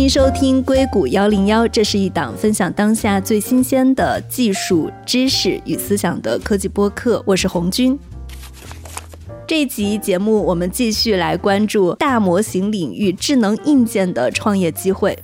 [0.00, 7.22] 欢迎收听硅谷幺零幺，这是一档分享当下最新鲜的技术知识与思想的科技播客。
[7.26, 7.98] 我是红军。
[9.46, 15.18] 这一集节目，我们继续来关注大模型领域智能硬件的创业机会。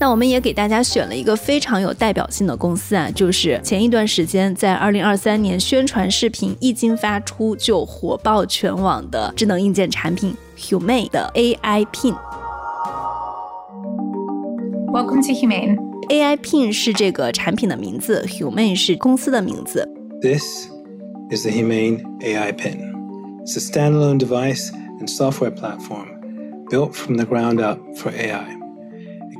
[0.00, 12.16] 那我们也给大家选了一个非常有代表性的公司啊，就是前一段时间在二零二三年宣传视频一经发出就火爆全网的智能硬件产品 Humane 的 AI Pin。
[14.92, 15.76] Welcome to Humane.
[16.08, 19.88] AI Pin 是这个产品的名字，Humane 是公司的名字。
[20.22, 20.68] This
[21.30, 22.94] is the Humane AI Pin.
[23.44, 26.06] It's a standalone device and software platform
[26.70, 28.56] built from the ground up for AI.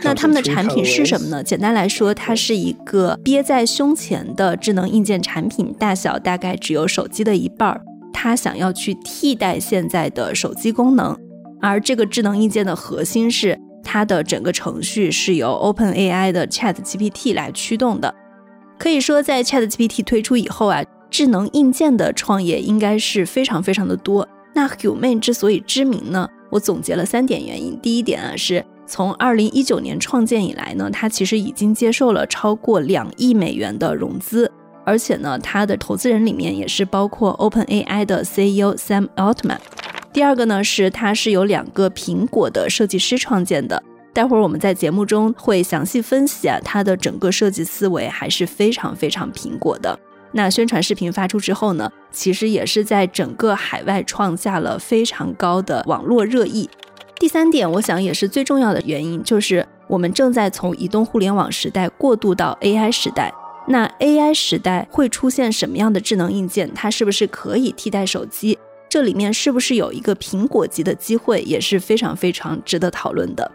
[0.02, 1.42] 那他们的产品是什么呢？
[1.42, 7.80] 简单来说，它是一个憋在胸前的智能硬件产品，大小大概只有手机的一半儿。
[8.12, 11.16] 它想要去替代现在的手机功能，
[11.60, 18.12] 而这个智能硬件的核心是它的整个程序是由 OpenAI 的 ChatGPT 来驱动的。
[18.76, 24.28] 可以说，在 ChatGPT 推出以后啊，智能硬件的创业应该是非常非常的多。
[24.54, 27.78] 那 Humane 之所以知名呢，我总结了三点原因。
[27.80, 34.50] 第一点啊，是从二零一九年创建以来呢，它其实已经接受了超过两亿美元的融资，
[34.84, 39.58] 而且呢，它的投资人里面也是包括 OpenAI 的 CEO Sam Altman。
[40.16, 43.82] 第二个呢是它是由两个苹果的设计师创建的。
[44.14, 50.00] 待会儿我们在节目中会详细分析啊，它的整个设计思维还是非常非常苹果的。
[50.32, 56.66] 那宣传视频发出之后呢，其实也是在整个海外创下了非常高的网络热议。
[57.20, 63.30] 第三点，我想也是最重要的原因，就是我们正在从移动互联网时代过渡到 AI 时代。
[63.68, 66.72] 那 AI 时代会出现什么样的智能硬件？
[66.72, 68.58] 它是不是可以替代手机？
[68.96, 73.52] 这里面是不是有一个苹果级的机会，也是非常非常值得讨论的。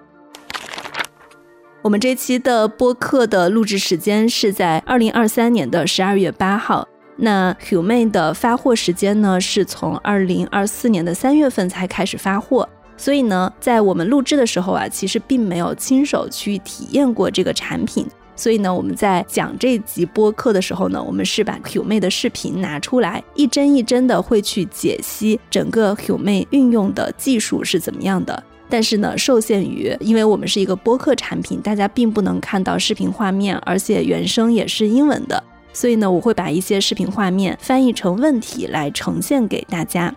[1.81, 6.87] 我们这期的播客的录制时间是在二零二三年的十二月八号。
[7.15, 12.69] 那 Humane 的发货时间呢，是从二零二四年的三月份才开始发货。
[12.95, 18.05] 所以呢，在我们录制的时候啊，其实并没有亲手去体验过这个产品。
[18.41, 28.43] 所以呢，我们在讲这集播客的时候呢，我们是把 Humi 的视频拿出来，一帧一帧的会去解析整个 Humi 运用的技术是怎么样的。
[28.67, 40.11] 但是呢，受限于因为我们是一个播客产品，大家并不能看到视频画面，而且原声也是英文的，所以呢，我会把一些视频画面翻译成问题来呈现给大家。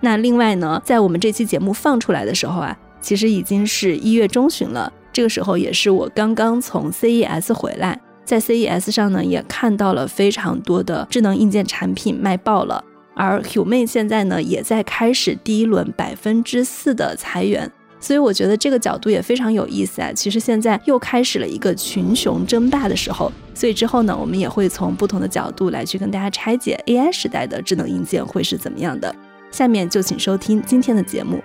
[0.00, 4.92] 那另外呢，在我们这期节目放出来的时候啊，其实已经是一月中旬了。
[5.12, 12.84] 这个时候也是我刚刚从 CES 回来，在 CES 上呢也看到了非常多的智能硬件产品卖爆了，
[13.14, 20.12] 而 Humane 现在呢也在开始第一轮百分之四的裁员，所以我觉得这个角度也非常有意思啊。
[20.12, 29.14] 其实现在又开始了一个群雄争霸的时候，所以之后呢，我们也会从不同的角度来去跟大家拆解 AI 时代的智能硬件会是怎么样的。
[29.50, 31.42] 下面就请收听今天的节目。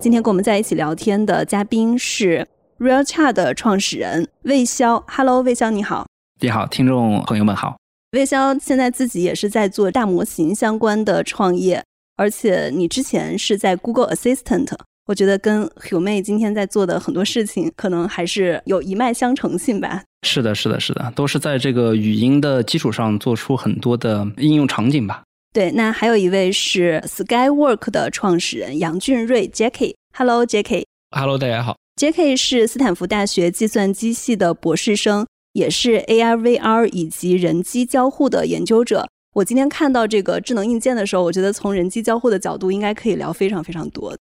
[0.00, 5.04] 今天跟我们在一起聊天的嘉宾是 RealChat 的创始人魏潇。
[5.06, 6.06] Hello，魏潇你好。
[6.40, 7.76] 你好，听众朋友们好。
[8.12, 11.84] 魏潇现在自己也是在做大模型相关的创业，
[12.16, 14.72] 而且你之前是在 Google Assistant，
[15.06, 20.02] 我觉得跟 Humane 今天在做的很多事情，可能还是有一脉相承性吧。
[20.26, 25.22] 是的，是的，是的，都是在这个语音的基础上做出很多的应用场景吧。
[25.52, 29.94] 对，那还有一位是 Skywork 的创始人杨俊瑞 Jackie。
[30.16, 30.84] Hello Jackie。
[31.10, 31.76] Hello，大家好。
[31.96, 39.08] Jacky 是斯坦福大学计算机系的博士生，也是 AR、VR 以及人机交互的研究者。
[39.34, 44.16] 我今天看到这个智能硬件的时候，我觉得从人机交互的角度，应该可以聊非常非常多。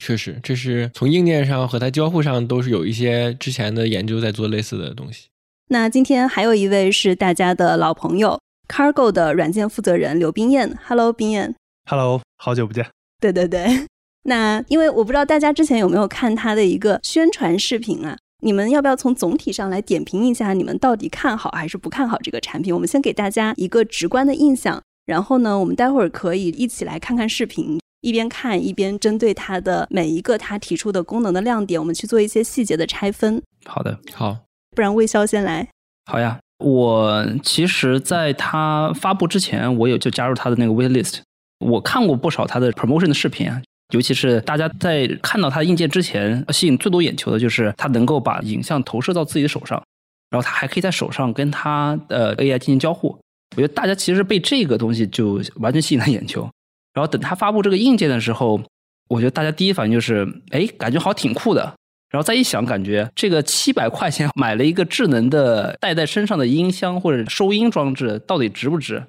[0.00, 5.28] 确实，这是从硬件上和它交互上都是有一些之前的研究在做类似的东西。
[5.68, 8.38] 那今天还有一位是大家的老朋友
[8.68, 10.76] ，Cargo 的软件负责人刘冰燕。
[10.86, 11.54] Hello，冰燕。
[11.88, 12.86] Hello，好久不见。
[13.20, 13.86] 对对对。
[14.26, 18.16] 那因为我不知道大家之前有没有看他的一个宣传视频啊？
[18.42, 22.74] 你们要不要从总体上来点评一下，你们到底看好还是不看好这个产品？
[22.74, 33.42] 我们先给大家一个直观的印象，然后呢，我们待会儿可以一起来看看视频，一边看一边针对它的每一个它提出的功能的亮点，我们去做一些细节的拆分。
[33.64, 34.38] 好的，好，
[34.74, 35.68] 不然魏潇先来。
[36.06, 36.38] 好呀。
[36.64, 41.18] 我其实在它发布之前，我有就加入它的那个 wait list。
[41.58, 49.82] 我看过不少它的 promotion 的视频啊，尤其是大家在看到它的硬件之前，吸引最多眼球的就是它能够把影像投射到自己的手上，
[50.30, 53.08] 然后它还可以在手上跟它的 AI 进行交互。
[53.56, 56.48] 我觉得大家其实被这个东西就完全吸引了眼球。
[56.94, 58.60] 然后等它发布这个硬件的时候，
[59.08, 61.74] 我觉得大家第一反应就是，哎，感觉好像挺酷的。
[62.14, 69.04] 然后再一想，感觉这个七百块钱买了一个智能的带在身上的音箱或者收音装置，到底值不值？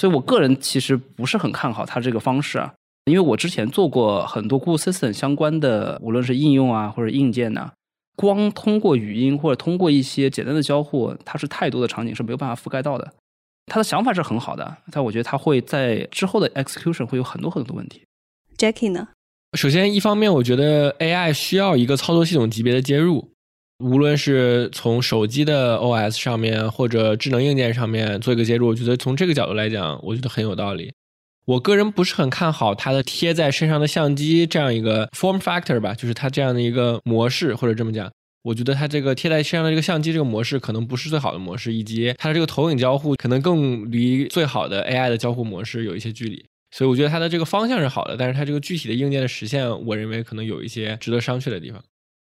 [0.00, 2.72] 所以我个人其实不是很看好它这个方式啊，
[3.04, 7.70] 因为我之前做过很多 Google Assistant 相关的，无论是应用啊或者硬件呐、
[8.16, 13.12] 光通过语音或者通过一些简单的交互，它是太多的场景是没有办法覆盖到的。
[13.66, 18.02] 他的想法是很好的，但我觉得他会在之后的 execution 会有很多很多的问题。
[18.56, 19.08] Jackie 呢？
[19.56, 23.30] 首先，一方面，我觉得 AI 需要一个操作系统级别的接入，
[23.78, 30.92] 无论是从手机的 OS 上面或者智能硬件上面做一个接入，我觉得从这个角度来讲，我觉得很有道理。
[31.46, 38.12] 我个人不是很看好它的贴在身上的相机这样一个 form factor 吧，就是它这样的一个模式，或者这么讲，
[38.42, 46.44] 我觉得它这个贴在身上的这个相机这个模式可能不是最好的模式，以及它的这个投影交互可能更离最好的 AI 的交互模式有一些距离。
[46.70, 51.82] 所以我觉得它的这个方向是好的，但是它这个具体的硬件的实现，我认为可能有一些值得商榷的地方。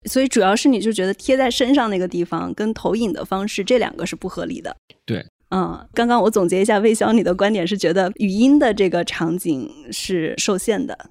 [0.08, 4.74] 所以主要是你就觉得贴在身上那个地方跟投影的方式这两个是不合理的。
[5.04, 11.10] 对，嗯，刚刚我总结一下，魏潇你的观点是觉得语音的这个场景是受限的。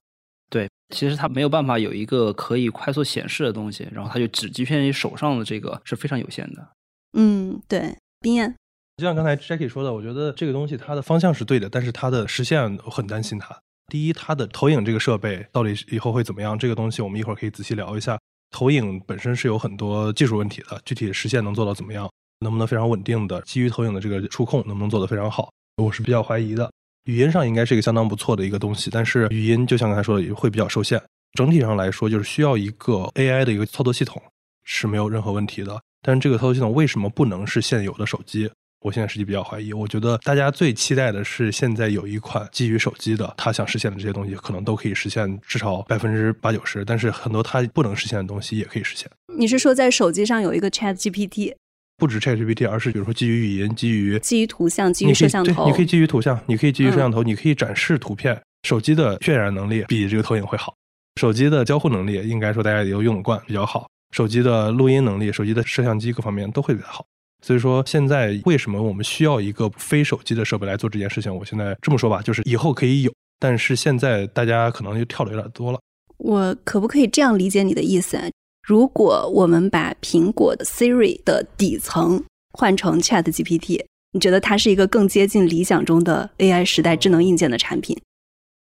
[0.50, 6.68] 对，其实它没有办法有一个可以快速显示的东西，然后它就只局限于手上的这个是非常有限的。
[7.13, 8.56] 嗯，对，冰燕，
[9.00, 13.57] 就像刚才 Jackie 说的，我觉得这个东西它的方向是对的，但是它的实现我很担心它。
[13.88, 16.60] 第一，它的投影这个设备到底以后会怎么样？
[16.60, 18.19] 这个东西我们一会儿可以仔细聊一下。
[18.51, 22.12] 投影本身是有很多技术问题的，具体实现能做到怎么样，
[22.42, 26.69] 能不能非常稳定的基于投影的这个触控能不能做得非常好，我是比较怀疑的。
[27.06, 31.02] 语音上应该是一个相当不错的一个东西，但是语音就像刚才说的，也会比较受限。
[31.38, 34.22] 整体上来说，就是需要一个 AI 的一个操作系统
[34.66, 35.81] 是没有任何问题的。
[36.02, 38.52] 但是这个操作系统为什么不能是现有的手机？
[38.81, 39.74] 我现在实际比较怀疑。
[39.74, 46.86] 我觉得大家最期待的是现在有一款基于手机的，它想实现的这些东西，可能都可以实现至少百分之八九十。
[46.86, 49.10] 但是很多它不能实现的东西也可以实现。
[49.38, 51.54] 你是说在手机上有一个 Chat GPT，
[51.98, 58.42] 不止 ChatGPT，而是比如说基于语音、基于基于图像、基于摄像头，你可以基于图像，你可以基于摄像嗯头，你可以展示图片。
[58.64, 60.74] 手机的渲染能力比这个投影会好，
[61.20, 63.88] 手机的交互能力应该说大家也都用得惯，比较好。
[64.12, 67.06] 手机的录音能力、手机的摄像机各方面都会比较好。
[67.41, 71.33] 所以说，现在为什么我们需要一个非手机的设备来做这件事情？
[71.33, 75.80] 我现在这么说吧，就是以后可以有，但是现在大家可能就跳的有点多了。
[76.18, 78.25] 我可不可以这样理解你的意思啊？
[78.68, 87.97] 如果我们把苹果的 Siri 的底层换成 Chat GPT，你觉得它是一个更接近理想中的 AI 时代智能硬件的产品？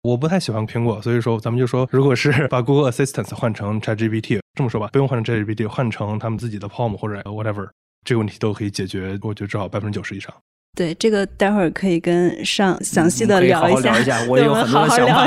[0.01, 7.69] 我不太喜欢苹果，所以说咱们就说，如果是 把 Google Assistant 换成 ChatGPT，这么说吧，不用换成 ChatGPT，换成他们自己的 Palm 或者 whatever，
[8.03, 10.33] 这个问题都可以解决，我觉得至少百分之九十以上。
[10.75, 15.25] 对，这个待会儿可以跟上详细的可以好好一下，聊一下我对有很多想法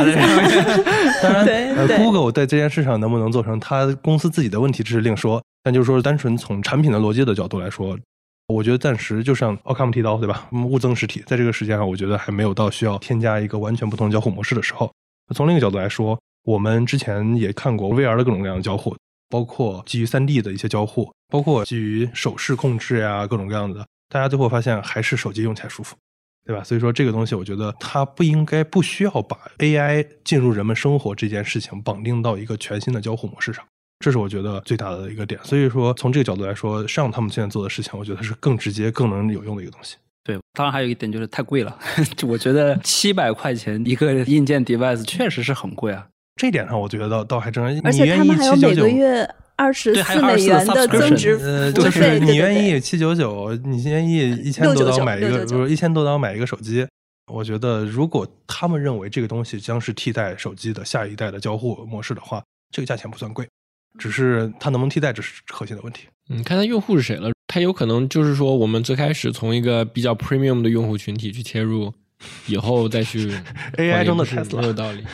[1.22, 5.40] 当然，对呃，Google 在这件事上能不能做成它公司自己的问题，这是另说。
[5.62, 7.96] 但就是说，单纯从产品的逻辑的角度来说，
[8.48, 10.48] 我觉得暂时就像奥卡姆剃刀，对吧？
[10.50, 14.90] 嗯物增实体，在这个时间上，我觉得还没有到需要添加一个完全不同交互模式的时候。
[15.34, 18.96] 从另一个角度来说，我们之前也看过 VR 的各种各样的交互，
[19.28, 23.86] 包括基于 3D 的一些交互，包括基于手势控制呀，各种各样的。
[24.08, 25.96] 大家最后发现还是手机用起来舒服。
[26.48, 26.62] 对吧？
[26.62, 33.64] 所以说这个东西，我觉得它不应该、不需要把 AI 进入人们生活这件事情绑定到一个全新的交互模式上，
[33.98, 35.40] 这是我觉得最大的一个点。
[35.42, 39.96] 所以说，从这个角度来说，上他们现在做的事情，我觉得是更直接、更能有用的一个东西。
[40.22, 41.76] 对，当然还有一点就是太贵了，
[42.28, 46.06] 我觉得七百块钱一个硬件 device 确实是很贵啊。
[46.36, 56.86] 这点上，我觉得倒倒还真，而且他你愿意们还有每七九九个月二十对还有四美24元的增值呃，服务费，就是你愿意七九九，你愿意一千多刀买一个，699不是一千多刀买一个手机。
[57.32, 62.40] 我觉得，如果他们认为这个东西将是替代手机的下一代的交互模式的话，
[62.70, 63.48] 这个价钱不算贵，
[63.98, 66.06] 只是它能不能替代，这是核心的问题。
[66.28, 67.30] 嗯，看它用户是谁了。
[67.48, 71.92] 它有可能就是说，我们最开始从一个比较 premium 的用户群体去切入，
[72.46, 73.30] 以后再去
[73.78, 75.04] AI 中的也不是 Tesla 没有道理。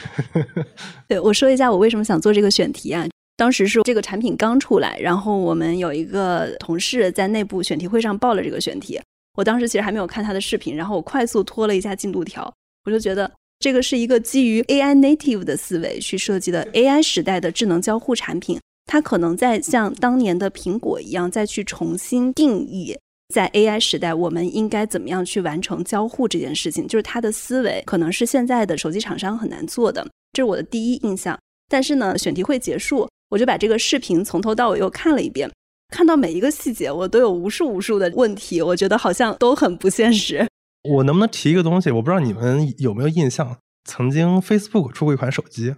[1.09, 3.07] 对，我说一下我为什么想做这个选题啊。
[3.37, 9.01] 当时是这个产品刚出来，然后我们有一个同事在内部选题会上报了这个选题。
[9.35, 12.53] 我当时其实还没有看他的视频，然后我快速拖了一下进度条，
[12.85, 13.29] 我就觉得
[13.59, 18.61] 这个是一个基于 AI native 的思维去设计的 AI 时代的智能交互产品。
[18.85, 22.97] 它可能在像当年的苹果一样，再去重新定义
[23.33, 26.87] 在 AI 时代我们应该怎么样去完成交互这件事情。
[26.87, 31.39] 就是他的思维可能是现在的手机厂商很难做的，这是我的第一印象。
[31.69, 35.51] 但是呢，选题会结束，我就把这个视频从头到尾又看了一遍，
[35.89, 40.47] 看到每一个细节，我都有无数无数的问题，我觉得好像都很不现实。
[40.83, 41.91] 我能不能提一个东西？
[41.91, 45.75] 我不知道你们有没有印象，曾经 Facebook 出过一款手机，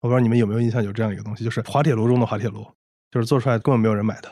[0.00, 2.64] 我不知道你们有没有印象有这样一个东西，就是滑铁卢中的滑铁卢，
[3.10, 4.30] 就是做出来根本没有人买的。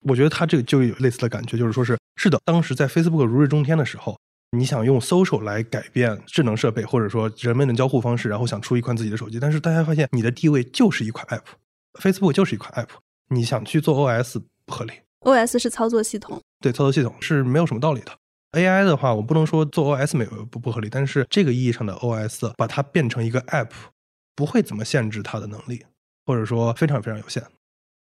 [0.00, 4.18] 我觉得他这个就有类似的感觉，就是说是是的，当时在 Facebook 如日中天的时候，
[4.52, 12.90] 你想用 social 来改变智能设备或者说人们的交互方式，然后想出一款自己的手机，但是大家发现你的地位就是一款 app，Facebook 就是一款 app，
[13.28, 14.92] 你想去做 OS 不合理。
[15.22, 18.12] OS 是操作系统，对操作系统是没有什么道理的。
[18.52, 23.68] AI 的话，我不能说做 OS 没有不不合理，但是这个意义上的 OS 把它变成一个 App，
[24.34, 25.84] 不会怎么限制它的能力，
[26.24, 27.42] 或者说非常非常有限。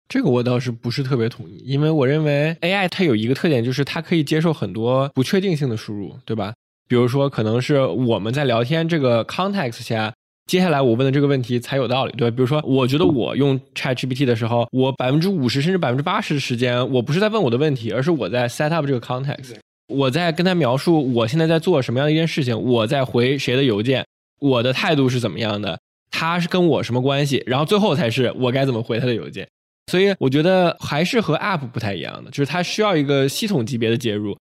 [0.07, 6.53] 这个我倒是不是特别同意，因为我认为 AI 它有一个特点，就是它可以接受很多不确定性的输入，对吧？
[6.87, 10.13] 比如说，可能是我们在聊天这个 context 下，
[10.45, 12.35] 接下来我问的这个问题才有道理，对吧？
[12.35, 19.55] 比如说，我觉得我用 ChatGPT 的时候，我百分之五十甚至百分之八十的时间，我不是在问我的问题，而是我在 set up 这个 context，
[19.87, 24.05] 我在跟他描述我现在在做什么样的一件事情，我在回谁的邮件，
[24.39, 25.79] 我的态度是怎么样的，
[26.11, 29.47] 他是跟我什么关系，然后最后才是我该怎么回他的邮件。
[29.91, 34.37] 所以我觉得还是和 App 不太一样的，就是它需要一个系统级别的介入。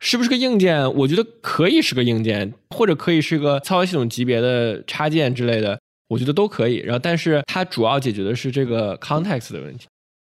[0.00, 0.92] 是不是个硬件？
[0.94, 6.76] 我觉得可以是个硬件，或者可以是个操作系统级别的插件之类的，我觉得都可以。
[6.76, 9.86] 然后，但是它主要解决的是这个 context 的问题。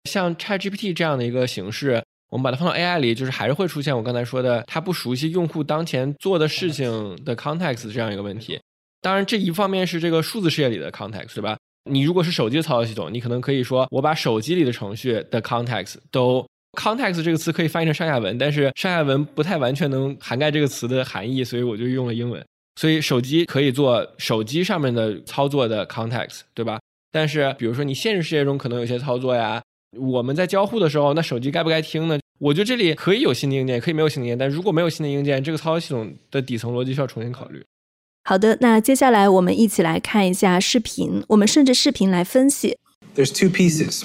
[0.10, 8.58] 像 ChatGPT 这样的一个形式，我们把它放到 AI 里，就是还是会出现我刚才说的，它不熟悉用户当前做的事情的 context 这样一个问题。
[9.02, 11.58] 当然，这一方面是这个数字世界里的 context，对吧？
[11.90, 22.44] 你如果是手机的操作系统，你可能可以说我把手机里的程序的 context 都 context 这个词可以翻译成上下文，但是上下文不太完全能涵盖这个词的含义，所以我就用了英文。
[22.78, 26.80] 所以手机可以做手机上面的操作的 context，对吧？
[27.12, 29.62] 但是比如说你现实世界中可能有些操作呀，
[29.98, 32.20] 我们在交互的时候，那手机该不该听呢？
[32.40, 37.64] 我觉得这里可以有新的硬件，可以没有新的硬件，但如果没有新的硬件，这个操作系统的底层逻辑需要重新考虑。
[38.28, 42.76] 好的，那接下来我们一起来看一下视频，我们顺着视频来分析。
[43.16, 44.04] There's two pieces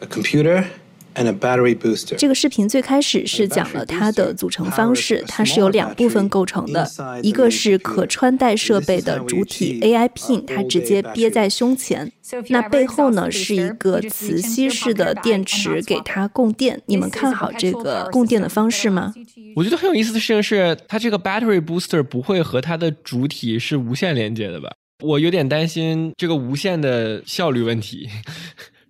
[0.00, 0.66] a computer
[1.14, 2.16] and a battery booster.
[2.16, 6.88] 这个视频最开始是讲了它的组成方式，它是由两部分构成的，
[7.22, 12.10] 一个是可穿戴设备的主体 AI pin，它直接憋在胸前，
[12.48, 16.80] 那背后呢是一个磁吸式的电池给它供电。
[16.86, 19.12] 你们看好这个供电的方式吗？
[19.56, 24.70] 我觉得很有意思的事情是，它这个 battery booster 不会和它的主体是无线连接的吧？
[25.02, 28.08] 我有点担心这个无线的效率问题，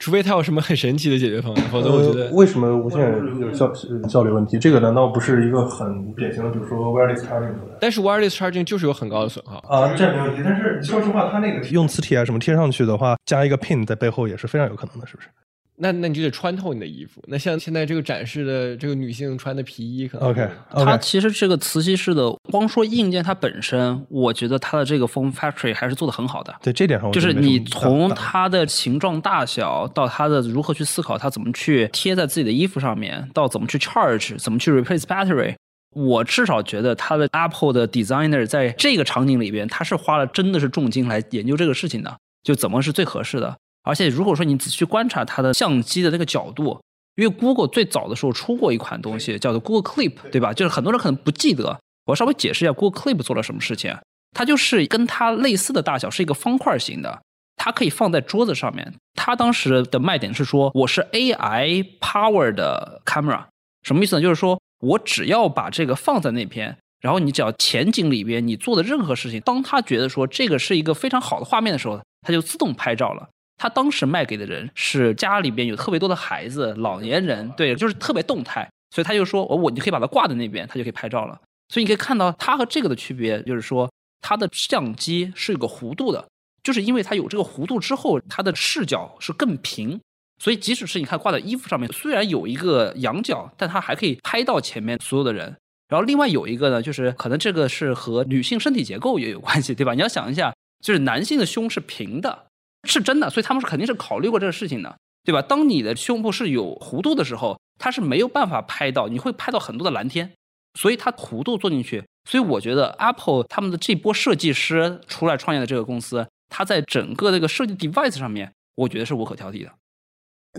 [0.04, 3.00] 除非他有什么很神奇的解决方案，否则我觉得、呃、为什么无线
[3.40, 3.72] 有效
[4.06, 4.58] 效率问题？
[4.58, 7.54] 这个难道不是一个很典型的，比如说 wireless charging？
[7.80, 10.42] 但是 wireless charging 就是有很高的损耗啊，这没问题。
[10.44, 15.28] 但是说实话，它那个用磁铁啊什么贴上去的话，加一个 pin 在背后也是非常有可能的，是不是？
[15.76, 17.22] 那那你就得穿透你的衣服。
[17.26, 20.40] 那像现在这个展示的这个女性穿的皮衣，可能 OK，,
[20.70, 20.84] okay.
[20.84, 26.54] 它其实这个磁吸式的，光说硬件它本身，我觉得它的这个 form factory 还是做的很好的。
[26.62, 35.56] 对这点上，就是你从它的形状大小到它的如何去思考，它怎么去贴在自己的衣服上面，到怎么去 charge，怎么去 replace battery，
[35.94, 43.56] 我至少觉得它的 Apple 的 designer 在这个场景里边，他是花了真的是重金来研究这个事情的，就怎么是最合适的。
[43.84, 46.80] 而且如果说你仔细观察它的相机的那个角度，
[47.14, 50.52] 因为 Google 最早的时候出过一款东西叫做 Google Clip，对吧？
[50.52, 53.96] 就是很多人可能不记得，我稍微解释一下 Google Clip 做了什么事情。
[54.32, 57.22] 它就是跟它类似的大小，是一个方块型的，
[57.56, 58.94] 它可以放在桌子上面。
[59.14, 63.44] 它当时的卖点是说，我是 AI power 的 camera，
[63.84, 64.22] 什么意思呢？
[64.22, 73.28] 就是说我只要把这个放在那边，然后你只要前景里边你做的任何事情，当它觉得说这个是一个非常好的画面的时候，它就自动拍照了。
[73.56, 81.40] 他当时卖给的人是家里边有特别多的孩子、老年人，对，就是特别动态，所以他就说，我我你可以把它挂在那边，他就可以拍照了。
[81.68, 86.28] 所以你可以看到它和这个的区别，就是说它的相机是有个弧度的，
[86.62, 89.98] 就是因为它有这个弧度之后，它的视角是更平，
[90.38, 95.56] 所以即使是你看挂在衣服上面，虽然有一个仰角，但它还可以拍到前面所有的人。
[95.88, 99.94] 然后另外有一个呢，就是可能这个是和女性身体结构也有关系，对吧？
[99.94, 100.52] 你要想一下，
[100.84, 102.46] 就是男性的胸是平的。
[102.84, 105.42] 是真的，所以他们是肯定是考虑过这个事情的，对吧？
[105.42, 110.32] 当你的胸部是有弧度的时候，它是没有办法拍到，你会拍到很多的蓝天，
[110.78, 112.04] 所以它弧度做进去。
[112.28, 119.70] 所以我觉得 Apple 他们的这波设计师出来创业的这个公司，它在整个这个设计 device 上面，我觉得是无可挑剔的。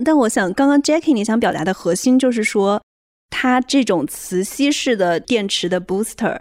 [0.04, 2.82] 但我想，刚刚 Jackie 你想表达的核心就是说，
[3.30, 6.40] 它这种磁吸式的电池的 booster，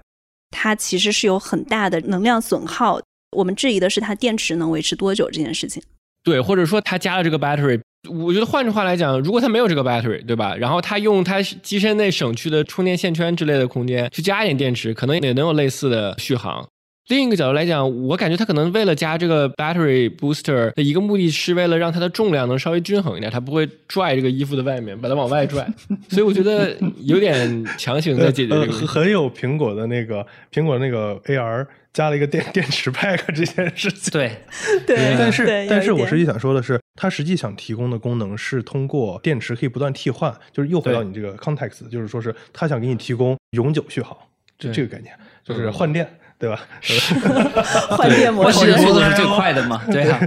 [0.52, 3.00] 它其实是有很大的能量损耗。
[3.36, 5.84] 我们质疑的是它电池能维持多久这件事情。
[6.24, 10.56] 对，或者说它加了这个 battery，我觉得换句话来讲，如果它没有这个 battery，对吧？
[10.56, 16.68] 然后它用它机身内省去的充电线圈之类的空间去加一点电池，可能也能有类似的续航。
[17.08, 25.68] 另一个角度来讲，我感觉它可能为了加这个 battery booster 的一个目的是为了让它的重量能稍微均衡一点，它不会拽这个衣服的外面，把它往外拽。
[26.10, 34.12] 所以我觉得有点强行在解决这个很有苹果的那个苹果那个 AR 加了一个电 电池 pack 这件事情。
[34.12, 34.32] 对，
[34.88, 44.18] 对，但是但是我实际想说的是，它实际想提供的功能是通过电池可以不断替换，就是又回到你这个 context，就是说是它想给你提供永久续航，
[44.58, 45.74] 这这个概念就是嗯。
[45.74, 46.06] 换电，
[46.38, 46.60] 对吧？
[47.98, 50.20] 换电模式我其实做的是最快的嘛， 对啊。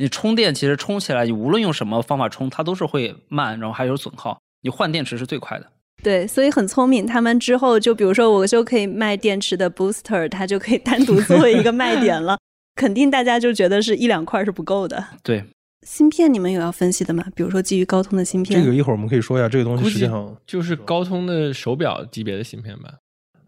[0.00, 4.38] 你充电其实充起来，你无论用什么方法充，它都是会慢，然后还有损耗。
[4.62, 5.66] 你换电池是最快的。
[6.04, 7.04] 对，所以很聪明。
[7.04, 12.38] 他们之后就比如说，我就可以卖电池的 booster，它就可以单独作为一个卖点了。
[12.76, 15.04] 肯定大家就觉得是一两块是不够的。
[15.24, 15.44] 对，
[15.84, 17.24] 芯片你们有要分析的吗？
[17.34, 22.94] 比如说基于高通的芯片，这个一会儿我们可以说一下，这个东西实际上就是高通的手表级别的芯片吧。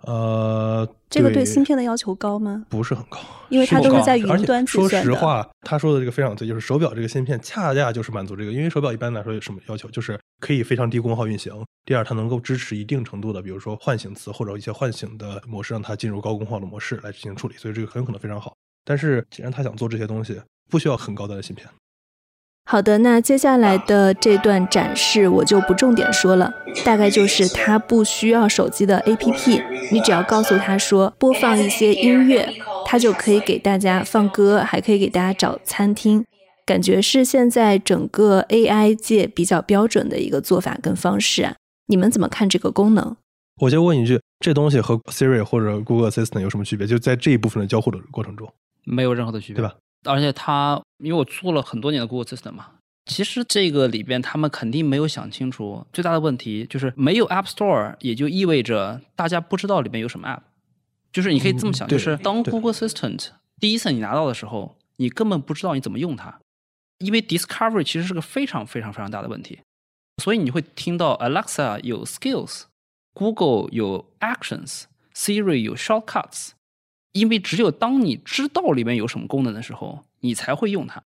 [0.02, 2.64] 呃，这个对芯片的要求高吗？
[2.68, 3.18] 不是很高，
[3.50, 4.88] 因为它都是在云端计说。
[4.88, 11.52] 实话，他说的这个非常对，就是手表这个芯片恰恰就是满足这个，因为手表一般来说有什么要求，就是可以非常低功耗运行。
[11.84, 18.54] 第二，它能够支持一定程度的，比如说唤醒词或者一些唤醒的模式，让它进入高功耗的模式来进行处理，所以这个很有可能非常好。
[18.84, 20.40] 但是既然他想做这些东西，
[20.70, 21.68] 不需要很高端的芯片。
[22.70, 29.60] 好的，那接下来的这段展示我就不重点说了，大概就是它不需要手机的 APP，
[29.90, 32.48] 你只要告诉它说播放一些音乐，
[32.86, 36.24] 它就可以给大家放歌，还可以给大家找餐厅，
[36.64, 41.56] 感觉是现在整个 AI 界比较标准的一个做法跟方式啊。
[41.88, 43.16] 你们怎么看这个功能？
[43.62, 46.86] 我就问一句，这东西和 Siri 或者 Google Assistant 有什么区别？
[46.86, 48.48] 就在这一部分的交互的过程中，
[48.84, 49.74] 没有任何的区别，对吧？
[50.04, 52.68] 而且它，因为我做了很多年的 Google Assistant 嘛，
[53.06, 60.42] 其实这个里边他们肯定没有想清楚，最大的问题就是没有 App Store，也就意味着大家不知道里面有什么 App。
[61.12, 66.38] 就是你可以这么想，嗯就是当 Google Assistant 第一次你拿到的时候，你根本不知道你怎么用它，
[66.98, 69.58] 因为 Discovery 其实是个非常非常非常大的问题，
[70.22, 76.50] 所以你会听到 Alexa 有 Skills，Google 有 Actions，Siri 有 Shortcuts。
[77.12, 81.02] 因为只有当你知道里面有什么功能的时候，你才会用它。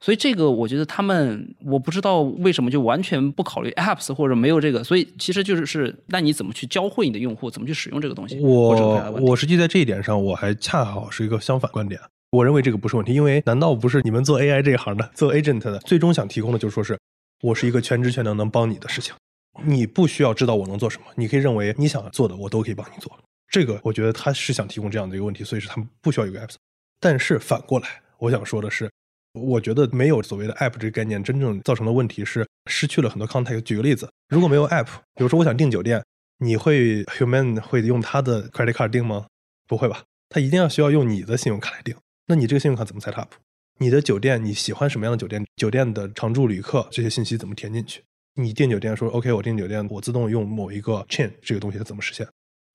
[0.00, 8.38] 所以这个我觉得他们我不知道为什么就完全不考虑 apps 或者没有这个，所以其实就是是那你怎么去教会你的用户怎么去使用这个东西？
[8.40, 11.98] 我我实际在这一点上，我还恰好是一个相反观点。
[12.32, 16.98] 我认为这个不是问题，因为难道不是你们做 AI 这一行的、做 agent 的，最终想提供的就是说是
[17.42, 19.14] 我是一个全知全能能帮你的事情，
[19.62, 23.10] 你不需要知道我能做什么，你可以认为你想做的我都可以帮你做。
[23.54, 26.50] 这个我觉得他是想提供这样的一个问题，所以是他们不需要有个 app。
[26.98, 28.90] 但是反过来，我想说的是，
[29.32, 33.60] 我觉得没有所谓的 app 这个概念，真正造成的问题是失去了很多 context。
[33.60, 36.04] 举个例子，如果没有 app，比如说我想订酒店，
[36.38, 39.26] 你会 human 会用他的 credit card 订吗？
[39.68, 41.94] 不会吧，他一定要需要用你的信用卡来订。
[42.26, 43.34] 那你这个信用卡怎么 set up？
[43.78, 45.46] 你的酒店你喜欢什么样的酒店？
[45.54, 48.02] 酒店的常住旅客这些信息怎么填进去？
[48.34, 52.26] 你订酒店说 OK，我订酒店，我自动用某一个 chain 这个东西它怎么实现？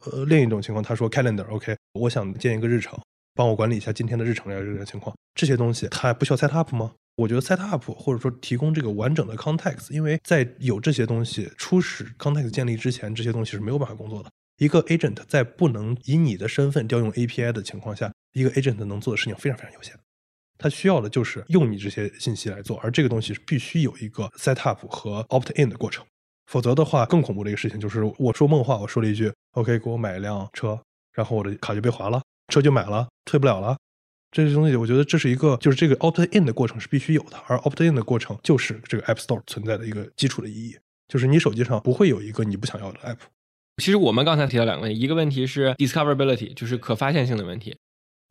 [0.06, 2.98] 呃，另一种情况，他说 calendar，OK，、我想建一个日程，
[3.36, 6.94] 帮我管理一下今天的日程呀，这个情况，这些东西它不需要 set up 吗？
[7.18, 14.30] 我觉得 set up 或者说提供这个完整的 context，因为在有这些东西初始 context 建立之前，这些东西是没有办法工作的。
[14.58, 19.94] 一个 agent 在不能以你的身份调用 API 的情况下，一个 agent 能做的事情非常非常有限。
[20.58, 26.06] 他需要的就是用你这些信息来做，而这个东西是必须有一个 set up 和 opt in 的过程。
[26.48, 30.80] 否则的话，更恐怖的一个事情就是，我说梦话，我说了一句 “OK”，给我买一辆车，
[31.14, 33.78] 然后我的卡就被划了，车就买了，退不了了。
[34.32, 43.18] 这些东西，我觉得这是一个，就是这个 opt in 的过程是必须有的，而 opt in 的过程就是这个 App Store 存在的一个基础的意义，就是你手机上不会有一个你不想要的 app。
[43.78, 47.76] 其实我们刚才提到两个问题，一个问题是 discoverability，就是可发现性的问题。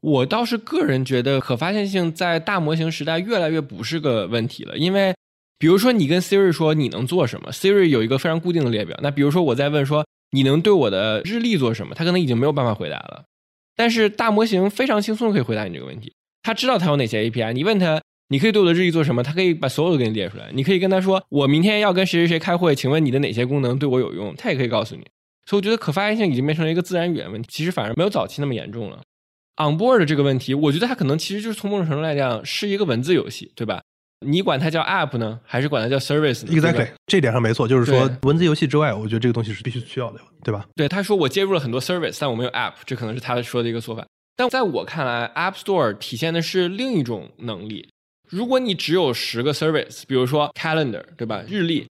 [0.01, 5.13] 我倒是个人觉得可发现性在大模型时代越来越不是个问题了，因为
[5.59, 8.97] 比如说你跟 Siri 说你能做什么，Siri 有一个非常固定的列表。
[9.03, 13.25] 那比如说我在问说你能对我的日历做什么，他可能已经没有办法回答了。
[13.77, 16.13] 但是大模型非常轻松可以回答你这个问题，
[16.43, 20.51] 他知道他有哪些 API，你问他你可以对我的日历做什么，他可以把所有的给你列出来。
[20.53, 25.03] 你可以跟他说我明天要跟谁谁谁开会，请问你的哪些功能对我有用，他也可以告诉你。
[25.47, 29.01] 所以我觉得可发现性已经变成了一个自然语言问题，其实反而没有早期那么严重了。
[29.57, 33.81] onboard 这个问题，我觉得它可能其实就是从某种程度来讲是一个文字游戏，对吧？
[34.27, 40.67] 你管它叫 app 呢，还是管它叫 Service 呢？Exactly，这点上没错，就是说文字游戏之外，我觉得这个东西是必须需要的，对吧？
[40.75, 44.05] 对，他说我接入了很多 service，但我没有 app，这可能是他说的一个说法。
[44.37, 47.89] 但在我看来，App Store 体现的是另一种能力。
[48.29, 51.43] 如果你只有十个 service，比如说 Calendar，对吧？
[51.49, 51.87] 日历，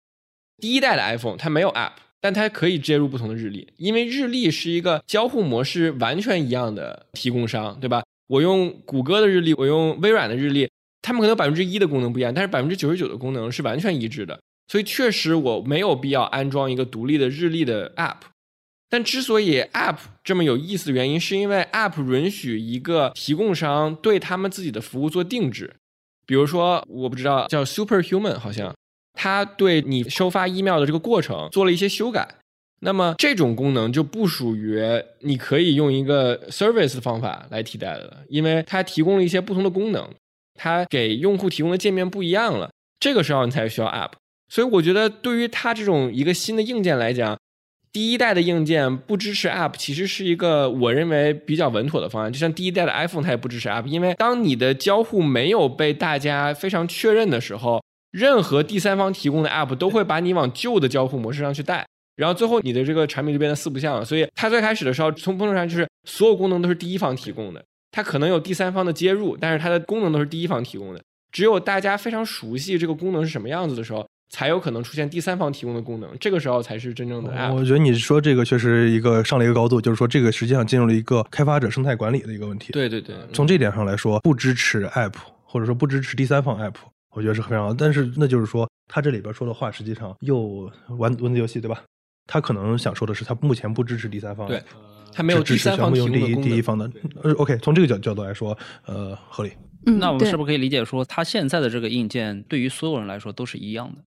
[0.59, 8.03] 第一代的 iPhone 它没有 app，但它可以接入不同的日历，因为日历是一个交互模式完全一样的提供商，对吧？
[8.29, 10.71] 我用谷歌的日历，我用微软的日历，
[11.03, 14.39] 他们可能百分之一的功能不一样，但是百分之九十九的功能是完全一致的。
[14.67, 18.17] 所以确实我没有必要安装一个独立的日历的 App。
[18.91, 25.75] 但之所以 App 这么有意思的原因，是因为 App 允许一个提供商对他们自己的服务做定制。
[26.27, 28.75] 比如说，我不知道叫 Superhuman，好像
[29.15, 32.29] 他对你收发 email 的这个过程做了一些修改。
[32.81, 34.81] 那么这种功能就不属于
[35.21, 40.09] 你可以用一个 service 的方法来替代的了，因为它提供了一些不同的功能，
[40.59, 42.69] 它给用户提供的界面不一样了。
[43.01, 44.11] 这个时候你才需要 App。
[44.51, 47.39] 所以我觉得，对于它这种一个新的硬件来讲，
[47.93, 52.33] 第一代的硬件不支持 App，其实是一个我认为比较稳妥的方案。
[52.33, 61.87] 就像第一代的 iPhone，它也不支持 App，因为当你的交互没有被大家非常确认的时候，任何第三方提供的 App 都会把你往旧的交互模式上去带。
[62.17, 71.01] 然后最后你的这个产品就变得四不像了，所以它最开始的时候，从某种上就是所有功能都是第一方提供的，它可能有第三方的接入，但是它的功能都是第一方提供的。
[71.31, 77.53] 只有大家非常熟悉这个功能是什么样子的时候，才有可能出现第三方提供的功能，这个时候才是真正的 app。
[77.55, 82.73] 我觉得你说这个确实一个上了一个高度，就是说这个实际上进入了一个开发者生态管理的一个问题。
[82.73, 86.75] 对对对，从这点上来说，不支持 app 或者说不支持第三方 app，
[87.15, 87.75] 我觉得是非常好。
[87.75, 91.83] 但是那就是说，他这里边说的话实际上又玩文字游戏，对吧？
[92.29, 94.63] 他可能想说的是，他目前不支持第三方，对，
[95.13, 96.91] 他没有第三方用第一提供的功能第一方的。
[97.23, 99.51] 呃，OK，从这个角角度来说，呃，合理。
[99.87, 104.03] 嗯，那我们是不是可以理解说，它现在的这个硬件对于所有人来说都是一样的，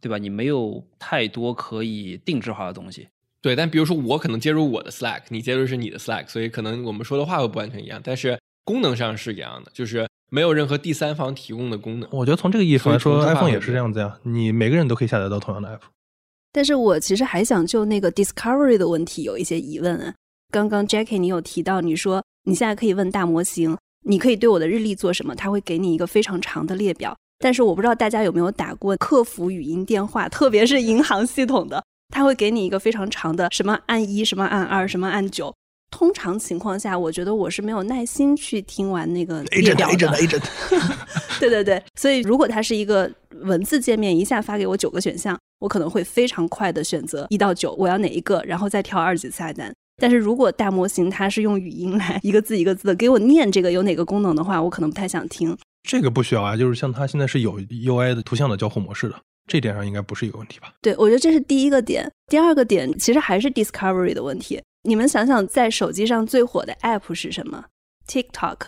[0.00, 0.16] 对吧？
[0.16, 3.08] 你没有太多可以定制化的东西。
[3.40, 12.08] 对，但比如说我可能接入我的 Slack，你接入是你的 Slack，所以可能我们说的话会不完全一样，但是功能上是一样的，就是没有任何第三方提供的功能。
[12.12, 15.80] 我觉得从这个意义上来说，iPhone 也是这样子呀，你每个人都可以下载到同样的 app。
[16.56, 20.14] 但是我其实还想就那个 discovery 的问题有一些疑问啊。
[20.50, 27.14] 刚刚 Jackie 你有提到，你说你现在可以问大模型，你可以对我的日历做什么，它会给你一个非常长的列表。
[27.40, 35.54] 但是我不知道大家有没有打过客服语音电话，特别是银行系统的，它会给你一个非常长的什么按一，什么按二，什么按九。
[35.96, 39.94] 通常情况下，我觉得我是没有耐心去听完那个列表的。
[39.96, 40.44] agent agent，
[41.40, 49.72] 对对对，所以如果它是一个文字界面，一下发给我九个选项，我可能会非常快的选择一到九，我要哪一个，然后再挑二级菜单。
[49.96, 55.56] 但是如果大模型它是用语音来一个字一个字的给我念这个有哪个功能的话，我可能不太想听。
[55.88, 59.14] 这个不需要啊，就是像它现在是有 UI 的图像的交互模式的，
[59.50, 60.74] 这点上应该不是一个问题吧？
[60.82, 62.06] 对，我觉得这是第一个点。
[62.28, 64.60] 第二个点其实还是 discovery 的问题。
[64.86, 67.64] 你们想想，在手机上最火的 app 是什么
[68.06, 68.58] ？TikTok、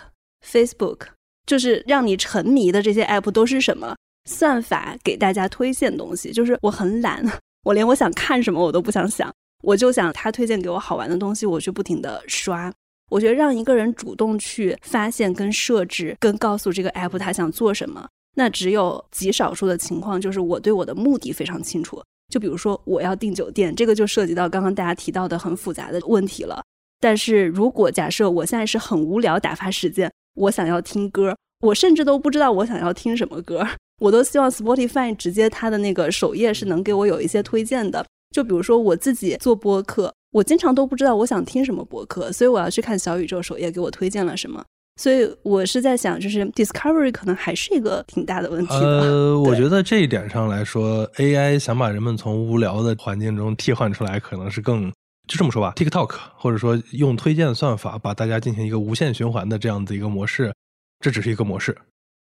[0.44, 0.98] Facebook，
[1.46, 3.94] 就是让你沉迷的这些 app 都是什么？
[4.28, 7.24] 算法给大家推荐东西，就是我很懒，
[7.62, 12.72] 我连我想看什么我都不想想，我就想他推荐给我好玩的东西，我去不停的刷。
[13.11, 22.02] 我觉得让一个人主动去发现、跟设置、跟告诉这个 app 他想做什么，那只有极少数的情况，就是我对我的目的非常清楚。
[22.28, 26.62] 就比如说我要订酒店，这个就涉及到刚刚大家提到的很复杂的问题了。
[27.00, 33.66] 但是如果假设我现在是很无聊打发时间，我想要听歌，我甚至都不知道我想要听什么歌，
[34.00, 38.04] 我都希望 Spotify 直接它的那个首页是能给我有一些推荐的。
[38.34, 44.62] 就比如说我自己做播客，我经常都不知道我想听什么播客，所以我要去看小宇宙首页给我推荐了什么。
[44.98, 49.00] 所以我是在想，就是 Discovery 可能还是一个挺大的问题的。
[49.00, 54.90] 呃，我觉得这一点上来说，AI 想把人们从无聊的环境中替换出来，可能是更
[55.28, 60.52] 就这么说吧，TikTok 或者说用推荐算法把大家进行一个无限循环的这样子一个模式，
[60.98, 61.78] 这只是一个模式，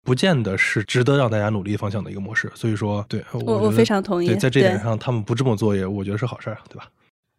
[0.05, 2.49] 不见得是值得让大家努力方向的一个模式。
[2.55, 6.87] 所以说，对我我非常同意对，在这点上，他们不这么做也，我觉得是好事儿，对吧？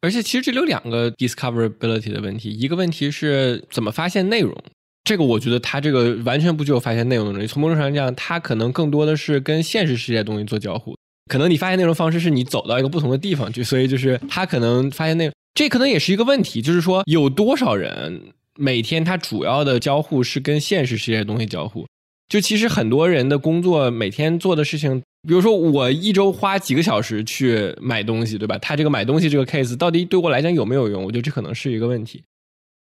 [0.03, 4.55] 而且其实这里有两个 discoverability 的问题，一个问题是怎么发现内容。
[5.05, 7.47] 这个我觉得它这个完全不具有发现内容的能力。
[7.47, 10.97] 从某种程度上讲，它可能更多的是跟现实世界的东西做交互。
[11.31, 16.61] 可能你发现内容方式是你走到一个不同的地方去，所以就是它可能发现内容，这可能也是一个问题。
[16.61, 18.21] 就是说，有多少人
[18.57, 21.87] 每天他主要的交互是跟现实世界的东西交互？
[22.29, 28.57] 就其实很多人的工作每天做的事情，比如说我一周花几个小时去买东西，对吧？
[28.59, 31.03] 他这个买东西这个 case 到底对我来讲有没有用？
[31.03, 32.23] 我觉得这可能是一个问题。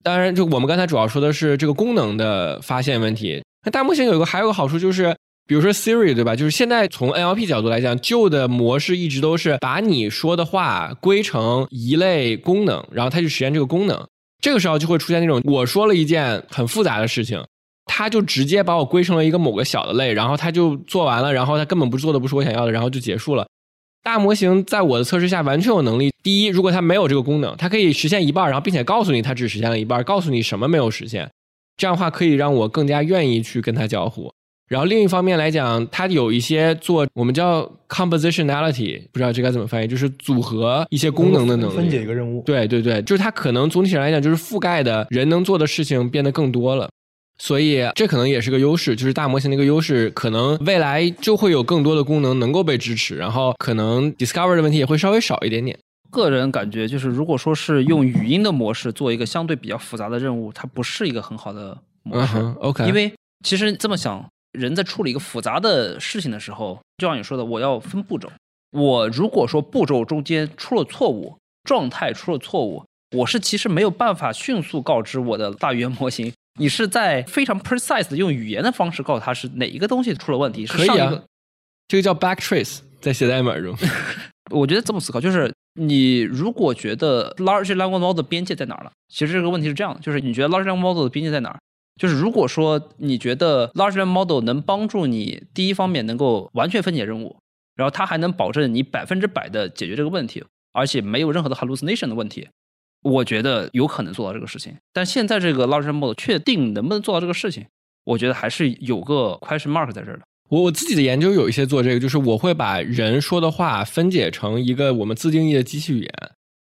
[0.05, 3.43] 当然，就我们刚才主要说的是这个功能的发现问题。
[3.65, 6.37] 那大模型有一个还有个好处就是，比如说 Siri 对吧？
[6.37, 14.07] 就是现在从 NLP 角度来讲，旧的模式一直都是把你说的话归成一类功能，然后它去实现这个功能。
[14.43, 17.43] 这个时候就会出现那种我说了一件很复杂的事情，
[17.87, 23.47] 它就直接把我归成了一个某个小的类，然后它就做完了，然后它根本不做的不是我想要的，然后就结束了。
[24.05, 26.13] 大模型在我的测试下完全有能力。
[26.23, 31.29] 第一，如果它没有这个功能，它可以实现一半，然后并且告诉你它只实现了一半，告诉你什么没有实现。
[31.79, 34.31] 这样的话可以让我更加愿意去跟它交互。
[34.69, 42.43] 然后另一方面来讲，它有一些做我们叫 compositionality，不知道这该怎么翻译，就是组合一些功能的能力，分解一个任务。
[42.47, 46.89] 对对对，就是它可能总体上来讲，就是覆盖的人能做的事情变得更多了。
[47.39, 55.79] 所以这可能也是个优势，就是大模型的一个优势，可能未来就会有更多的功能能够被支持，然后可能 discover 的问题也会稍微少一点点。
[56.11, 62.39] 个人感觉就是，如果说是用语音的模式做一个相对比较复杂的任务，它不是一个很好的模式。
[62.61, 63.13] OK，因为
[63.45, 64.25] 其实这么想。
[64.57, 68.31] 人在处理一个复杂的事情的时候，就像你说的，我要分步骤。
[68.71, 72.85] 我如果说步骤中间出了错误，状态出了错误，
[73.17, 80.67] 我是其实没有办法迅速告知我的大语言模型，你是在非常 precise 的用语言的方式告诉他是哪一个东西出了问题。
[80.67, 81.23] 可以啊，
[81.89, 83.77] 这个叫 backtrace，在写代码中。
[84.51, 91.59] 我觉得这么思考，就是你如果觉得 large language model 的边界在哪儿了，其实这个问题是这样的，就是你觉得 large language model 的边界在哪儿？
[92.01, 97.37] 就是如果说你觉得 large language model 能帮助你第一方面能够完全分解任务，
[97.75, 102.49] 然后它还能保证你百分之百的解决这个问题，而且没有任何的 hallucination 的问题，
[103.05, 104.75] 我觉得有可能做到这个事情。
[104.93, 107.65] 但现在这个 large model 确定能不能做到这个事情，
[108.05, 110.23] 我觉得还是有个 question mark 在这儿的。
[110.49, 116.11] 我我自己的研究有一些做这个，就是我会把人说的话分解成一个我们自定义的机器语言。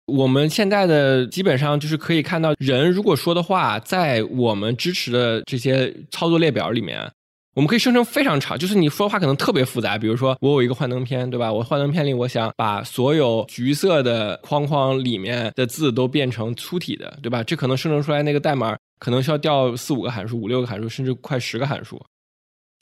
[0.05, 7.09] 我们现在的基本上就是可以看到，人如果说的话，在我们支持的这些操作列表里面，
[7.53, 8.57] 我们可以生成非常长。
[8.57, 11.51] 就是你说话可能特别复杂，比如说我有一个幻灯片，对吧？
[11.51, 17.43] 我幻灯片里我想把所有橘色的框框里面的字都变成粗体的，对吧？
[17.43, 22.03] 这可能生成出来那个代码可能需要调四五个函数、五六个函数，甚至快十个函数。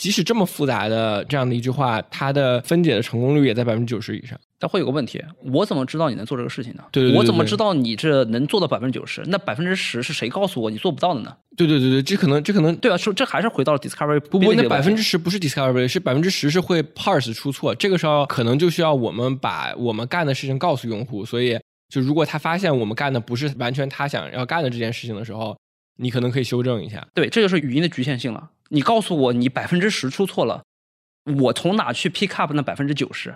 [0.01, 4.35] 即使这么复杂的这样的一句话，它的分解的成功率也在百分之九十以上。
[4.57, 6.83] 但会有个问题，我怎么知道你能做这个事情呢？
[6.91, 9.21] 对对对，我怎么知道你这能做到百分之九十？
[9.27, 11.37] 那百分之十是谁告诉我你做不到的呢？
[11.55, 14.19] 对对对对，这可能这可能对啊，说这还是回到了 discovery。
[14.21, 17.75] 不不，那百分之十不是 discovery，是百分之十是会 parse 出错。
[17.75, 21.23] 这个时候可能就需要我们把我们干的事情告诉用户。
[21.23, 21.59] 所以，
[21.89, 25.55] 就如果他发现我们干的不是完全他想要干的这件事情的时候，
[25.99, 27.07] 你可能可以修正一下。
[27.13, 28.49] 对，这就是语音的局限性了。
[28.71, 30.63] 你告诉我你百分之十出错了。
[31.39, 33.29] 我从哪去 pick up 那百分之九十？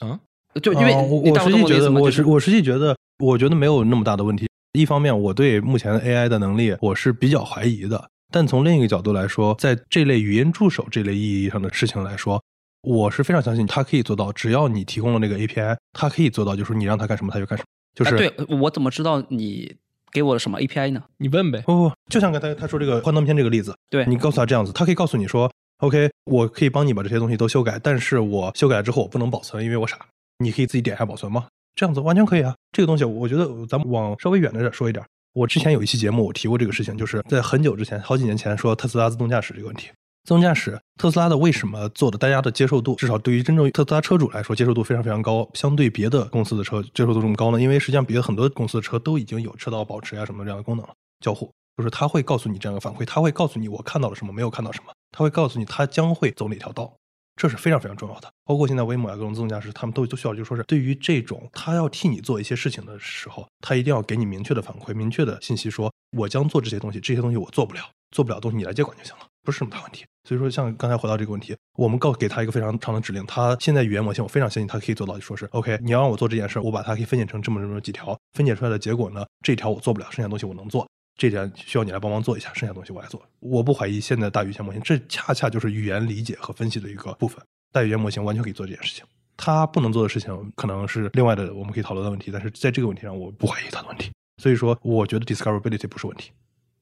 [0.00, 0.18] 啊，
[0.62, 4.48] 就因为我实际觉得，我是我实际觉得，我觉得没有那么大的问题。
[4.72, 7.98] 一方面，我对目前的 AI 的能力我是比较怀疑的；
[8.32, 12.42] 但从另一个角度来说，在这类语音助手这类意义上的事情来说，
[12.82, 14.32] 我是非常相信它可以做到。
[14.32, 17.66] 只要你提供了那个 API，它可以做到，就是你让它干什么，它就干什么。
[17.94, 19.76] 就是对我怎么知道你
[20.14, 21.02] 给我什么 API 呢？
[21.18, 21.60] 你问呗。
[21.66, 25.50] 不不，就像刚才他说这个幻灯片这个例子，对你告诉他这样子，他可以告诉你说。
[25.78, 29.98] OK，我可以帮你把这些东西都修改，但是我修改了之后我不能保存，因为我傻。
[30.38, 31.46] 你可以自己点一下保存吗？
[31.74, 32.54] 这样子完全可以啊。
[32.70, 35.04] 这个东西我觉得咱们往稍微远的点说一点。
[35.32, 39.90] 我之前有一期节目我提过这个事情，就是在很久之前，好几年前说特斯拉自动驾驶这个问题。
[40.24, 47.60] 自动驾驶，特斯拉的为什么做的大家的接受度，至少对于真正特斯拉车主来说接受度非常非常高，相对别的公司的车接受度这么高呢？
[47.60, 51.52] 因为实际上别的很多公司的车都已经有车道保持呀什么这样的功能了，交互。
[51.76, 56.96] 就是他会告诉你这样的反馈，他会告诉你我看到了什么，没有看到什么，他会告诉你他将会走哪条道，
[57.36, 58.30] 这是非常非常重要的。
[58.46, 67.82] 包括现在威猛啊各种自动驾驶，他们都都需要，就说是对于这种他要替你做一些事情的时候，他一定要给你明确的反馈、明确的信息，说我将做这些东西，这些东西我做不了，
[68.12, 70.04] 做不了东西你来接管就行了，不是什么大问题。
[70.26, 80.88] 所以说，像刚才回到这个问题，我们告给他一个非常长的指令，他现在语言模型我非常相信他可以做到，说是 OK，你要让我做这件事，我把它可以分解成这么这么几条，分解出来的结果呢，这条我做不了，剩下东西我能做。
[81.16, 83.22] 这点需要你来帮忙做一下，剩下东西我来做。
[83.38, 87.40] 我不怀疑现在大语言模型，这恰恰就是语言理解和分析的一个部分。
[87.70, 89.04] 大语言模型完全可以做这件事情。
[89.36, 92.30] 它不能做的事情可能是另外的，我们可以讨论的问题。
[92.32, 94.10] 但是在这个问题上，我不怀疑它的问题。
[94.42, 96.32] 所以说，我觉得 discoverability 不是问题。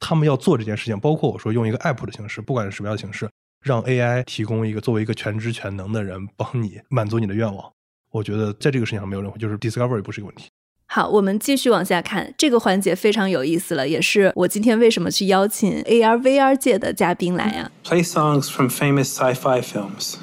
[0.02, 3.30] 他们要做这件事情，包括我说用一个 app 的形式，不管是什么样的形式，
[3.64, 7.72] 让 AI 提供一个作为一个全知全能的人帮你满足你的愿望。
[8.10, 10.48] 我觉得在这个事情上没有任何，就是 discovery 不是一个问题。
[10.86, 20.16] 好，我们继续往下看，这个环节非常有意思了，也是我今天为什么去邀请 AR VR 界的嘉宾来呀？Play songs from famous sci-fi films.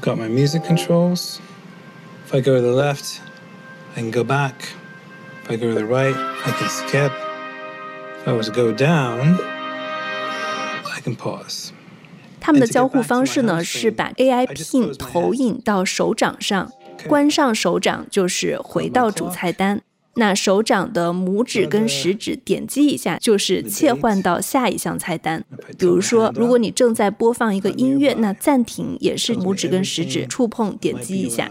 [0.00, 1.38] Got my music controls.
[2.26, 3.18] If I go to the left,
[3.94, 4.54] I can go back.
[5.44, 7.29] If I go to the right, I can skip.
[8.22, 9.38] If I was to go down,
[10.84, 11.70] I can pause.
[12.38, 16.70] 他们的交互方式呢，是把 AI Pin 投影到手掌上。
[17.08, 19.80] 关上手掌就是回到主菜单，
[20.16, 25.42] 那手掌的拇指跟食指点击一下就是切换到下一项菜单。
[25.78, 31.50] 比如说，如果你正在播放一个音乐，那暂停也是拇指跟食指触碰点击一下。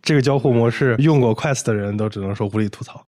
[0.00, 3.04] 这个交互模式用过 Quest 的人都只能说无力吐槽。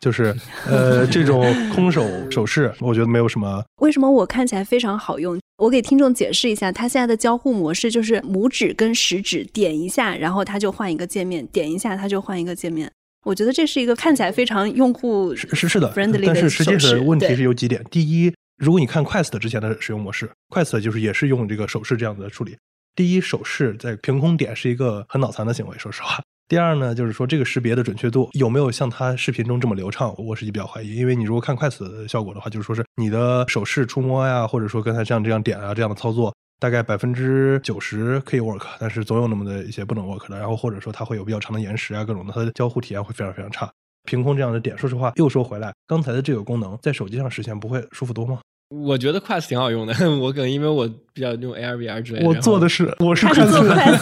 [0.00, 0.34] 就是
[0.66, 3.64] 呃 这种空手手势，我觉得没有什么。
[3.80, 5.38] 为什么我看起来非常好用？
[5.58, 12.90] 我给听众解释一下，它现在的交互模式就是拇指跟食指点一下，然后它就换一个界面；点一下它就换一个界面。
[13.24, 17.82] 我觉得这是一个看起来非常用户是是是的 friendly 但是实际手势上问题是有几点。
[17.90, 22.56] 第一，如果你看 Quest 之前的使用模式，Quest 就是也是用这个手势这样的处理。
[22.94, 26.22] 第一，手势在凭空点是一个很脑残的行为，说实话。
[26.48, 30.94] 第二呢，就是说这个识别的准确度有没有像它视频中这么流畅，我是比较怀疑。
[30.94, 40.38] 因为你如果看 Quest 的效果的话，就是说是你的手势触摸呀，或者说刚才这样这样点啊这样的操作，大概百分之九十可以 work，但是总有那么的一些不能 work 的。
[40.38, 43.68] 然后或者说它会有比较长的延时啊，各种的，它的交互体验会非常非常差。
[44.04, 48.38] 凭空这样的点，说实话，又说回来，刚才的这个功能在手机上实现不会舒服多吗？
[48.68, 52.26] 我觉得 Quest 挺好用的， 我可能因为我比较用 AR VR 之类的。
[52.26, 53.52] 我做的是，我是 Quest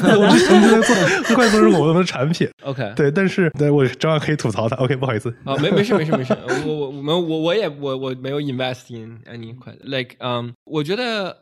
[0.03, 0.95] 的我是曾经在做，
[1.37, 2.49] 快速是我们的产品。
[2.65, 4.77] OK，对，但是对我照样可以吐槽它。
[4.77, 5.29] OK，不好意思。
[5.45, 6.35] 啊，没没事没事没事，
[6.67, 11.37] 我我我们我我也我我没有 invest in any Quest like 嗯、我觉得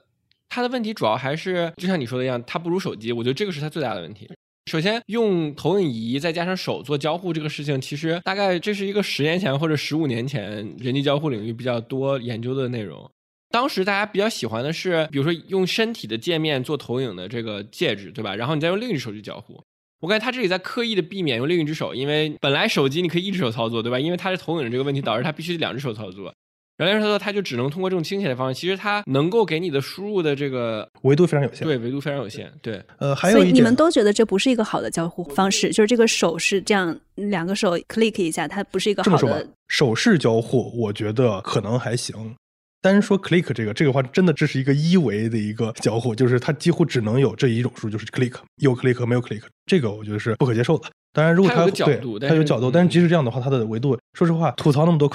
[0.49, 4.29] 它的问题主要还是就像你说的一样，它不如手机，我觉得这个是它最大的问题。
[4.67, 13.11] 首先，用投影仪再加上手做交互这个事情，其实大概这是一个十年前或者十五年前人机交互领域比较多研究的内容。
[13.51, 18.35] 当时大家比较喜欢的是，比如说用身体的界面做投影的这个介质，对吧？
[18.35, 19.63] 然后你再用另一只手去交互。
[20.01, 24.01] 我感觉他这里在刻意的避免用另一只手，因为本来手机你可以一只手操作，对吧？
[24.01, 26.33] 因为它是投影的这个问题，导致它必须两只手操作。
[26.77, 28.59] 然后两只手操作，它就只能通过这种倾斜的方式。
[28.59, 31.67] 其实它能够给你的输入的这个维度非常有限。
[31.67, 32.51] 对维度非常有限。
[32.61, 42.35] 对，呃，还有一点所以你们，都觉得这不是一个好的交互方式，就是这个手是这样，两个手 click 一下，它不是一个这么说吧好的。，手势交互我觉得可能还行。
[42.81, 50.91] 单说 click 这个，这个话真的这是一个一维的一个交互，就是它几乎只能有这一种数，就是 click 有 click 和没有 click，这个我觉得是不可接受的。
[51.13, 55.09] 当然，如果它它有个角对度但是它有角度，嗯但是即使这样的话，它的维度，说实话，吐槽那么多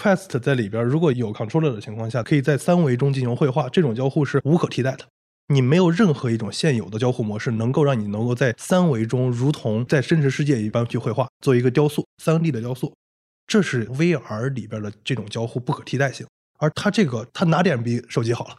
[0.00, 5.04] Quest，Quest 在里边如果有 controller 的情况下，可以在三维中进行绘画，这种交互是无可替代的。
[5.52, 12.94] 你没有任何一种现有的交互模式能够让你能够在三维中如同在真实世界一般去绘画，做一个雕塑，三 D 的雕塑，
[13.46, 16.26] 这是 VR 里边的这种交互不可替代性。
[16.58, 18.56] 而它这个，它哪点比手机好了？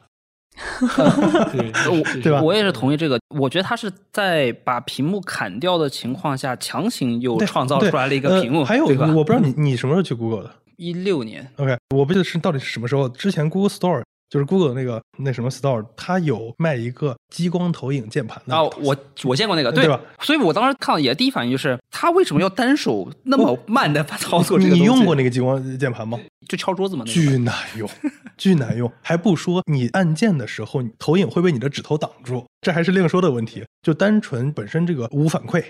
[1.54, 9.06] 对 我对吧我也是同意这个，我觉得它是在把屏幕砍掉的情况下，强行又创造出来了一个屏幕，呃还有，一个？
[9.14, 13.08] 我不知道你你什么时候去 Google 的一六年，？OK，我不记得是到底是什么时候。
[13.08, 20.02] 之前 Google Store 就是 Google 那个那什么 Store，它有卖一个激光投影键盘的啊，我我见过那个，对吧？
[20.22, 24.76] 所以我当时看到也第一反应就是，他为什么要单手那么慢的操作这个？
[24.76, 26.20] 你用过那个激光键盘吗？
[26.48, 27.04] 就敲桌子吗？
[27.06, 27.88] 那个巨难用，
[28.36, 33.64] 巨难用，还不说你按键的时候，你投影会被你的指头挡住，这还是另说的问题。
[33.84, 35.64] 就单纯本身这个无反馈，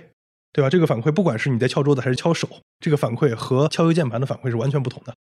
[0.53, 0.69] 对吧？
[0.69, 2.47] 这个反馈不管是你在敲桌子还是敲手，
[2.79, 5.15] 这个反馈和敲右键盘的反馈是完全不同的。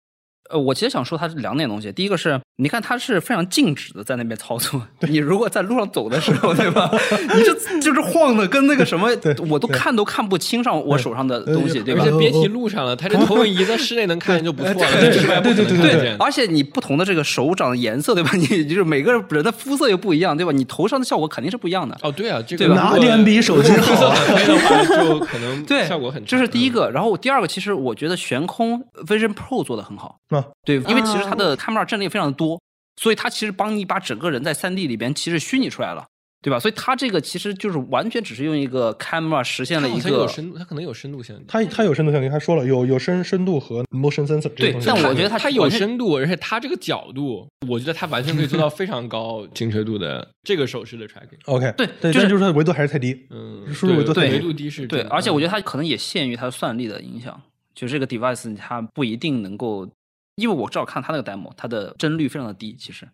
[0.51, 1.91] 呃，我其实想说它是两点东西。
[1.93, 4.81] 第一个是，你看它是非常静止的在那边操作。
[5.01, 6.91] 你如果在路上走的时候，对吧？
[7.35, 9.09] 你这 就是晃的跟那个什么，
[9.49, 12.19] 我都看都看不清上我手上的东西，呃对吧而且？
[12.19, 16.17] 别提路上了，它这投影仪在室内能看见就不错了，对室外不能对对对。
[16.19, 18.31] 而且你不同的这个手掌的颜色，对吧？
[18.37, 20.53] 你就是每个人的肤色又不一样，对吧？
[20.53, 21.97] 你头上的效果肯定是不一样的。
[22.03, 24.15] 哦，对啊，这个哪点比手机好
[24.47, 26.29] 就可能对，效果很差。
[26.31, 26.91] 这是第一嗯个。
[26.91, 30.19] 然后第二个，其实我觉得悬空 Vision Pro 做的很好。
[30.37, 32.61] 啊，对，因为其实它啊的 camera 阵列非常的多，
[33.01, 36.07] 所以它其实帮你把整个人在3 D 里边其实虚拟出来了，
[36.43, 36.61] 对吧？
[36.61, 40.03] 所以它这个其实就是完全只是用一个 camera 实现了一个。
[40.03, 41.45] 它有深度，它可能有深度相机。
[41.49, 44.77] 它它有深度相机，他说了有有深深度和 motion sensor 对。
[44.87, 51.39] 但我觉得它它有深度，而且它这个角度，我觉得它完全可以做到非常高 精确度的这个手势的 tracking。
[51.47, 53.27] OK 对对，就是但就是它维度还是太低。
[53.31, 57.41] 嗯，输入维度维度低是对，而且我觉嗯得它可能也限于它的算力的影响，
[57.75, 59.89] 就这个 device 它不一定能够，
[60.37, 63.07] 因为我至少看他那个 demo，它的帧率非常的低，其实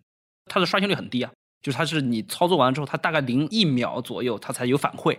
[0.46, 1.30] 它的刷新率很低啊，
[1.62, 5.16] 就是它是你操作完了之后，它大概零一秒左右它才有反馈，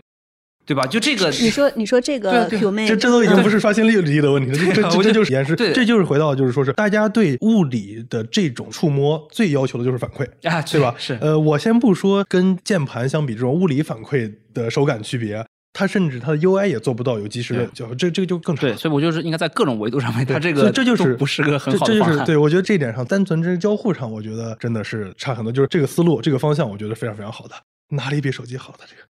[0.66, 0.86] 对吧？
[0.86, 10.26] 就这个你说你说这个 Q 妹这这都已经不是刷新率低的问题了，这这这这就是延时，对这就是回到就是说是大家对物理的这种触摸最要求的就是反馈。
[10.50, 10.94] 啊，对吧？
[10.98, 18.62] 是，呃，我先不说跟键盘相比这种物理反馈的手感区别，它甚至它的 UI 也做不到有及时的交互，这这个就更差。
[18.62, 22.10] 对，所以我就是应该在各种维度上面，它这所个以这就是不是个很这好的方案。
[22.10, 25.52] 这就是对我觉得这一点上，单纯这个交互上，我觉得真的是差很多。
[25.52, 27.56] 就是这个思路、这个方向，我觉得非常非常好的，
[27.90, 29.02] 哪里比手机好的这个？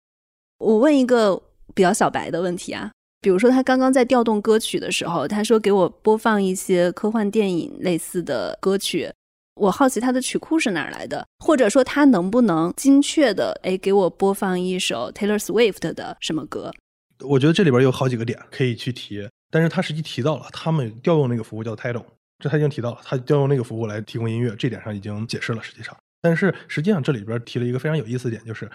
[0.59, 1.43] 我问一个
[1.75, 9.11] 比较小白的问题啊，比如说他刚刚在调动歌曲的时候，他说给我播放一些科幻电影类似的歌曲，
[9.55, 16.73] 我好奇他的曲库是哪来的，或者说他能不能精确的哎给我播放一首 Taylor Swift 的什么歌？
[17.21, 19.29] 我觉得这里边有好几个点可以去提。
[19.51, 22.07] 但是他实际提到了他们调用那个服务叫 Tidal，
[22.39, 25.63] 这他已经提到了，他调用那个服务来提供音乐，这点上已经解释了。
[25.63, 28.71] 实际上，但是实际上这里边提了一个非常有意思的点，就是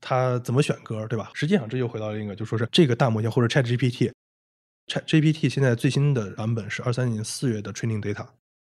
[0.00, 1.30] 他怎么选歌，对吧？
[1.34, 8.26] 实际上这就回到了一个，就说是这个大模型或者 Chat GPT，Chat GPT 现在最新的版本是二三年四月的 Training Data，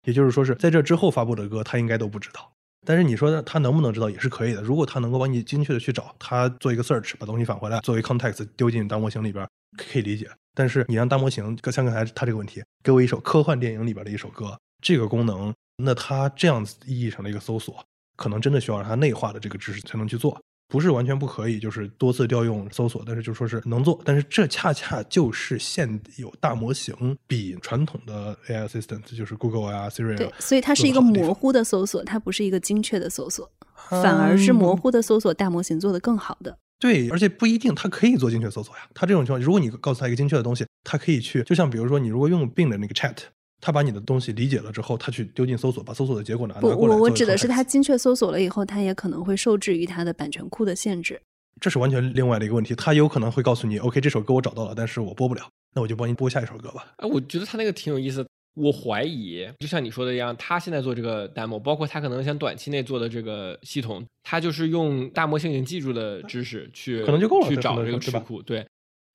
[0.06, 2.50] 也就是说是在这之后发布的歌，他应该都不知道。
[2.86, 4.62] 但是你说他能不能知道也是可以的。
[4.62, 9.46] 如果他能够帮你精确的去找，他做一个 search，把东西返回来，作为 context 丢进大模型里边，
[9.76, 10.30] 可以理解。
[10.54, 17.84] 但是你让大模型，像刚才他这个问题，给我一首科幻电影里边的一首歌，这个功能，那他这样子意义上的一个搜索，
[18.16, 20.40] 可能真的需要让他内化的这个知识才能去做。
[20.68, 33.50] 不是完全不可以，就是多次调用搜索，但是就说是能做，但是这恰恰就是现有大模型比传统的 AI assistant，就是 Google 啊、Siri 对，所以它是一个模糊的搜索，它不是一个精确的搜索，
[33.88, 36.58] 反而是模糊的搜索，大模型做的更好的。
[36.78, 38.82] 对，而且不一定它可以做精确搜索呀。
[38.92, 43.16] 它这种情况，如果你告诉他一个精确的东西，它可以去，就像比如说你如果用 Bing 的那个 Chat。
[43.60, 46.94] 他把你的东西理解了之后，他去丢进搜索，把搜索的结果拿拿过来。
[46.94, 51.20] 我我指的是他精确搜索了以后，他也可能会受制于他的版权库的限制。
[51.60, 52.74] 这是完全另外的一个问题。
[52.74, 55.42] 他有可能会告诉你，OK，这首歌我找到了，但是我播不了，
[55.74, 56.92] 那我就帮你播下一首歌吧。
[56.98, 58.26] 哎，我觉得他那个挺有意思。
[58.54, 68.66] 我怀疑，就像你说的一样，他现在做这个 demo，包括他可能想短期内做的这个系统，他就是用大模型已经记住的知识去可能就够了去找这个词库，对。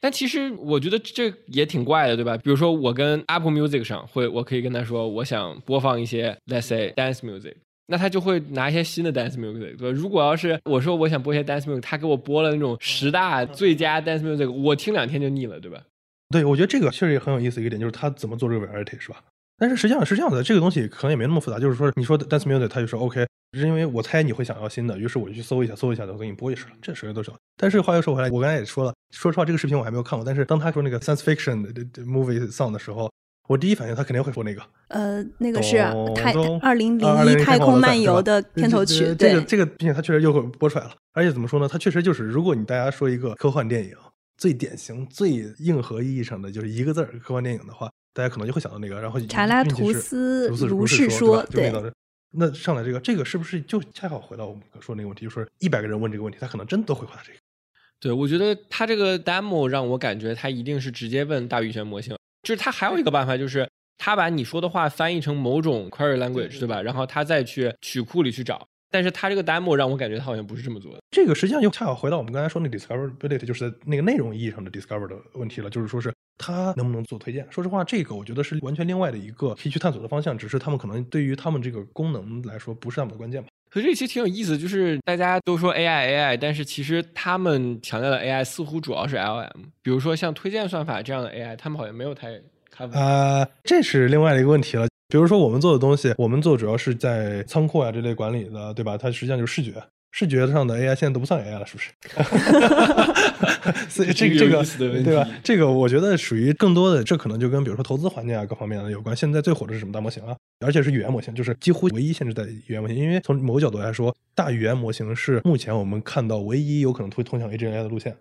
[0.02, 2.36] 但其实我觉得这也挺怪的，对吧？
[2.38, 7.54] 比如说我跟 Apple Music 上会，我可以跟他说我想播放一些 Let's say dance music，
[7.86, 9.96] 那他就会拿一些新的 dance music，对吧？
[9.96, 15.80] 如果要是我说我想播一些 dance music，他给我播了那种十大最佳 dance music，我听两天就腻了，对吧？
[16.30, 19.22] 对，我觉得这个确实也很有意思一个点，就是他怎么做这个 variety，是吧？
[19.58, 23.28] 但是实际上是这样的，这个东西可能也没那么复杂，就是说你说 dance music，他就说 OK。
[23.60, 27.30] 是因为我猜你会想要新的，于是我就去搜一下，搜一下，我给你播一首，这谁都是。
[27.58, 30.24] 但是话又说回来，我刚才也说了，说实话，这个视频我还没有看过。
[30.24, 33.12] 但是当他说那个 science fiction 的 movie song 的时候，
[33.50, 34.62] 我第一反应他肯定会说那个。
[34.88, 35.78] 呃，那个是
[36.16, 39.14] 太二零零一太空漫游的片头曲。
[39.16, 40.92] 这个这个，并且他确实又会播出来了。
[41.14, 41.68] 而且怎么说呢？
[41.68, 43.94] 他确实就是，如果你大家说一个科幻电影，
[44.38, 45.30] 最典型、最
[45.60, 49.02] 硬核意义上的就是一个字儿科幻电影的话，大家可能就会想到那个。
[49.02, 51.70] 然后查拉图斯如是说，对。
[52.32, 57.38] 那上来这个，这个是不是就恰好回到我们说那个问题，就是一百个人问这个问题，他可能真的都会回答这个。
[58.00, 66.82] 对，我觉得他这个 demo 让我感觉他一定是直接问大语言模型，就是他还有一个办法，就是他把你说的话翻译成某种 query language，对吧？
[66.82, 68.68] 然后他再去曲库里去找。
[68.94, 71.00] 但是他这个 demo 让我感觉他好像不是这么做的。
[71.12, 77.46] 这个实际上又恰好回到我们刚才说那 discoverability，就是那个内容意义上的 discover 的问题了，就是说是他能不能做推荐。
[77.52, 83.50] 说实话，这个我觉得是完全另外的一个可以去探索的方向，只是他们可能对于他们这个功能来说不是那么的关键吧。
[83.72, 89.48] 所以这期挺有意思，就是大家都说 AI AI，但是其实他们强调的 AI 似乎主要是 LM，
[89.82, 92.38] 比如说像推荐算法这样的 AI，他们好像没有太
[92.70, 92.90] 看。
[92.92, 94.88] 啊，这是另外的一个问题了。
[95.08, 98.98] 比如说我们做的东西，我们做主要是在仓库啊这类管理的，对吧？
[98.98, 99.82] 它实际上就是视觉，
[100.12, 101.90] 视觉上的 AI 现在都不算 AI 了，是不是？
[103.90, 104.64] 所以这个这个
[105.04, 105.28] 对吧？
[105.44, 109.16] 这个我觉得属于更多的，这可能就跟比如说投资环境啊各方面的有关。
[109.16, 110.36] 现在最火的是什么大模型啊？
[110.60, 112.98] 而且是语言模型，就是几乎唯一限制在语言模型。
[112.98, 118.18] 因为从某个角度来说，大语言模型是目前我们看到唯一有可能会通向 AGI 的路线。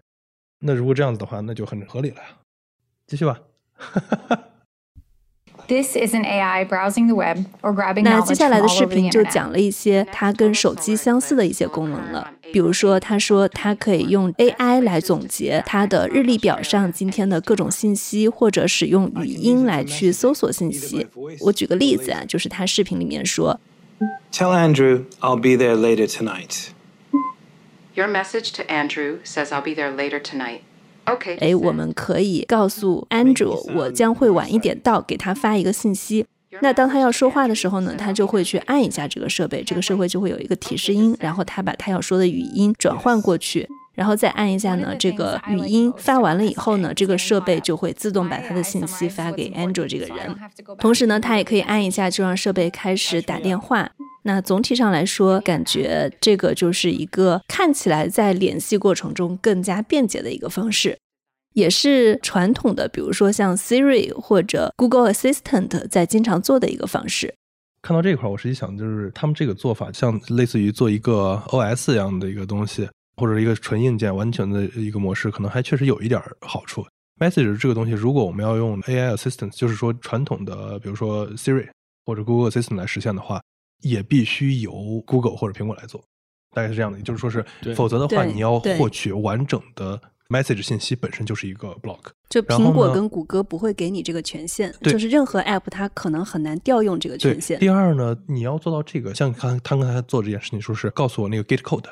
[0.60, 2.36] 那如果这样子的话，那就很合理了呀。
[3.06, 3.40] 继续吧。
[5.70, 12.28] This is an AI browsing the web or grabbing the phone 那接下来的视频就讲了一些它跟手机相似的一些功能了。
[12.52, 21.06] 比如说，他说它可以用 AI 来总结它的日历表上今天的各种信息，或者使用语音来去搜索信息。
[21.38, 23.60] 我举个例子啊，就是他视频里面说
[24.32, 26.70] ：“Tell Andrew I'll be there later tonight.”
[27.94, 30.62] Your message to Andrew says I'll be there later tonight.
[31.40, 36.26] 哎，我们可以告诉 Andrew，我将会晚一点到，给他发一个信息。
[36.62, 50.36] 那当他要说话的时候呢，他就会去按一下这个设备，这个设备就会有一个提示音，然后他把他要说的语音转换过去，然后再按一下呢，这个语音发完了以后呢，这个设备就会自动把他的信息发给 Andrew 这个人。
[50.78, 53.90] 同时呢，他也可以按一下，就让设备开始打电话。
[54.22, 60.98] 那总体上来说，感觉这个就是一个看起来在联系过程中更加便捷的一个方式，
[61.54, 67.34] 也是传统的，比如说像 Siri 或者 Google Assistant 在经常做的一个方式。
[67.82, 76.86] 看到这块，我实际想就是他们这个做法，像类似于做一个 OS 一样的一个东西，或者一个纯硬件完全的一个模式，可能还确实有一点好处。
[77.18, 81.68] Message 这个东西，如果我们要用 AI Assistant，就是说传统的，比如说 Siri
[82.04, 83.40] 或者 Google Assistant 来实现的话。
[83.80, 86.02] 也必须由 Google 或者苹果来做，
[86.54, 91.98] 大概是这样的，也就是说是，否则的话，你要获取完整的 message 信息本身就是一个 block。
[92.28, 97.58] 就苹果跟谷歌不会给你这个权限，就是任何 app 它可能很难调用这个权限。
[97.58, 101.86] 第二呢，你要做到这个，像刚他刚才做这件事情，说是告诉我那个 gate code。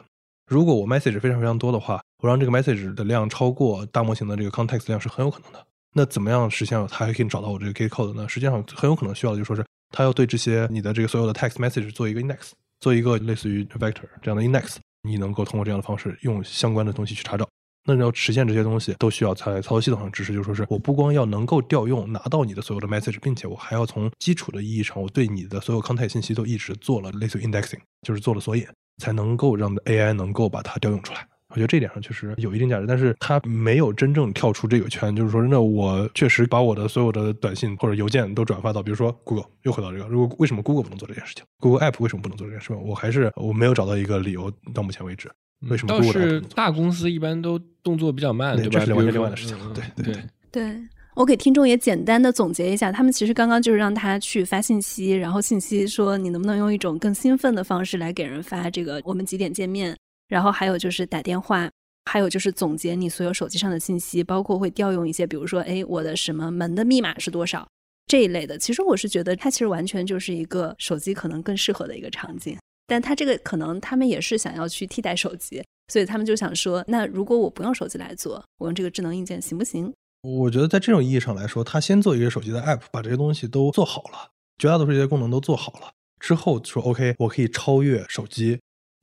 [0.49, 5.67] 如果我 message 非常非常多的话，我让这个 message 的量超过大模型的这个 context 量是很有可能的。
[5.95, 8.29] 那怎么样实现它还可以找到我这个 gate code 呢？
[8.29, 17.49] 实际上很有可能需要的就说是它要对这些你的这个所有的 text message 做一个 index，做一个类似于 vector 这样的 index，你能够通过这样的方式用相关的东西去查找。
[17.85, 28.67] 那你要实现这些东西，都需要在操作系统上支持，就说是我不光要能够调用拿到你的所有的 message，并且我还要从基础的意义上，我对你的所有 context 信息都一直做了类似于 indexing，就是做了索引，
[29.03, 31.27] 才能够让 AI 能够把它调用出来。
[31.51, 42.83] 我觉得这一点上确实有一定价值，但是它没有真正跳出这个圈，就是说，那我确实把我的所有的短信或者邮件都转发到，比如说 Google，又回到这个，如果为什么 Google 不能做这件事情？Google App 为什么不能做这件事情？
[42.83, 45.31] 我还是我没有找到一个理由，到目前为止，
[45.71, 46.41] 为什么倒 Google 是？
[46.55, 48.81] 大公司一般都动作比较慢，对对吧？
[48.81, 50.23] 这是完全比如说另外的事情了嗯对对对
[50.53, 59.97] 对对我给听众也简单的总结一下，他们其实刚刚就是让他去发信息，然后信息说你能不能用一种更兴奋的方式来给人发这个我们几点见面，
[60.29, 61.69] 然后还有就是打电话。
[62.11, 67.69] 还有就是总结你所有手机上的信息，包括会调用一些，比如说，哎，我的什么门的密码是多少
[68.07, 68.57] 这一类的。
[68.57, 72.57] 其实我是觉得它其实完全就是一个手机可能更适合的一个场景，
[72.87, 75.63] 但它这个可能他们也是想要去替代手机，
[75.93, 79.93] 所以他们就想说，那如果我不用手机来做，我用这个智能硬件行不行？
[80.23, 88.59] 我觉得在这种意义上来说，它先做一个手机的 app，把这些东西都做好了，绝大多数这些功能都做好了之后，说 OK，我可以超越手机，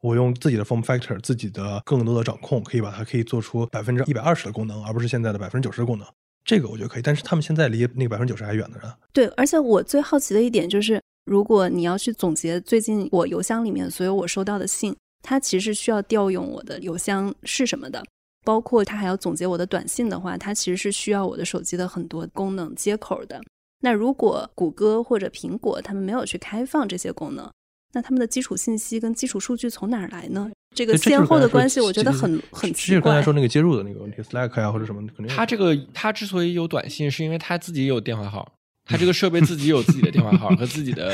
[0.05, 6.07] 我用自己的 form factor，自己的更多的掌控，可以把它可以做出百分之一百二十的功能，而不是现在的百分之九十的功能。
[6.43, 8.93] 这个我觉得可以，但是他们现在离那个百分之九十还远着呢。
[9.11, 18.03] 对，而且我最好奇的一点就是，如果你要去总结最近我邮箱里面所有我收到的信，它其实需要调用我的邮箱是什么的，
[18.43, 23.41] 包括它还要总结我的短信的话，它其实是需要我的手机的很多功能接口的。
[23.81, 27.49] 那如果谷歌或者苹果他们没有去开放这些功能，
[27.95, 30.51] 那他们的基础信息跟基础数据从哪儿来呢？
[30.75, 33.31] 这个先后的关系，我觉得很很这奇怪是刚才说。
[33.31, 38.51] 那个接入的那个问题，Slack 呀、或者什么，肯定他这个他之所以有短信，是因为他自己有电话号，
[38.83, 41.13] 他这个 设备自己有自己的电话号和自己的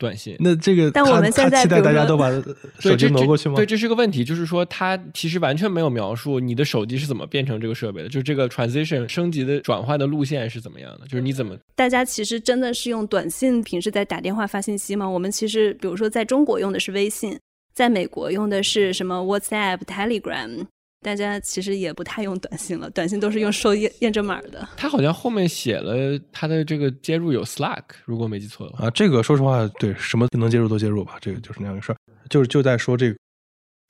[0.00, 0.34] 短信。
[0.40, 2.30] 那这个但我们现在期待大家都把，
[2.80, 3.54] 手机挪过去吗？
[3.56, 15.06] 对，这是个问题，就是说它其实完全没有描述你的手机是怎么变成这个设备的，就是这个 transition 升级的转换的路线是怎么样的，就是你怎么大家其实真的是用短信，平时在打电话发信息吗？
[15.06, 17.38] 我们其实，比如说在中国用的是微信，
[17.74, 20.64] 在美国用的是什么 WhatsApp、Telegram，
[21.00, 24.68] 大家其实也不太用短信了，短信都是用收验验证码的。
[24.76, 28.86] 他好像后面写了他的这个接入有 Slack，如果没记错的话。
[28.86, 31.96] 啊，这个说实话，对什么能接入都接入吧，这个就是那样一个事儿。
[32.28, 33.16] 就是就在说这个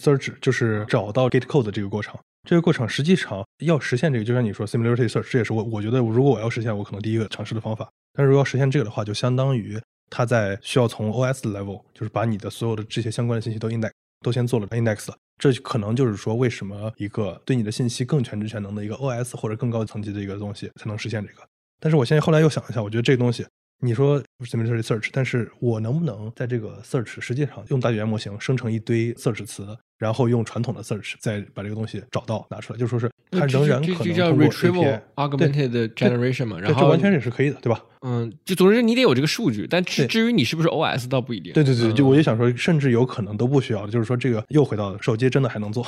[0.04, 2.16] search，就是找到 gate code 的这个过程。
[2.48, 7.90] 这个过程实际上要实现这个，就像你说 similarity search，这也是我我觉得如果我要实现，我可能第一个尝试的方法。
[8.12, 13.90] 但是如果要实现这个的话，就相当于它在需要从 OS level，就是把你的所有的这些相关的信息都 index
[14.20, 15.16] 都先做了 index 了。
[15.40, 21.40] 这可能就是说，为什么一个对你的信息更全知全能的一个 OS 或者更高层级的一个东西才能实现这个。
[21.80, 23.46] 但是我现在后来又想一下，我觉得这个东西，
[23.80, 29.66] 你说 similarity search，但是我能不能在这个 search 实际上用大语言模型生成一堆 search 词，
[29.98, 37.82] 然后用传统的 search 再把这个东西找到拿出来，就说是它仍然可这这叫能通过 retrieval augmented generation 嘛，然后这完全也是可以的，对吧？
[38.02, 41.52] 嗯，就总之你得有这个数据，但至至于你是不是 OS 倒不一定。
[41.52, 45.86] 对对对，嗯就我就想说，甚至有可能都不需要，就是说这个又回到手机真的还能做。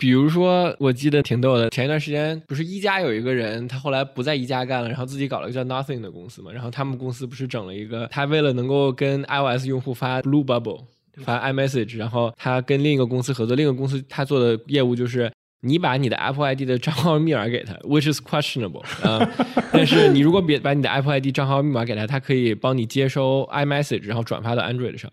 [0.00, 10.84] 比如说，我记得挺逗的，前一段时间不是一加有一个人，他后来不在一加干了，然后自己搞了一个叫 Nothing 的公司嘛，然后他们公司不是整了一个，他为了能够跟 iOS 用户发 Blue Bubble
[11.24, 15.30] 发 iMessage，然后他跟另一个公司合作，另一个公司他做的业务就是。
[15.64, 19.24] 你把你的 Apple ID 的账号密码给他，which is questionable 啊、
[19.72, 25.08] 但是你如果别把你的 Apple ID 账号密码给他，他可以帮你接收 iMessage，然后转发到 Android 上。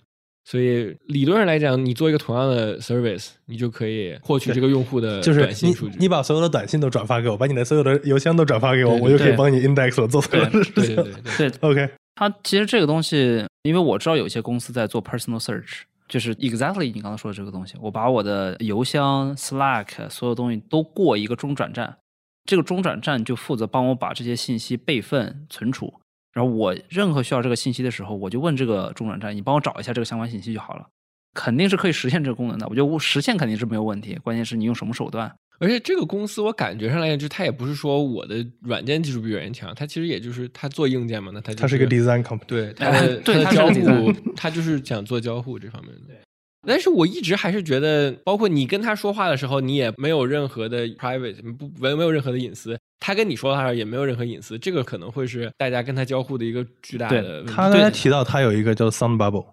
[0.45, 5.97] 所以理论上来讲，你做一个同样的 service，你就可以获取这个用户的就是你短信数据。
[5.99, 10.73] 你把所有的短信都转发给我，把你的所有的邮箱都转发给我，对我就可以帮你 index 我做所有的事情。
[10.73, 21.97] 对对对对，对，OK，它其实这个东西，因为我知道有一些公司在做 personal search，就是 exactly 你刚刚说的这个东西，我把我的邮箱、Slack 所有东西都过一个中转站，
[22.45, 25.93] 这个中转站就负责帮我把这些信息备份存储，
[26.33, 30.85] 然后我任何需要这个信息的时候，我就问这个中转站，你帮我找一下这个相关信息就好了。
[31.33, 35.31] 肯定是可以实现这个功能的，我觉得实现肯定是没有问题，关键是你用什么手段。
[35.59, 42.45] 而且这个公司我感觉上来讲，就它也不是说我的软件技术比别人强，它其实也就是它做硬件嘛，那它、就是、它是一个 design company。
[42.47, 46.15] 对它的对它的交互它就是想做交互这方面的。
[46.67, 52.77] 但是我一直还是觉得，包括你跟他说话的时候，你也没有任何的 private，不没没有任何的隐私。
[52.99, 57.53] 他跟你说话也没有任何隐私，这个可能会是大家跟他交互的一个巨大的问题。
[57.53, 59.45] 他刚才提到他有一个叫 Sound Bubble，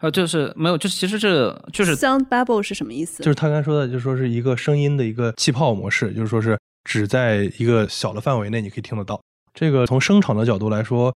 [0.00, 3.22] 呃，就是没有，就是其实这就是 sound bubble 是什么意思？
[3.22, 9.20] 就是他刚才说的，就是说是一个声音的一个气泡模式，就是说是只在一个小的范围内你可以听得到。
[9.52, 11.14] 这个从声场的角度来说，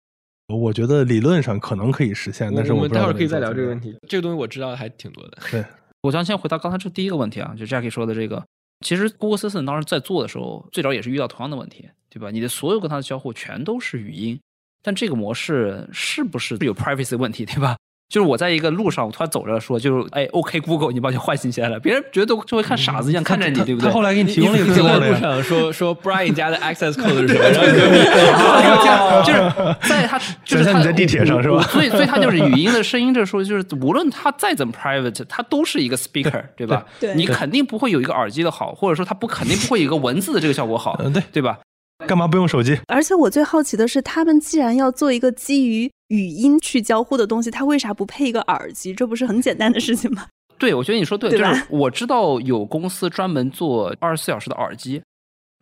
[0.56, 3.96] 我觉得理论上可能可以实现，但是我们待会儿可以再聊这个问题。
[4.08, 5.38] 这个东西我知道的还挺多的。
[5.52, 5.64] 对，
[6.02, 8.44] 我想先回答刚才这第一个问题啊，就 Jackie 说的这个，
[8.86, 12.32] 其实 Google Assistant 当时在做的时候，最早也是遇到同样的问题，对吧？
[12.32, 14.40] 你的所有跟它的交互全都是语音，
[14.82, 17.78] 但这个模式是不是有 privacy 问题，对吧？
[18.10, 23.88] 就是我在一个路上，我突然走着说，就是哎，OK Google，你把你唤醒起来了，别人觉得就会看傻子一样看着你，对不对？
[23.88, 25.16] 他后来给你提供了一个路。
[25.20, 29.24] 上说说 Brian 家的 access code 是什么？
[29.24, 36.84] 就是在他，就是他你在地铁上是吧所以，所以他就是语音的声音，这时候就是无论他再怎么 private，它都是一个 speaker，对吧？
[37.00, 41.60] 对你肯定不会有一个耳机的好，或者说他不肯定不会有一个文字的这个效果好，嗯对对吧？
[42.08, 42.80] 干嘛不用手机？
[42.88, 48.94] 而且我最好奇的是，他们既然要做一个基于语音去交互的东西，它为啥不配一个耳机？
[48.94, 50.28] 这不是很简单的事情吗？
[50.60, 55.02] 对，我觉得你说对，对就是我知道有公司专门做二十四小时的耳机，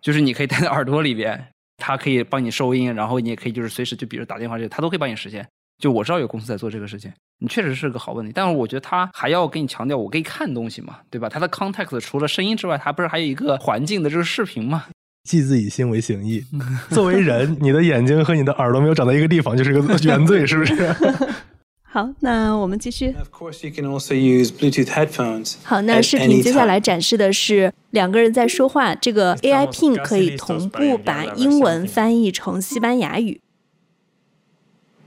[0.02, 5.48] 就是你可以戴在耳朵里边，它可以帮你收音，然后你也可以就是随时就比如打电话这些，它都可以帮你实现。
[5.78, 11.30] 就我知道有公司在做这个事情，你确实是个好问题，但是我觉得它还要给你强调，我可以看东西嘛，对吧？
[11.30, 14.86] 它的 context 除了声音之外，它不是还有一个环境的这个视频嘛？
[15.28, 16.42] 即自以心为形意，
[16.90, 20.74] 作为人，你的眼睛和你的耳朵没有长在一个地方，就是个 原罪，是不是？
[21.84, 23.08] 好，那我们继续。
[23.18, 25.56] Of course, you can also use Bluetooth headphones.
[25.64, 33.42] 好，那视频接下来展示的是两个人在说话，这个 AI Pin 可以同步把英文翻译成西班牙语。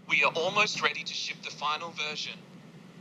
[0.08, 2.34] We are almost ready to ship the final version.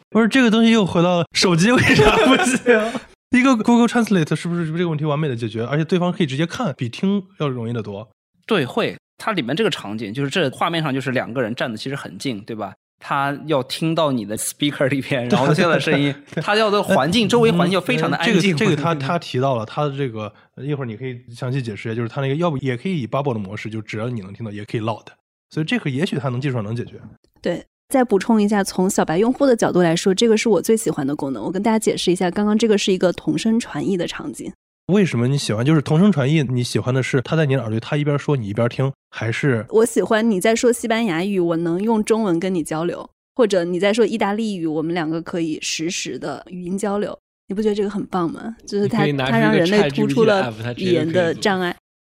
[0.09, 2.99] 不是，这个东西又回到了手机，为啥不行？
[3.37, 5.63] 一个 Google Translate 是不是这个问题完美的解决？
[5.63, 8.09] 而且对方可以直接看，比听要容易得多。
[8.45, 8.97] 对，会。
[9.17, 12.73] 它里面这个场景就是这画面上就是两个人站的其实很近，对吧？
[13.01, 18.35] 他要听到你的 speaker 里边， 然后现在声音，他要的环境周围环境要非常的安静。
[18.35, 25.05] 嗯这个这个他他提到了他的这个，一会儿你可以详细解释一下，就是他那个要不也可以以 bubble 的模式，就只要你能听到，也可以 loud。
[25.49, 26.99] 所以这个也许他能技术上能解决。
[27.41, 31.43] 对，再补充一下，从小白用户的角度来说，这个是我最喜欢的功能。
[31.43, 34.51] 我跟大家解释一下，刚刚这个是一个同声传译的场景。
[34.93, 35.65] 为什么你喜欢？
[35.65, 47.17] 就是同声传译，你喜欢的是他在你的耳朵里，他一边说你一边听，还是我喜欢你在说西班牙语，我能用中文跟你交流，或者你在说意大利语，我们两个可以实时的语音交流。
[47.47, 48.55] 你不觉得这个很棒吗？
[48.67, 51.75] 就是它它让人类突出了语言的障碍。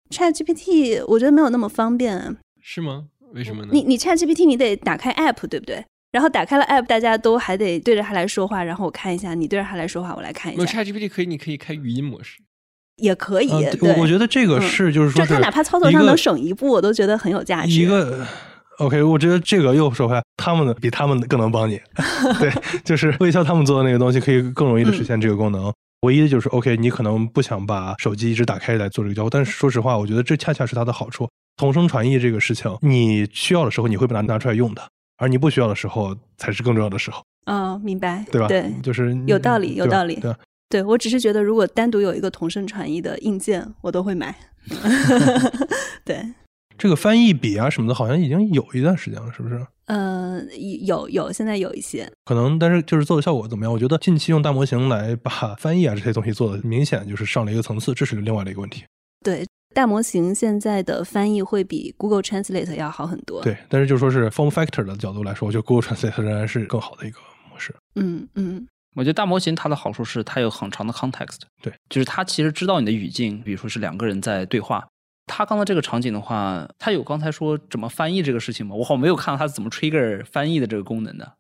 [0.10, 2.36] Chat GPT 我觉得没有那么方便。
[2.62, 3.08] 是吗？
[3.34, 3.70] 为什么呢？
[3.72, 5.84] 你你 Chat GPT 你得打开 App 对不对？
[6.12, 12.40] 然后打开了 App，大家都还得对着它来说话，然后我看一下，你对着它来说话，我来看一下，ChatGPT 可以，你可以开语音模式。
[12.98, 13.50] 也可以。
[13.50, 17.72] 嗯对，我我觉得这个嗯是就是说就它哪怕操作上能省一步，我都觉得很有价值。
[17.72, 18.28] 一个
[18.78, 21.80] OK，我觉得这个又说回来，他们的比他们更能帮你。
[22.40, 22.52] 对，
[22.84, 25.74] 就是微笑他们做的那个东西，可以更容易的实现这个功能。
[26.02, 31.30] 唯一的就是 OK，你可能不想把手机一直打开来做这个交互，但是说实话，我觉得这恰恰是它的好处。
[31.62, 34.82] 同声传译这个事情，你需要的时候你会把它拿出来用的，
[35.18, 38.48] 而你不需要的时候才是更重要的时候，嗯，明白，对吧？
[38.48, 40.40] 对，就是有道理有道理对吧？
[40.68, 44.36] 对我只是觉得，如果单独有一个同声传译的硬件，我都会买。
[46.04, 46.34] 对，
[46.80, 49.64] 这个翻译笔啊什么的，好像已经有一段时间了，是不是？
[49.86, 50.42] 呃，
[50.82, 53.72] 有有，现在有一些，可能，但是就是做的效果怎么样？
[53.72, 58.84] 我觉得近期用大模型来把翻译啊这些东西做的明显就是上了一个层次，这是另外的一个问题。
[59.72, 67.20] 对大模型现在的翻译会比 Google Translate 要好很多。，对，但是就说是 form factor 的角度来说，我觉得 Google Translate 仍然是更好的一个
[67.50, 67.76] 模式。
[67.96, 74.86] 嗯嗯，我觉得大模型它的好处是它有很长的 context，对，就是它其实知道你的语境，比如说是两个人在对话。
[75.28, 78.76] 他刚才这个场景的话，他有刚才说怎么翻译这个事情吗？
[78.76, 81.34] 我好像没有看到他怎么 trigger 翻译的这个功能的。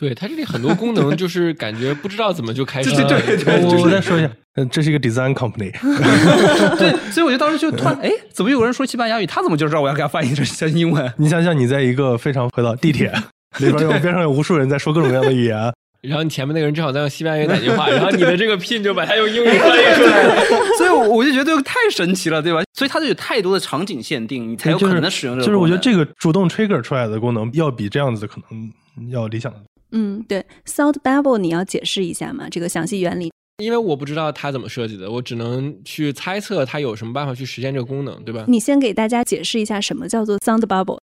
[0.00, 3.20] 对它这里很多功能就是感觉不知道怎么就开始 对了。
[3.20, 5.70] 对对，我我再说一下，嗯，这是一个 design company，
[6.78, 9.26] 对，所以我就当时就突然，哎，怎么有人说西班牙语？
[9.26, 11.12] 他怎么就知道我要给他翻译成成英文？
[11.18, 13.12] 你想想，你在一个非常回到地铁
[13.58, 15.70] 里边有边上有无数人在说各种各样的语言，
[16.00, 20.34] 然后你前面那个人正好在用西班牙语打电话，然后你的这个 pin 就把它用英语翻译出来了。
[20.78, 22.62] 所以我我就觉得太神奇了，对吧？
[22.72, 29.58] 所以它就有太多的场景限定，你才有可能使用这个就是我觉得这个个主动 trigger 出来的功能，要比这样子可能要理想的。
[29.92, 32.48] 嗯，对，Sound Bubble 你要解释一下吗？
[32.50, 33.30] 这个详细原理。
[33.62, 38.44] 因为我不知道它怎么设计的，我只能去猜测它有什么办法去实现这个功能，对吧？
[38.48, 40.98] 你先给大家解释一下什么叫做 Sound Bubble。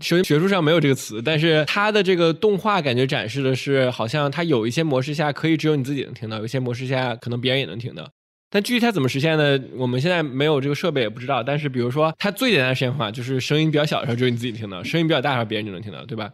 [0.00, 8.08] 首先学术上没有这个词，但是它的这个动画感觉展示的是，好像它有一些模式下可以只有你自己能听到，有些模式下可能别人也能听到。
[8.48, 9.60] 但具体它怎么实现呢？
[9.76, 11.42] 我们现在没有这个设备，也不知道。
[11.42, 16.30] 但是比如说，它最简单的实现方法就是声音比较小的时候只有你自己听到，声音比较大的时候别人就能听到，对吧？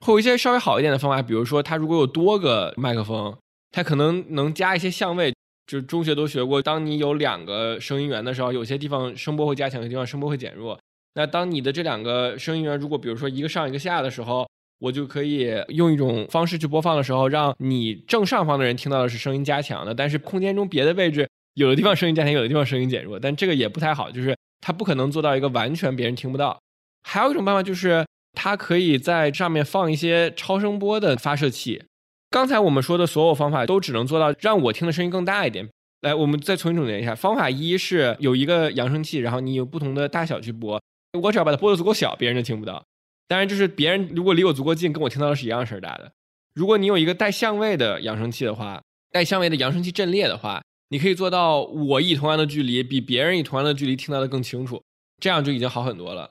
[0.00, 3.36] 会有一些稍微好一点的方法，比如说它如果有多个麦克风，
[3.70, 5.32] 它可能能加一些相位。
[5.66, 10.80] 就中学都学过，当你有两个声音源的时候，有些地方声波会加强，有些地方声波会减弱。
[11.12, 26.58] 那当你的这两个声音源如果比如说一个上一个下的时候，我就可以用一种方式去播放的时候，让你正上方的人听到的是声音加强的，但是空间中别的位置有的地方声音加强，有的地方声音减弱，但这个也不太好，就是它不可能做到一个完全别人听不到。
[27.02, 31.82] 还有一种办法就是它可以在上面放一些超声波的发射器。
[32.30, 35.68] 刚才我们说的所有方法都只能做到让我听的声音更大一点。
[36.02, 40.80] 来，我们再重新总结一下：方法一是有一个扬声器，然后你有不同的大小去播，
[41.20, 42.84] 我只要把它播的足够小，别人就听不到。
[43.26, 46.12] 当然，就是别人如果离我足够近，跟我听到的是一样声大的。
[46.54, 54.82] 如果你有一个带相位的扬声器的话，带相位的扬声器阵列的话，你可以做到我以同样的距离，比别人以同样的距离听到的更清楚，
[55.20, 56.30] 这样就已经好很多了。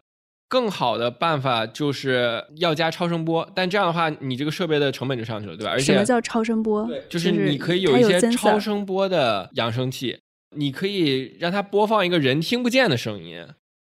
[0.49, 5.71] 更好的办法就是要加超声波，但这样的话，你这个设备的成本就上去了，对吧？
[5.71, 6.85] 而且什么叫超声波？
[6.85, 10.17] 对，就是你可以有一些超声波的扬声器，
[10.55, 13.45] 你可以让它播放一个人听不见的声音，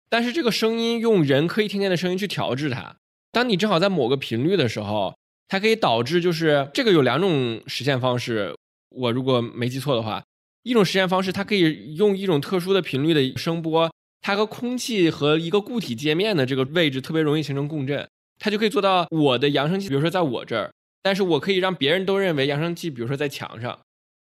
[0.10, 2.96] 但是这个声音用人可以听见的声音去调制它。
[3.32, 5.16] 当你正好在某个频率的时候，
[5.48, 8.56] 它可以导致就是这个有两种实现方式，
[8.90, 10.24] 我如果没记错的话，
[10.64, 13.92] 一种实现方式它可以用一种特殊的频率的声波。
[14.22, 18.06] 它和空气和一个固体界面的这个位置特别容易形成共振，
[18.40, 20.70] 它就可以做到我的扬声器，比如说在我这儿，
[21.02, 23.78] 但是我可以让别人都认为扬声器，比如说在墙上，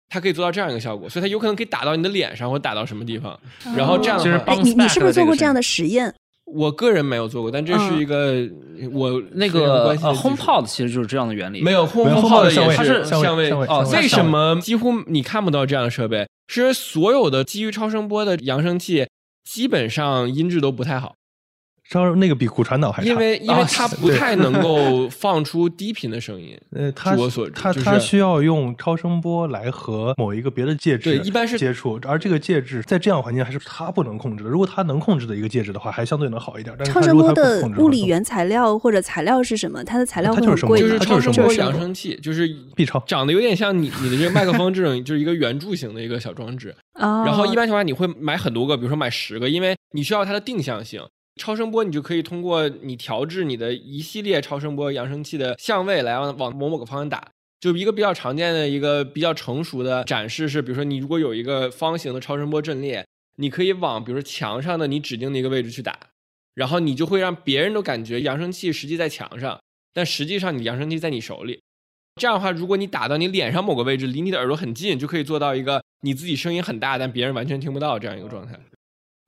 [0.08, 3.38] 它可以做到这样一个效果，所以它有可能可以打到你的脸上或打到什么地方，
[3.76, 6.14] 然后这样的话，哎，你你是不是做过这样的实验？
[6.44, 8.48] 我个人没有做过，但这是一个
[8.92, 16.26] 我那个呃 HomePod 其实就是这样的原理，没有 HomePod 相位它是相位位哦，为什么几乎你看不到这样的设备？
[16.46, 19.06] 是因为所有的基于超声波的扬声器。
[19.50, 21.16] 基本上音质都不太好，
[21.90, 26.54] 稍那个比骨传导还差，因为因为它不太能够 放出低频的声音。
[26.76, 34.50] 呃，它我所它它需要用超声波来和某一个别的介质对一般是接触，而这个介质在这样环境还是它不能控制的。
[34.50, 36.76] 如果它能控制的一个介质的话，还相对能好一点。
[36.78, 39.82] 但是超声波的物理原材料或者材料是什么？
[39.82, 40.98] 它的材料它会就是声波就是？
[40.98, 46.74] 超声波扬声器，就是 B 超长得有点像你你的这个麦克风这种，就是一个圆柱形的一个小装置。
[47.00, 51.00] 哦，然后一般情况下你会买很多个，比如说买十个，因为你需要它的定向性。
[51.38, 57.26] 超声波你就可以通过你调制你的一系列超声波扬声器的相位来往往某某个方向打。
[57.60, 63.04] 就一个比较常见的一个比较成熟的展示是，比如说你如果有一个方形的超声波阵列，
[63.36, 65.98] 你可以往比如说墙上的你指定的一个位置去打，
[66.54, 69.58] 然后你就会让别人都感觉扬声器实际在墙上，
[69.92, 71.60] 但实际上你扬声器在你手里。
[72.20, 78.56] 这样的话，如果你打到你脸上某个位置，离你的耳朵很近，就可以做到一个你自己声音很大，但别人完全听不到这样一个状态。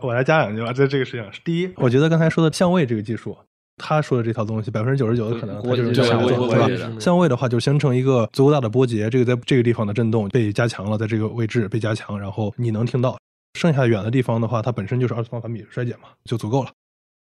[0.03, 3.37] 我来加两句吧，在这个事情上，第一，我觉得刚才说的相位这个技术，
[3.77, 6.91] 他说的这套东西，百分之九十九的可能就是对我这样做的，对吧？
[7.01, 13.17] 相位的话，就形成一个足够大的波节，这个在这个地方的震动被加强了，在这个位置被加强，然后你能听到。
[13.59, 16.71] 剩下远的地方的话，它本身就是二次方反比衰减嘛，就足够了。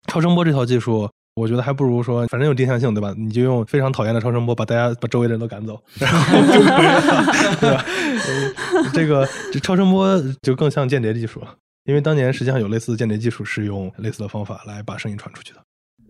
[0.07, 3.15] 超声波这套技术，我觉得还不如说，反正有定向性，对吧？
[3.15, 7.85] 你就用非常讨厌的超声波，把大家把周围的人都赶走， 然后就可以了，对吧？
[7.87, 8.55] 嗯
[8.95, 11.55] 这个这超声波就更像间谍技术了，
[11.85, 15.61] 因为当年实际上有类似的间谍技术是用类似的方法来把声音传出去的。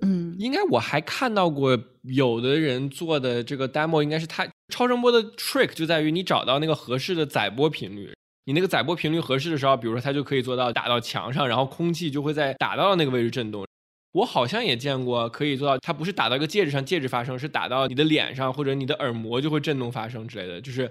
[0.03, 8.13] 嗯，应该我还看到过有的人做的这个 demo，应该是他超声波的 trick 就在于你找到那个合适的载波频率，
[8.45, 13.65] 你那个载波频率合适的时候，比如说它就可以做到打到墙上，然后空气就会在打到那个位置震动。
[14.13, 20.91] 我好像也见过可以做到，它不是打到一个戒指上，戒指发声，是打到你的脸上或者你的耳膜就会震动发声之类的，就是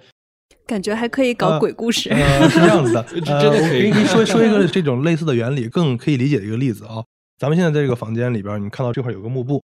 [0.65, 2.09] 感觉还可以搞呃鬼故事。
[2.09, 7.03] 呃，是这样子的， 真的可以我给你说说一个这种类似的原理，更可以理解的一个例子啊。
[7.37, 9.61] 咱们现在在这个房间里边，你看到这块有个幕布，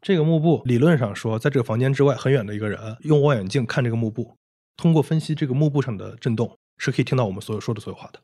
[0.00, 4.36] 这个幕布理论上说，在这个房间之外很远的一个人用望远镜看这个幕布，
[4.76, 8.20] 通过分析这个幕布上的震动，是可以听到我们所有说的所有话的。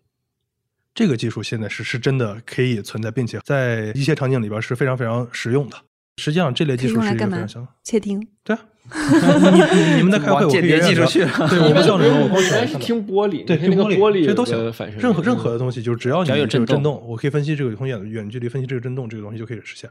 [0.94, 5.76] 这个技术现在是是真的可以存在，并且在一些场景里边是非常非常实用的。
[6.18, 12.22] 实际上，这类技术是一个可以用来干嘛非常相窃听，对啊，你 你你们在开会，往间谍我可以让你技术去了对，我们叫什么？
[12.24, 19.88] 我光原来是听玻璃，对，听玻璃这都行反射，任何任何的东西，就是只要你有这个震动震动，我可以分析这个从远远距离分析这个震动，这个东西就可以实现。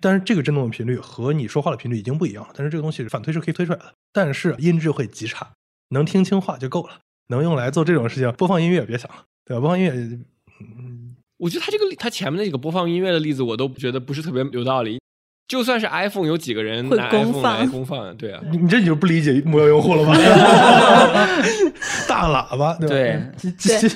[0.00, 5.52] 但是这个震动的频率和你说话的频率已经不一样了，但是这个东西反推是可以推出来的，但是音质会极差，
[5.90, 9.60] 能听清话就够了，能用来做这种事情，播放音乐别想了，对吧？
[9.60, 14.98] 播放音乐，嗯，我觉得他这个他前面那几个播放音乐的例子，我都觉得不是特别有道理。
[15.48, 18.16] 就算是 iPhone，有几个人拿会公 iPhone 放来公放？
[18.16, 20.14] 对啊， 你你这你就不理解目标用户了吧？
[22.08, 23.20] 大喇叭，对吧？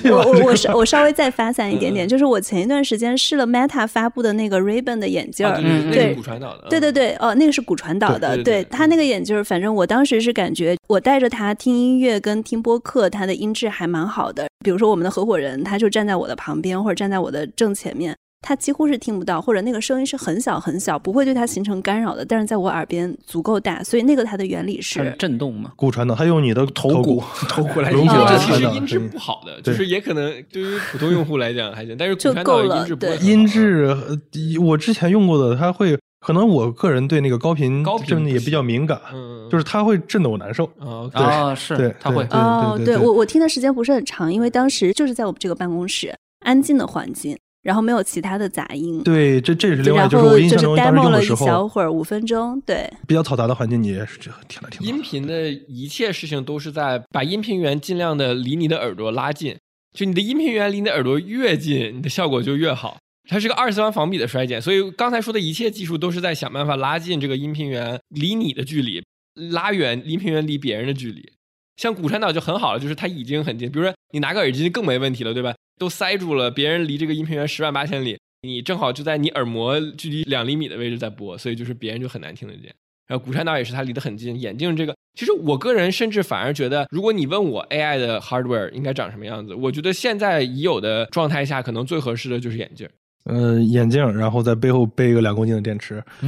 [0.03, 6.67] 对我我我稍我稍微再发散一点点，就是我前一段时间试了 Meta 发布的那个 Ray-Ban 的眼镜儿，哦对骨传导的。
[6.69, 14.45] 对对对，哦，那个是骨传导的，对对对它那个眼镜儿，反正我当时是感觉我戴着它听音乐跟听播客，它的音质还蛮好的。
[14.63, 25.15] 比如说我们的合伙人，他就站在我的旁边或者站在我的正前面，他几乎是听不到，或者那个声音是很小很小，不会对他形成干扰的，但是在我耳边足够大，所所以那个它的原理是是。
[25.17, 25.71] 震动嘛？
[25.75, 34.19] 骨传导，它用你的头骨头骨来 理解龙骨来这其实音质不好的，就是也可能对于普通用户来讲还行，但是就骨传导够了音质不好音质，呃
[34.63, 40.65] 我之前用过的，它会可能我个人对那个高频高频的也比较敏感，嗯，就是它会震得我难受。
[40.79, 46.13] 啊，对啊，是对它会对哦，对对我我听的时间不是很长，因为当时就是在我们这个办公室
[46.45, 49.03] 安静的环境，然后没有其他的杂音。
[49.03, 54.85] 对，这这也是另外就是我后就是印象中当时 demo 了一用的时候，小会儿，五分钟，对，比较嘈杂的环境，你也是这听了听去。
[54.85, 59.55] 音频的一切事情都是在把音频源尽量的离你的耳朵拉近，
[59.97, 62.97] 就你的音频源离你的耳朵越近，你的效果就越好。
[63.29, 69.03] 它是个二次方防比的衰减，所以刚才说的一切技术都是在想办法拉近这个音频源离你的距离，
[69.51, 71.29] 拉远音频源离别人的距离。
[71.75, 75.53] 像骨传导就很好了，就是它已经很近，比如说你拿个耳机更没问题了，对吧？
[75.77, 82.73] 都塞住了，别人离这个音频源十万八千里，你正好就在你耳膜距离两厘米的位置在播，所以就是别人就很难听得见。
[83.07, 92.89] 然后骨传导也是它离得很近，眼镜这个，其实我个人甚至反而觉得，如果你问我 AI 的 hardware 应该长什么样子，我觉得现在已有的状态下，可能最合适的就是眼镜。
[93.27, 96.01] 呃，眼镜，然后在背后背一个两公斤的电池，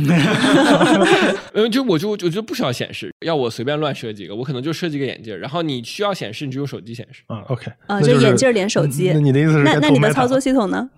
[1.54, 9.12] 嗯，就我就我觉得不需要显示，要我随便乱设计一个，我可能就设计个眼镜，然后你需要显示，你就用手机显示啊，OK，啊，就是眼镜连手机。
[9.14, 10.90] 那你的意思是那那你的操作系统呢？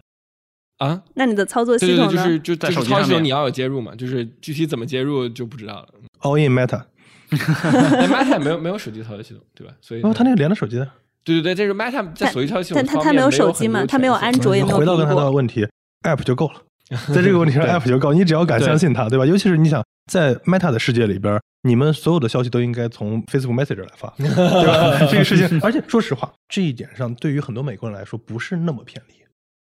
[0.77, 1.03] 啊。
[1.13, 2.29] 那你的操作对对对，就系统呢？
[2.29, 5.87] 是就在就是手机上面操作系统你要有接入嘛，就是具体怎么接入就不知道了。
[6.21, 6.81] all in Meta，
[7.29, 9.73] 但 Meta 没有没有手机操作系统，对吧？
[9.81, 10.89] 所以然后它那个连的手机的。
[11.23, 15.67] 对对对，这是 Meta 在手机操作系统但它方面没它没有手很多机嘛它没有安卓也没有回到刚才的问题
[16.03, 16.61] ，App 就够了，
[17.13, 19.25] 在这个问题上 App 就够，你只要敢相信它，对吧？
[19.25, 24.27] 尤其是你想在 Meta 的世界里边，你们所有的消息都应该从 Facebook Messenger 来发， 对
[24.67, 24.99] 吧？
[25.11, 29.13] 这个事情，而且说实话，这一点上对于很多美国人来说不是那么便利，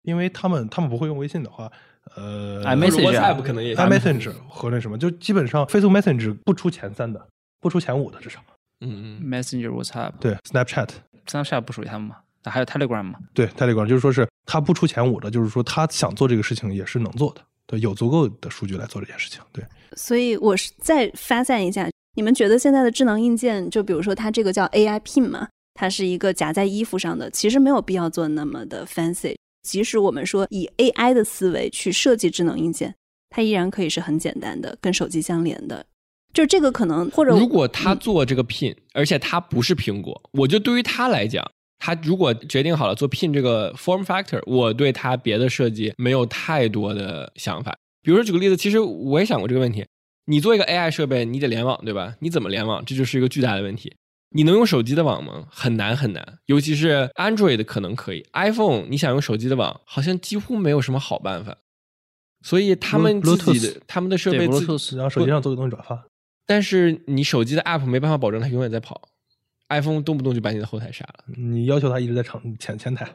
[0.03, 1.71] 因为他们他们不会用微信的话，
[2.17, 7.25] 呃者啊 WhatsApp 可能也 iMessage 和那什么，就基本上 Facebook Messenger 不出前三的，
[7.61, 8.41] 不出前五的至少。
[8.83, 12.17] 嗯嗯 Messenger、WhatsApp、对 Snapchat，Snapchat 不属于他们嘛？
[12.43, 13.19] 那还有 Telegram 嘛？
[13.35, 19.41] 对 Telegram 就是说是他不出前五的，就是说他想做这个事情也是能做的，对，有足够的数据来做这件事情。
[19.53, 19.65] 对，
[19.97, 29.37] 所以我是再发散一下，你们觉得现在的智能硬件，就比如说它这个叫 AI Pin 嘛，它是一个夹在衣服上的，其实没有必要做那么的 fancy。
[29.63, 32.93] 即使我们说以 AI 的思维去设计智能硬件，
[33.31, 35.87] 它依然可以是很简单的，跟手机相连的。
[36.33, 41.49] 就这个可能或者如果他做这个 Pin，、而且他不是苹果，我就对于他来讲，
[41.81, 47.77] 他如果决定好了做 Pin 这个 form factor，我对他别的设计没有太多的想法。
[48.03, 49.85] 比如说举个例子，其实我也想过这个问题：
[50.27, 52.15] 你做一个 AI 设备，你得联网，对吧？
[52.21, 52.85] 你怎么联网？
[52.85, 53.93] 这就是一个巨大的问题。
[54.33, 55.49] 你能用手机的网吗？
[55.51, 61.57] 很难很难，尤其是 Android 可能可以，iPhone 你想用手机的网，好像几乎没有什么好办法。
[62.43, 66.07] 所以他们自己的他们的设备自后手机上做个东西转发，
[66.47, 69.10] 但是你手机的 app 没办法保证它永远在跑
[69.71, 71.25] ，iPhone 动不动就把你的后台杀了。
[71.37, 73.09] 你要求它一直在场前前台，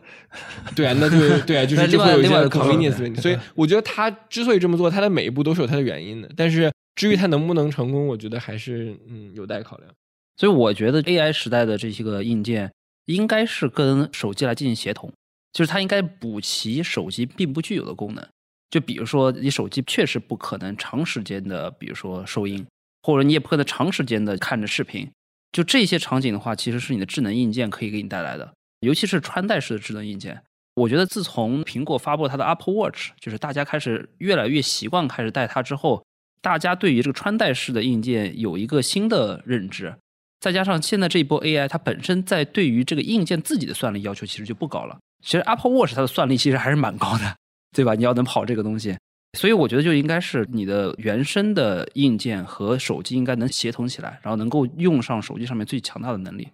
[0.76, 3.22] 对啊，那就对啊，就是会有 convenience 问题。
[3.22, 6.30] 所以我觉得它之所以这么做，它的每一步都是有它的原因的。
[6.36, 9.92] 但是至于它能不能成功，我觉得还是嗯有待考量。
[10.38, 12.72] 所以我觉得 AI 时代的这些个硬件
[13.06, 15.12] 应该是跟手机来进行协同，
[15.54, 18.26] 就是它应该补齐手机并不具有的功能。
[18.70, 22.66] 就比如说，你手机确实不可能长时间的，比如说收音，
[23.04, 25.10] 或者你也不可能长时间的看着视频。
[25.52, 30.42] 就这些场景的话，其实是你的智能硬件可以给你带来的，尤其是穿戴式的智能硬件。
[30.76, 36.06] 我觉得自从苹果发布它的 Apple Watch，就是大家开始越来越习惯开始戴它之后，
[36.42, 39.96] 大家对于这个穿戴式的硬件有一个新的认知。
[40.42, 44.98] 再加上现在这一波 AI，它本身在对于这个硬件自己的算力要求其实就不高了。
[45.24, 47.36] 其实 Apple Watch 它的算力其实还是蛮高的，
[47.72, 47.96] 对吧？
[47.96, 48.98] 你要能跑这个东西，
[49.36, 56.48] 所以我觉得就应该是你的原生的硬件和手机应该能协同起来，然后能够用上手机上面最强大的能力。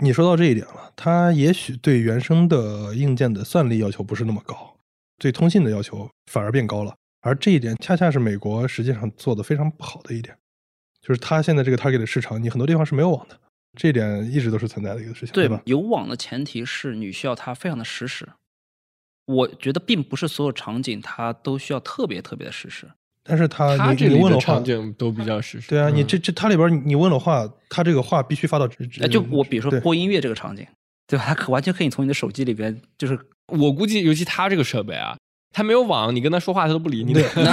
[0.00, 4.76] 你说到这一点了，它也许对原生的硬件的算力要求不是那么高，
[5.18, 6.94] 对通信的要求反而变高了。
[7.20, 10.36] 而这一点恰恰是美国实际上做的非常不好的一点，
[11.00, 13.38] 就是它现在这个 target 的市场，你很多地方是没有网的，
[13.78, 15.62] 这一点一直都是存在的一个事情，对吧？
[15.66, 18.28] 有网的前提是你需要它非常的实时。
[19.32, 22.86] 我觉得并不是所有场景它都需要特别特别的实时。
[23.24, 25.68] 但是它它这里的你问了场，景都比较实时。
[25.68, 30.66] 对啊，你嗯这这它里边你问了话，它这个话必须发到直，就我比如说播音乐这个场景，
[31.06, 31.24] 对吧？
[31.28, 33.16] 它可完全可以从你的手机里边，就是
[33.46, 35.16] 我估计，尤其他这个设备啊，
[35.52, 37.20] 他没有网，你跟他说话他都不理你的。
[37.20, 37.52] 对 那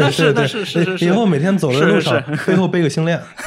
[0.00, 3.20] 那是对那是是是是以后每天走的路上 背后背个星链，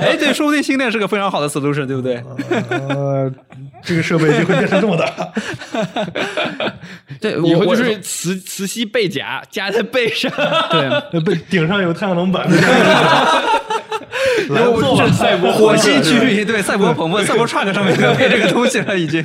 [0.00, 2.22] 哎，对，说不定星链是个非常好的 solution，对不对？
[2.70, 3.30] 呃，
[3.82, 5.12] 这个设备就会变成这么大。
[7.20, 10.30] 对，以后我就是磁磁吸背夹夹在背上，
[10.70, 10.88] 对。
[11.12, 12.46] 呃背顶上有太阳能板，
[14.50, 19.22] 来我是赛博火星区域，对赛博朋克、赛博 truck 上面配这个东西了，已经。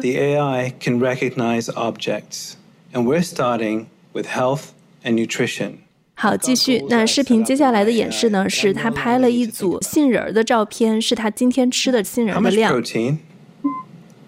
[0.00, 2.54] The AI can recognize objects,
[2.92, 4.70] and we're starting with health
[5.04, 5.78] and nutrition.
[6.14, 6.84] 好，继续。
[6.88, 12.72] 那视频接下来的演示呢，是他拍了一组杏仁儿的照片，是他今天吃的杏仁的量。
[12.74, 13.18] protein?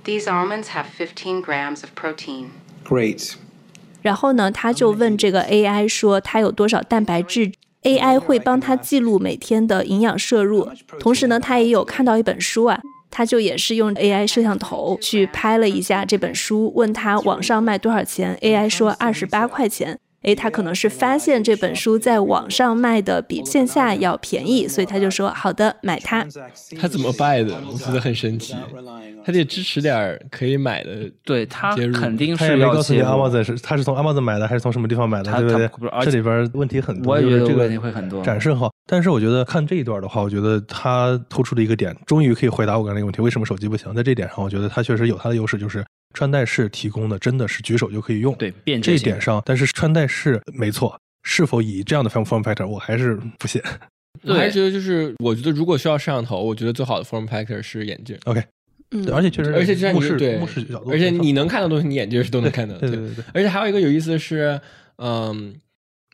[0.05, 2.47] These almonds have 15 grams of protein.
[2.85, 3.35] Great.
[4.03, 7.53] 然后呢，他就问这个 AI 说它有多少蛋白质。
[7.83, 10.69] AI 会帮他记录每天的营养摄入，
[11.01, 12.81] 同时呢，他也有看到一本书啊，
[13.11, 19.99] 他就也是用 AI 摄像头去拍了一下这本书，问他网上卖多少钱，AI 说二十八块钱。
[20.23, 26.27] 诶，他可能是发现这本书在网上卖的比线下要便宜，所以他就说好的，买它。
[26.81, 27.55] 他怎么卖的？
[27.71, 28.55] 我觉得很神奇。
[29.25, 38.73] 他得支持点儿可以买的，对他接入肯定他也是要没告诉你切入 Amazon 是他是从 Amazon 买的还是从什么地方买的，对不对这里边问题很多，我也觉得这个问题会很多展示好。
[38.87, 43.95] 但是我觉得看这一段的话，我觉得他突出的一个点，终于可以回答我刚才那个问题：为什么手机不行？
[43.95, 48.35] 在这一点上，我觉得他确实有他的优势，就是穿戴式提供的真的是举手就可以用。
[48.37, 53.61] 对便这一点上，但是穿戴式没错，是否以这样的 form factor，我还是不信。
[54.25, 58.17] 我还是觉得就是，我觉得如果需要摄像头，我觉得最好的 form factor 是眼镜。
[58.25, 58.45] OK，
[58.91, 62.81] 嗯对，而且确实，而且就像目视你对目视，而且你能看到的东西，你眼镜是都能看到的。
[62.81, 64.61] 对对对对，而且还有一个有意思的是，
[64.97, 65.55] 嗯，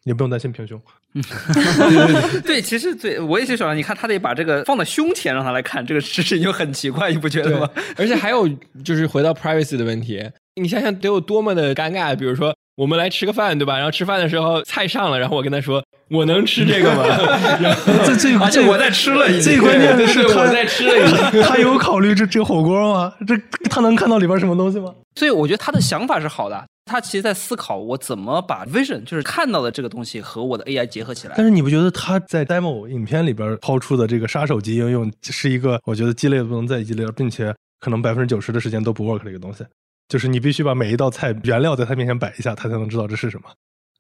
[0.05, 0.81] 你不用担心平胸。
[2.45, 8.49] 对，其实对我也是想，你看他得把这个放在胸前让他来看，这个事情就很奇怪，你不觉得吗？，而且还有
[8.85, 10.23] 就是回到 privacy 的问题，
[10.61, 12.15] 你想想得有多么的尴尬。
[12.15, 13.77] 比如说我们来吃个饭，对吧？
[13.77, 17.05] 然后吃饭的时候菜上了，然后我跟他说我能吃这个吗？
[17.61, 21.43] 然后这最而且我在吃了最关键的是我在吃了一个。
[21.43, 23.13] 他有考虑这这火锅吗？
[23.27, 23.35] 这
[23.71, 24.95] 他能看到里边什么东西吗？
[25.17, 31.47] 所以我觉得他的想法是好的，他其实在思考我怎么把 vision 就是看到的这个东西和我的 AI 结合起来但。
[31.47, 39.65] 是你不觉得他在 demo 影片里边抛出的这个杀手级应用是一个我觉得鸡肋不能再鸡肋，并且可能百分之九十的时间都不 work 的一个东西？
[40.09, 43.49] 就是你必须把每一道菜原料在他面前摆一下，他才能知道这是什么。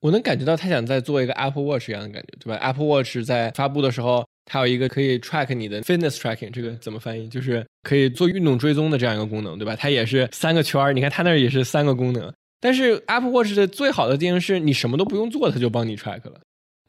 [0.01, 7.28] 我能感觉到他想在做一个 Apple Watch 一样的感觉，对吧？Apple Watch 在发布的时候，它有一个可以 track 你的 fitness tracking，这个怎么翻译？
[7.28, 9.76] 就是可以做运动追踪的这样一个功能，对吧？
[9.76, 12.32] 它也是三个圈儿，你看它那儿也是三个功能。
[12.61, 16.41] 但是 Apple Watch 的最好的地方是你什么都不用做，它就帮你 track 了。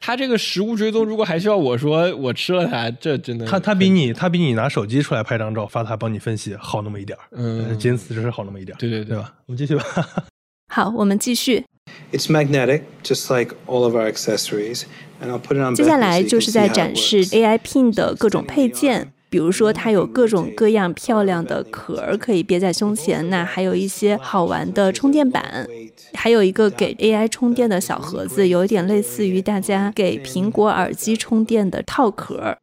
[0.02, 9.34] 它这个食物追踪，如果还需要我说我吃了它，这真的它它比你它比你拿手机出来拍张照发它帮你分析好那么一点儿，嗯仅此只是好那么一点儿，对对对吧？
[9.46, 9.84] 我们继续吧。
[10.72, 11.64] 好，我们继续。
[12.12, 14.84] It's magnetic, just like all of our accessories.
[15.20, 25.66] And I'll put it on 接下来就是在展示 AI Pin 的各种配件，比如说它有各种各样漂亮的壳儿可以别在胸前，那还有一些好玩的充电板，
[26.14, 32.58] 还有一个给 AI 充电的小盒子，有一点类似于大家给苹果耳机充电的套壳。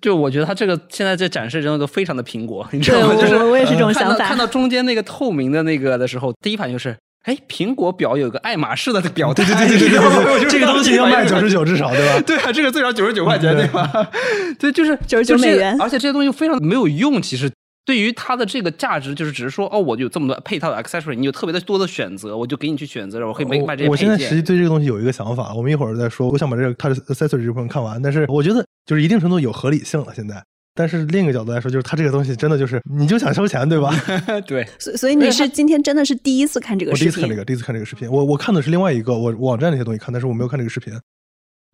[0.00, 3.14] 就我觉得它这个现在这展示真的都非常的苹果，你知对，道吗？
[3.20, 4.28] 就是我我也是这种想法。
[4.28, 6.96] 看到中间那个透明的那个的时候，第一反应就是，
[7.28, 11.62] 哎，苹果表有个爱马仕的表带，对对对对 对对对，这个东西要卖九十九。
[11.62, 12.20] 至少，对吧？
[12.26, 14.10] 对啊，这个最少九十九块钱，对吧？
[14.58, 17.20] 对，就是九十九美元而且这些东西非常没有用。
[17.20, 17.52] 其实
[17.84, 24.16] 对于它的这个价值，就是只是说，哦，我有这么多配套的 accessory，你有特别的多的选择，我就给你去选择，我可以卖卖这些我现在。
[24.16, 26.30] 实际对这个东西有一个想法，我们一会儿再说。
[26.30, 30.06] 我想把这个它的 accessory 这部分看完，但是我觉得就是一定程度有合理性了。
[30.14, 30.42] 现在，
[30.78, 33.92] 但是另一个角度来说，就是它这个东西真的就是你就想收钱，对吧？
[34.46, 37.34] 对，所所以你是今天真的是第一次看这个视频我第一次看这？
[37.36, 40.94] 个，第一次看这个视频，我我看的是另外一个我我网站那些东西看，但是我没有看这个视频。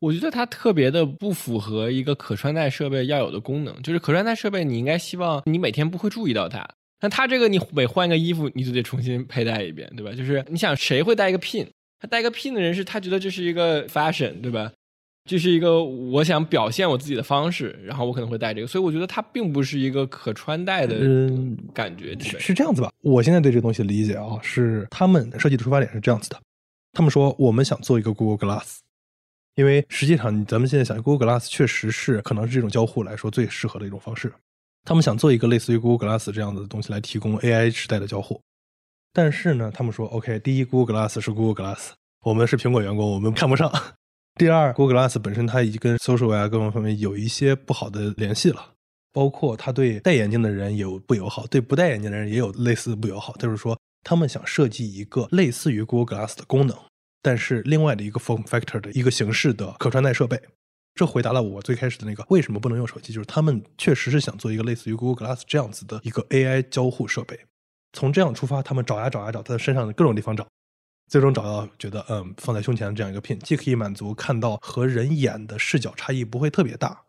[0.01, 6.67] 我觉得它特别的不符合一个可穿戴设备要有的功能，就是可穿戴设备你应该希望你每天不会注意到它，
[7.03, 10.13] 那它这个你每换个衣服你就得重新佩戴一遍，对吧？
[10.13, 11.67] 就是你想谁会戴一个 pin？
[12.01, 14.73] 他戴一个 pin 的人是他觉得这是一个 fashion，对吧？
[15.27, 22.93] 这是一个我想表现我自己的方式，然后我可能会戴这个，所以我觉得它并不是一个可穿戴的嗯感觉，对是是这样子吧？
[23.01, 26.39] 我现在对这个东西的理解啊，是他们设计的出发点是这样子的，
[26.93, 28.81] 他们说我们想做一个 Google Glass，
[29.55, 34.31] 因为实际上咱们现在想 Google Glass 确实是可能是这种交互来说最适合的一种方式。
[34.85, 38.39] 他们想做一个类似于 Google Glass 这样的东西来提供 AI 时代的交互，
[39.15, 43.73] 但是呢，他们说 OK，第一 Google Glass 是 Google Glass，我们是苹果员工，我们看不上。
[44.37, 48.73] 第二，Google Glass 本身它已经跟 social 啊各种方面有一些不好的联系了，
[49.13, 53.37] 包括它对戴眼镜的人有不友好，对不戴眼镜的人也有类似不友好。
[53.37, 56.77] 就是说，他们想设计一个类似于 Google Glass 的功能，
[57.23, 60.41] 但是另外的一个 form factor 的一个形式的可穿戴设备。
[60.97, 67.39] 这回答了我最开始的那个为什么不能用手机，就是他们确实是想做一个类似于 Google Glass 这样子的一个 AI 交互设备。
[67.93, 70.45] 从这样出发，他们找呀找呀找，在身上的各种地方找，
[71.09, 77.03] 最终找到觉得，嗯，放在胸前的这样一个 pin，既可以满足看到和人眼的视角差异不会特别大，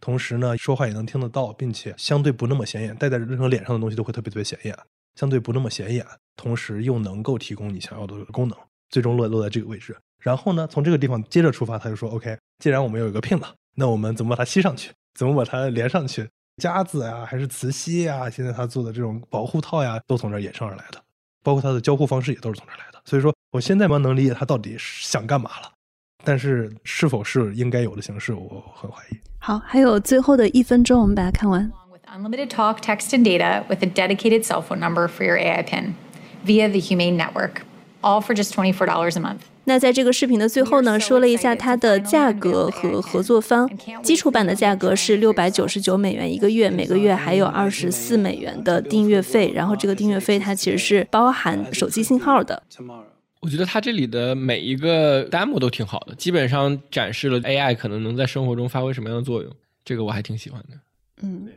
[0.00, 4.76] 同时呢，说话也能听得到，并且相对不那么显眼，戴在任何脸上的东西都会特别特别显眼，
[5.14, 8.56] 相对不那么显眼，同时又能够提供你想要的功能，
[8.88, 9.96] 最终落落在这个位置。
[10.18, 14.90] 然后呢，从这个地方接着出发，他就说，OK，既然我们有一个 pin 了，那我们怎么把它吸上去？
[15.14, 16.28] 怎么把它连上去？
[16.56, 18.28] 夹子呀，还是磁吸呀？
[18.28, 21.02] 现在他做的这种保护套呀，都从这儿衍生而来的，
[21.42, 23.00] 包括它的交互方式也都是从这儿来的。
[23.06, 25.72] 所以说，我现在蛮能理解他到底想干嘛了，
[26.24, 29.16] 但是是否是应该有的形式，我很怀疑。
[29.38, 31.68] 好，还有最后的一分钟，我们把它看完。
[31.90, 35.94] With unlimited talk, text, and data with a dedicated cell phone number for your AI PIN
[36.44, 37.62] via the Humane Network,
[38.02, 39.40] all for just twenty-four dollars a month.
[39.64, 43.68] 那在这个视频的最后呢，说了一下它的价格和合作方。
[44.02, 49.50] 基础版的价格是六百九十九美元一个月，每个月还有二十四美元的订阅费。
[49.52, 52.62] 然后这个订阅费它其实是包含手机信号的。
[53.40, 59.50] 我觉得它这里的每一个 demo 都挺好的，基本上展示了 AI 可能能在生活中发挥什么样的作用，
[59.84, 60.78] 这个我还挺喜欢的。
[61.22, 61.48] 嗯，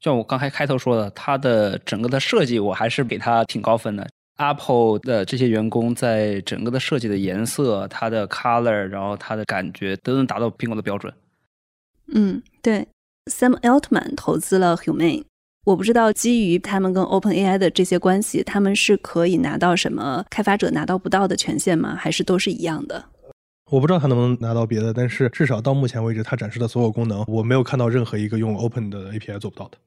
[0.00, 4.08] 就像我刚才开头说的，它的整个的设计，我还是给它挺高分的。
[4.36, 11.12] Apple 的这些员工在整个的设计的颜色、它的 color，然后它的感觉都能达到苹果的标准。
[12.14, 12.88] 嗯，对
[13.26, 15.24] ，Sam Altman 投资了 Humane。
[15.64, 21.94] 我不知道基于他们跟 OpenAI 的这些关系，他们是可以拿到什么开发者拿到不到的权限吗？
[21.94, 23.04] 还是都是一样的？
[23.70, 29.78] 我不知道他能不能拿到别的，但是至少到目前为止，他展示的所有功能，我没有看到任何一个用 Open 的 API 做不到的。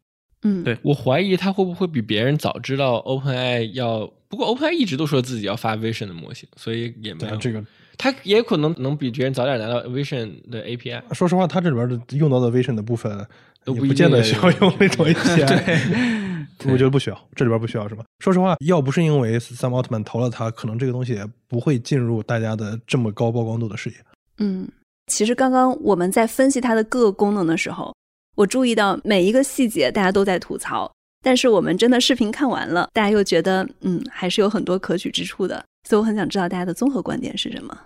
[0.44, 7.62] 嗯，对我怀疑他会不会比别人早知道 OpenAI 要，不过 OpenAI 一直都说自己要发 Vision 的模型，所以也没有这个
[7.98, 11.02] 他也可能能比别人早点拿到 Vision 的 API。
[11.14, 13.26] 说实话，它这里边的用到的 Vision 的部分，
[13.66, 16.46] 都不见得需要用那种 API。
[16.58, 18.06] 对 我觉得不需要，这里边不需要是吧？
[18.20, 23.96] 说实话，要不是因为 Sam Altman 投了它，可能这个东西也不会进入大家的这么高曝光度的视野。
[24.38, 24.68] 嗯，
[25.08, 27.94] 其实刚刚我们在分析它的各个功能的时候，
[28.38, 30.90] 我注意到每一个细节大家都在吐槽，
[31.22, 37.78] 但是我们真的视频看完了，大家又觉得嗯还是有很多可取之处的，所以我很想知道大家的综合观点是什么。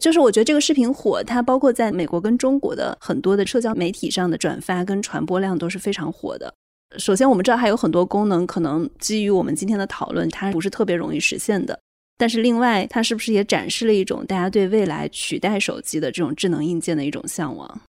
[0.00, 6.52] 就是我觉得这个视频火，它包括在美国跟中国的很多的社交媒体上的转发跟传播量都是非常火的。
[6.98, 11.78] 首先，我们知道还有很多功能可能基于我们今天的讨论，它不是特别容易实现的。
[12.18, 17.80] 但是另外，它是不是也展示了一种大家对未来取代手机的这种智能硬件的一种向往？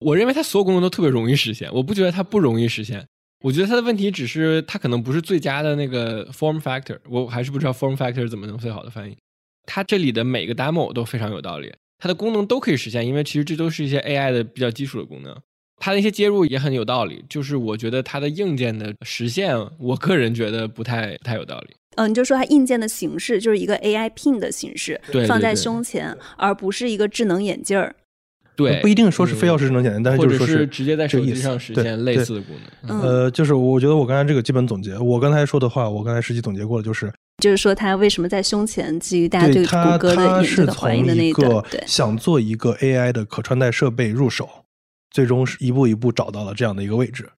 [0.00, 3.04] 我认为它所有功能都特别容易实现，我不觉得它不容易实现。
[3.42, 9.16] 我觉得它的问题只是它可能不是最佳的那个 form factor，我还是不知道 form factor 怎么能最好的翻译。
[9.66, 15.36] 它这里的每个 demo 都非常有道理，它的功能都可以实现，因为其实这都是一些 AI 的比较基础的功能。
[15.76, 21.74] 它的一些接入也很有道理，就是我觉得它的硬件的实现，我个人觉得不太不太有道理。
[21.96, 27.94] 嗯，你就说它硬件的形式就是一个 AI pin 的形式，对放在胸前，而不是一个智能眼镜儿。
[28.56, 32.54] 对，不一定说是非要是智能简单，但是或者就是说是直接在手机上实现类似的功
[32.86, 33.00] 能。
[33.00, 44.48] 嗯呃，就是我觉得我刚才这个基本总结，我刚才说的话，我刚才实际总结过了，就是就是说他为什么在胸前，基于大家对谷歌的它是眼睛的怀疑的那一个对，想做一个 AI 的可穿戴设备入手，
[45.10, 47.28] 最终是一步一步找到了这样的一个位置。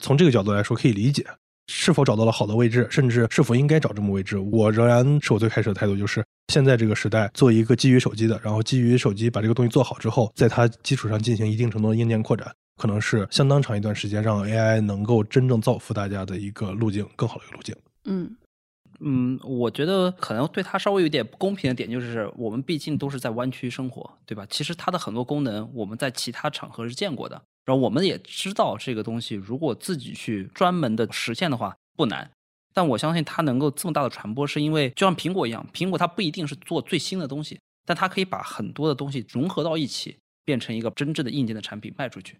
[0.00, 1.26] 从这个角度来说，可以理解
[1.66, 4.38] 是否找到了好的位置，甚至是否应该找这么位置。
[4.38, 12.50] 我仍然是我最开始的态度，就是现在这个时代做一个基于手机的，然后基于手机把这个东西做好之后，在它基础上进行一定程度的硬件扩展，
[12.80, 17.76] 可能是相当长一段时间让 AI 能够真正造福大家的一个路径，更好的一个路径。
[18.06, 18.34] 嗯
[19.02, 24.46] 嗯，我觉得可能对它稍微有点不公平的点就是，我们毕竟都是在湾区生活，对吧？
[24.50, 32.30] 其实它的很多功能我们在其他场合是见过的，然后我们也知道这个东西如果自己去专门的实现的话不难。
[32.72, 42.38] 但我相信它能够这么大的传播，是因为就像苹果一样，苹果它不一定是做最新的东西，但它可以把很多的东西融合到一起，变成一个真正的硬件的产品卖出去。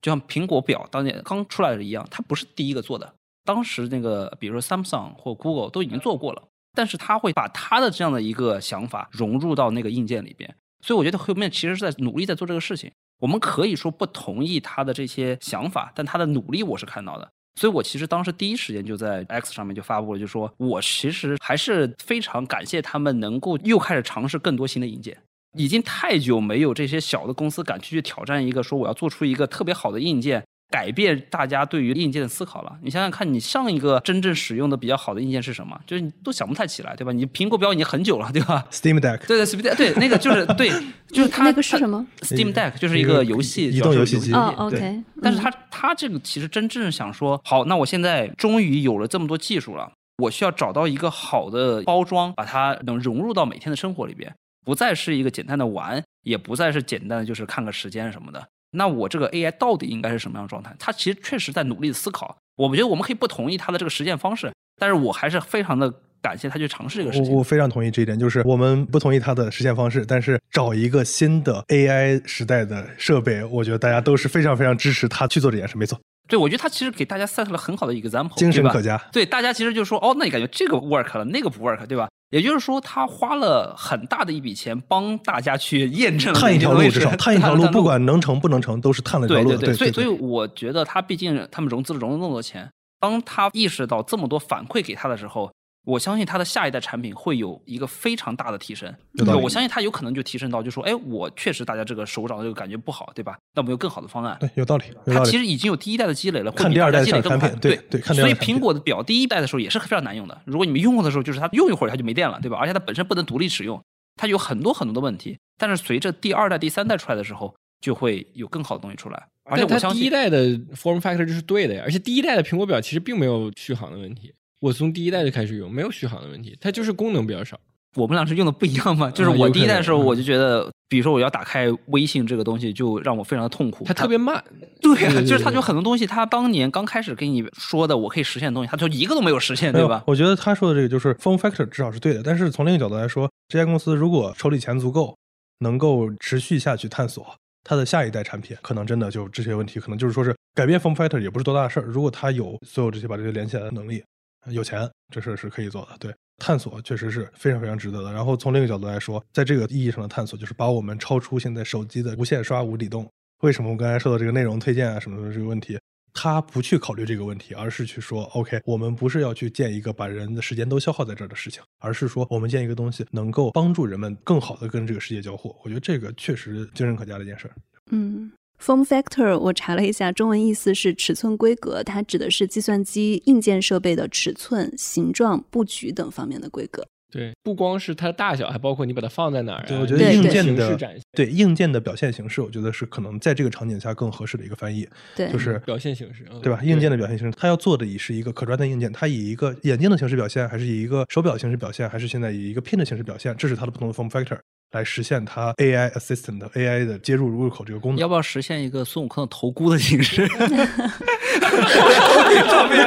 [0.00, 3.12] 就像苹果表当年刚出来的一样，它不是第一个做的，
[3.44, 6.42] 当时那个比如说 Samsung 或 Google 都已经做过了，
[6.72, 10.54] 但是他会把他的这样的一个想法融入到那个硬件里边。
[10.84, 12.90] 所以我觉得后面其实是在努力在做这个事情。
[13.20, 17.30] 我们可以说不同意他的这些想法，但他的努力我是看到的。
[17.60, 25.16] 所以我其实当时第一时间就在 X 上面就发布了，就说我其实还是非常感谢他们能够又开始尝试更多新的硬件。
[25.56, 30.42] 已经太久没有这些小的公司敢去去挑战一个说我要做出一个特别好的硬件，
[30.72, 32.74] 改变大家对于硬件的思考了。
[32.80, 35.78] 你想想看，你上一个真正使用的比较好的硬件是什么？
[35.86, 37.12] 就是你都想不太起来，对吧？
[37.12, 40.70] 你苹果标已经很久了，对吧？Steam Deck，对对，Steam Deck，对那个就是对，
[41.12, 54.34] 就是它那个是什么？Steam Deck 就是一个游戏移动游戏机主要是哦，OK，但是它它这个其实真正想说，好，那我现在终于有了这么多技术了，我需要找到一个好的包装，把它能融入到每天的生活里边，
[54.64, 58.42] 不再是一个简单的玩，也不再是简单的就是看个时间什么的。
[58.72, 60.74] 那我这个 AI 到底应该是什么样的状态？
[60.78, 62.36] 他其实确实在努力思考。
[62.56, 67.34] 我们觉得我们可以不同意他的这个实践方式，但是我还是非常的感谢他去尝试这个事情。
[67.34, 75.76] 我非常同意这一点，就是我们不同意他的实践方式，但是找一个新的 AI 时代的设备，我觉得大家都是非常非常支持他去做这件事。
[75.76, 75.98] 没错，
[76.32, 78.96] 对，我觉得他其实给大家 set 了很好的 example，精神可嘉。
[79.12, 82.08] 对，大家其实就说，哦，那你感觉这个 work 了，那个不 work，对吧？
[82.30, 89.58] 也就是说，他花了很大的一笔钱帮大家去验证探一条路，至少 探一条路，不管能成不能成，都是探了一条路对。
[89.58, 92.66] 对对，所以所以我觉得他毕竟他们融资了融了那么多钱，
[92.98, 95.52] 当他意识到这么多反馈给他的时候，
[95.84, 98.92] 我相信它的下一代产品会有一个非常大的提升。
[99.16, 103.36] 对我相信它有可能就提升到，就说，哎，我确实大家这个手掌的这个感觉不好，对吧？
[103.54, 104.36] 那我们有更好的方案。
[104.38, 105.14] 对，有道理，道理。
[105.14, 107.48] 它其实已经有第一代的积累了，会看第二代积累更快。
[107.48, 110.40] 品对对看第二所以苹果的表第一代的时候也是非常难用的。
[110.44, 112.56] 如果你们用过的时候，就是它用一会儿它就没电了，对吧？
[112.58, 113.82] 而且它本身不能独立使用，
[114.16, 115.36] 它有很多很多的问题。
[115.58, 119.26] 但是随着第二代、第三代出来的时候，就会有更好的东西出来。
[119.50, 120.46] 而且它我相信，第一代的
[120.76, 124.32] form factor 就是对的呀，而且第一代的苹果表其实并没有续航的问题。
[124.62, 127.58] 我从第一代就开始用，没有续航的问题，它就是功能比较少。
[127.96, 129.10] 我们俩是用的不一样嘛。
[129.10, 133.84] 就是我第一代的时候，嗯我就觉得，比如说我要打开微信这个东西，就让我非常的痛苦。
[133.84, 134.42] 它特别慢，
[134.80, 140.04] 对啊，对对就是它就很多东西，它当年刚开始跟你说的我可以实现的东西，它就一个都没有实现，对吧？
[140.06, 145.16] 我觉得他说的这个就是 form factor 至少是对的，但是从另一个角度来说，这家公司如果手里钱足够，
[145.58, 147.26] 能够持续下去探索
[147.64, 151.82] 它的下一代产品，可能真的就这些问题，可能就是说是改变 form factor 也不是多大的事儿。
[151.82, 154.02] 如果他有所有这些把这些连起来的能力，
[154.46, 155.96] 有钱，这事儿是可以做的。
[155.98, 158.12] 对，探索确实是非常非常值得的。
[158.12, 163.08] 然后从另一个角度来说，在这个意义上的探索，就是把我们超出现在手机的无线刷无底洞。
[163.42, 165.78] 为什么我刚才说到这个内容推荐啊什么的这个问题？
[166.14, 175.56] 他不去考虑这个问题，而是去说，OK，我们不是要去建一个把人的时间都消耗在这儿的事情，而是说我们建一个东西能够帮助人们更好的跟这个世界交互。
[175.64, 177.54] 我觉得这个确实精神可嘉的一件事儿。
[177.90, 178.30] 嗯
[178.62, 186.86] ，form factor 我查了一下，中文意思是尺寸规格，它指的是计算机硬件设备的尺寸、形状、布局等方面的规格。
[187.10, 189.64] 对，不光是它的大小，还包括你把它放在哪儿啊。
[189.68, 196.58] 对，我觉得硬件的展现对硬件的表现形式，我觉得是可能在这个场景下更合适的一个翻译，对，就是表现形式，嗯对吧？
[196.62, 204.38] 硬件的表现形式，它要做的也是一个可穿戴硬件，它以一个眼镜的形式表现，还是以一个手表形式表现，还是现在以一个 pin 的形式表现，这是它的不同的 form factor
[204.72, 207.98] 来实现它 AI assistant 的 AI 的接入入口这个功能。
[207.98, 210.26] 要不要实现一个孙悟空的头箍的形式？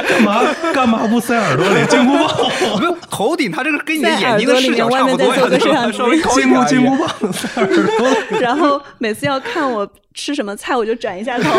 [0.08, 0.42] 干嘛
[0.72, 1.86] 干嘛不塞耳朵里？
[1.86, 8.40] 金箍棒，没有头顶，它这个跟你的在眼睛的视角差不多呀，外面再做个摄像稍微机金箍金箍棒塞耳朵里。
[8.40, 11.50] 然后每次要看我吃什么菜，我就转一下头。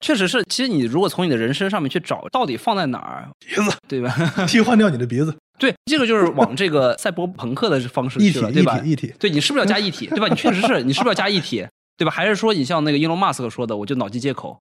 [0.00, 4.14] 确实是，其实你如果从你的人身上面去找，到底放在哪儿，鼻子对吧？
[4.46, 8.78] 替换掉你的鼻子，对，这个就是往这个赛博朋克的方式去了，对吧？
[8.78, 9.14] 一体一体。
[9.18, 10.28] 对你是不是要加一体，对吧？
[10.28, 11.66] 你确实是，你是不是要加一体，
[11.96, 12.10] 对吧？
[12.10, 14.58] 还是说你像那个伊隆马斯克说的，我就脑机接口？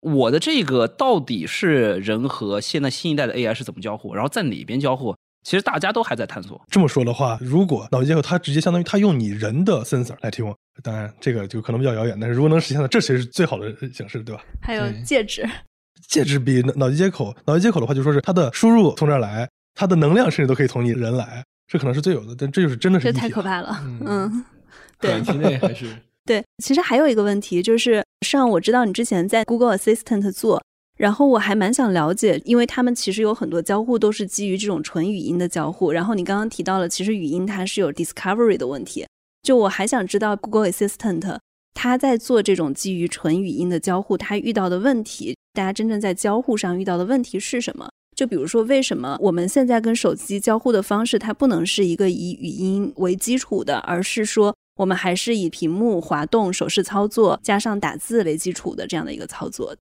[0.00, 5.16] 我的这个到底是人和现在新一代的 AI 是怎么交互，然后在哪边交互？
[5.44, 6.60] 其实大家都还在探索。
[6.70, 14.42] 这么说的话，如果脑机接口它直接相当于它用你人的 sensor 来提供，当然这个就可能比较遥远，但是如果能实现的，这其实是最好的形式，对吧？
[14.62, 15.46] 还有戒指，
[16.08, 23.78] 戒指比脑机接口，脑机接口的话就说是它的输入从这儿来，它的能量甚至都可以从你人来，这可能是最有的，但这就是真的是这太可怕了。
[24.06, 24.44] 嗯
[25.00, 25.86] 短期内还是
[26.24, 26.42] 对。
[26.62, 30.62] 其实还有一个问题就是，上我知道你之前在 Google Assistant 做。
[30.96, 35.90] 然后我还蛮想了解，因为他们其实有很多交互都是基于这种纯语音的交互。
[35.90, 39.04] 然后你刚刚提到了，其实语音它是有 discovery 的问题。
[39.42, 41.38] 就我还想知道 Google Assistant
[41.74, 47.90] 它在做这种基于纯语音的交互，它遇到的问题，大家真正在交互上遇到的问题是什么？
[48.14, 59.76] 就比如说，为什么我们现在跟手机交互的方式，它不能是一个以语音为基础的，而是说我们还是以屏幕滑动、手势操作加上打字为基础的这样的一个操作？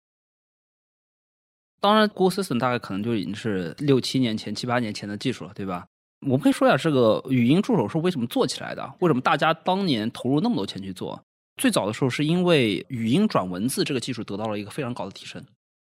[1.80, 5.86] 当然，Google Assistant 大概可能就已经是六七年前、七八年前的技术了，对吧？
[6.22, 8.94] 我们可以说一下这个语音助手是为什么做起来的？
[9.00, 11.22] 为什么大家当年投入那么多钱去做？
[11.58, 15.44] 最早的时候是因为语音转文字这个技术得到了一个非常高的提升。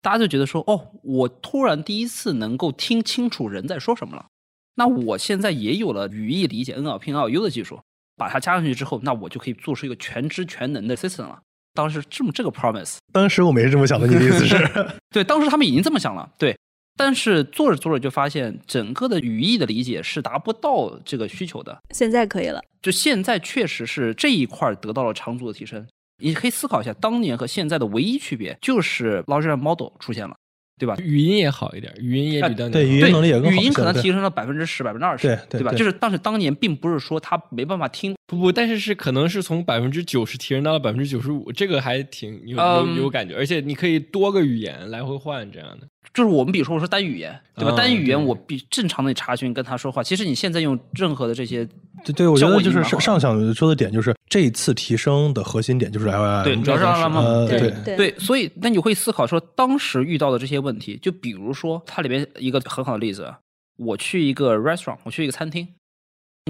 [0.02, 4.26] 大家就觉得说，哦，我突然第一次能够听清楚人在说什么了。
[4.74, 7.80] 那我现在也有了语义理解 NLP、NLU 的技术，
[8.16, 11.40] 把它加上去之后，那我就可以做出一个全知全能的 system 了。
[11.72, 14.56] 当时这么这个 promise，当时我们也是这么想的，你的意思是？
[15.10, 16.56] 对，当时他们已经这么想了，对。
[16.94, 21.80] 但是做着做着就发现，整个的语义的理解是达不到这个需求的。
[21.94, 25.86] 现在可以了，就现在确实是这一块儿得到了长足的提升。
[26.18, 30.36] 你可以思考一下，当年和现在的唯一区别就是 large model 出现了，
[30.78, 30.97] 对吧？
[30.98, 35.72] 语音也好一点，语音也比当年对语音能力也更好语音可能提升了百分之十、百分之二十，对对吧？
[35.72, 45.86] 就是，但是当年并不是说他没办法听，不不，但是是可能是从百分之九十提升到了百分之九十五，这个还挺有有嗯有感觉，而且你可以多个语言来回换这样的。
[46.14, 47.70] 就是我们比如说我说单语言，对吧？
[47.72, 51.66] 嗯单语言我比正常的查询跟他说话，其实你现在用任何的这些，
[52.04, 63.38] 对对，我觉得就是上上想说的点，就是这一次提升的核心点就是 L L I 对，主要是让他们呃对对所以那你会思考说，当时遇到的这些问题，就比如说它里边一个很好的例子，啊
[63.78, 65.66] 我去一个 restaurant，我去一个餐厅，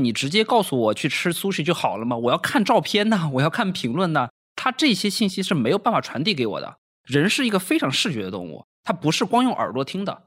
[0.00, 2.16] 你直接告诉我去吃 sushi 就好了吗？
[2.16, 6.78] 我要看照片呐，我要看评论呐，它这些信息是没有办法传递给我的。
[7.06, 10.24] 人是一个非常视觉的动物，它不是光用耳朵听的，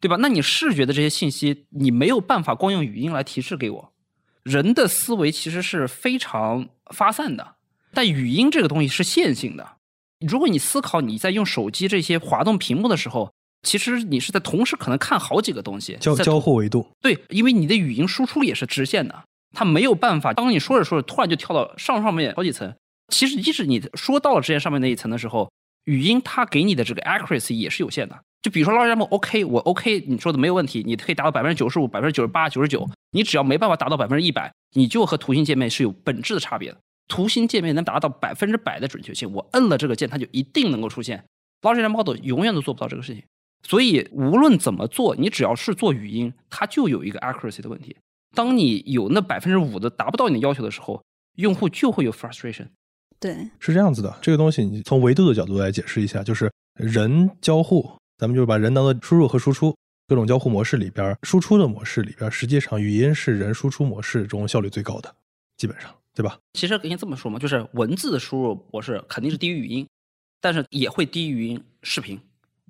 [0.00, 0.16] 对吧？
[0.20, 3.92] 那你视觉的这些信息，你没有办法光用语音来提示给我。
[4.42, 7.56] 人的思维其实是非常发散的，
[7.92, 9.76] 但语音这个东西是线性的。
[10.26, 20.32] 如果你思考你在用手机这些滑动屏幕的时候，其实你是在同时可能看好几个东西，交交互维度，对，因为你的语音输出也是直线的，它没有办法。
[20.32, 22.72] 当你说着说着，突然就跳到上上面好几层。
[23.08, 25.50] 其实，即使你说到了直线上面那一层的时候，
[25.88, 28.18] 语音它给你的这个 accuracy 也是有限的。
[28.42, 32.86] 就比如说 large m OK，我 OK，你说的没有问题，你可以达到百分之九十五、百分之九十八、九十九。
[33.12, 36.76] 你只要没办法达到百分之一百，你就和图形界面是有本质的差别的。
[37.08, 41.24] 图形界面能达到百分之百的准确性，我摁了这个键，它就一定能够出现。
[41.62, 43.24] Large m model 永远都做不到这个事情。
[43.62, 47.96] 所以无论怎么做，你只要是做语音，它就有一个 accuracy 的问题。
[48.34, 51.02] 当你有那百分之五的达不到你的要求的时候，
[51.36, 52.68] 用户就会有 frustration。
[53.20, 59.74] 对，是这样子的，这个东西你从维度的角度来解释一下，就是人交互，咱们就是把人当做输入和输出
[60.06, 65.12] 各种交互模式里边，输出的模式里边，实际上语音是人输出模式中效率最高的，
[65.56, 66.38] 基本上，对吧？
[66.54, 69.86] 其实可以这么说嘛，就是文字的输入模式肯定是低于语音，
[70.40, 72.16] 但是也会低于语音视频，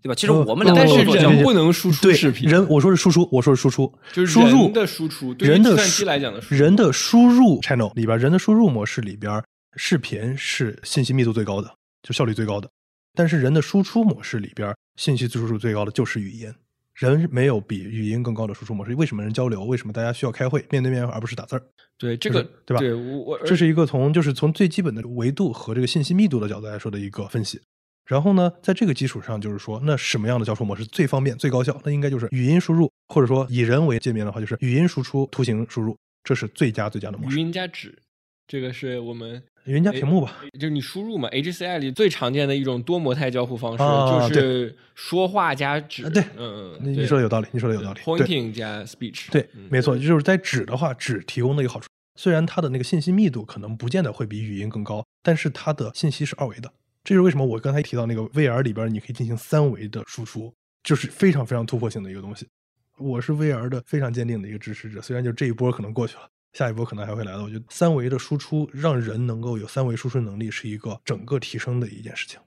[0.02, 0.14] 对吧？
[0.14, 9.42] 其实呃我们两个但是人不能输出对视频，人我说是输出，我说是输出，就是输入人的输出，对于计算人的输机来讲的输出人的输入 channel 里边，人的输入模式里边，
[9.76, 12.68] 视频是信息密度最高的，就效率最高的。
[13.14, 16.52] 但是人的输出模式里边，信息输出最高的就是语音。
[16.94, 18.92] 人没有比语音更高的输出模式。
[18.96, 19.64] 为什么人交流？
[19.64, 21.62] 为什么大家需要开会，面对面而不是打字儿？
[21.96, 27.60] 对这个就是对吧对我我这是一个从就是从最基本的维度和这个信息密度的角度来说的一个分析。
[28.04, 31.80] 然后呢，在这个基础上，就是说，那什么样的交互模式最方便、最高效？
[31.84, 37.40] 那应该就是语音输入，或者说以人为界面的话，就是语音输出、图形输入，这是最佳最佳的模式语。
[37.40, 37.96] 音加纸，
[38.48, 46.06] 这个是我们语音加屏幕吧，就是你输入嘛，HCI 里最常见的一种多模态交互方式，啊就是说话加指。
[46.06, 48.00] 啊对嗯，嗯，你说的有道理，你说的有道理。
[48.02, 51.86] 对 Pointing 加 speech，对，嗯没错，就是在指的话，指提供的一个好处，
[52.16, 56.72] 虽然它的那个信息密度可能不见得会比语音更高，但是它的信息是二维的。
[57.04, 62.46] 这就是为什么我刚才提到那个 VR 里边你可以进行三维的输出，就是非常非常突破性的一个东西。
[62.98, 66.22] 我是 VR 的非常坚定的一个支持者，虽然就这一波可能过去了，
[66.52, 67.42] 下一波可能还会来的。
[67.42, 72.38] 我觉得三维的输出让人能够有三维输出能力，是一个整个提升的一件事情。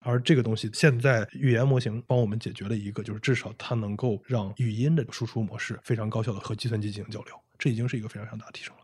[0.00, 8.82] 而这个东西现在语言模型帮我们解决了一个，就是至少它能够让语音的输出模式非常高效的和计算机进行交流，这已经是一个非常非常大的提升了。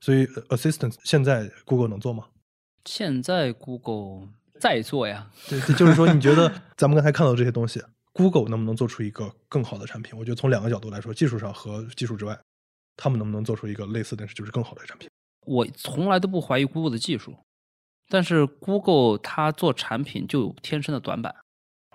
[0.00, 2.24] 所以呃 Assistant 现在 Google 能做吗？
[2.86, 7.82] 现在 Google 在做呀，对，对就是说你觉得 咱们刚才看到这些东西
[8.12, 10.18] ，Google 能不能做出一个更好的产品？
[10.18, 12.38] 我觉得从两个角度来说，技术上和技术之外，
[12.96, 15.08] 他们能不能做出一个类似但是就是更好的产品？
[15.46, 17.36] 我从来都不怀疑 Google 的技术，
[18.08, 21.34] 但是 Google 它做产品就有天生的短板。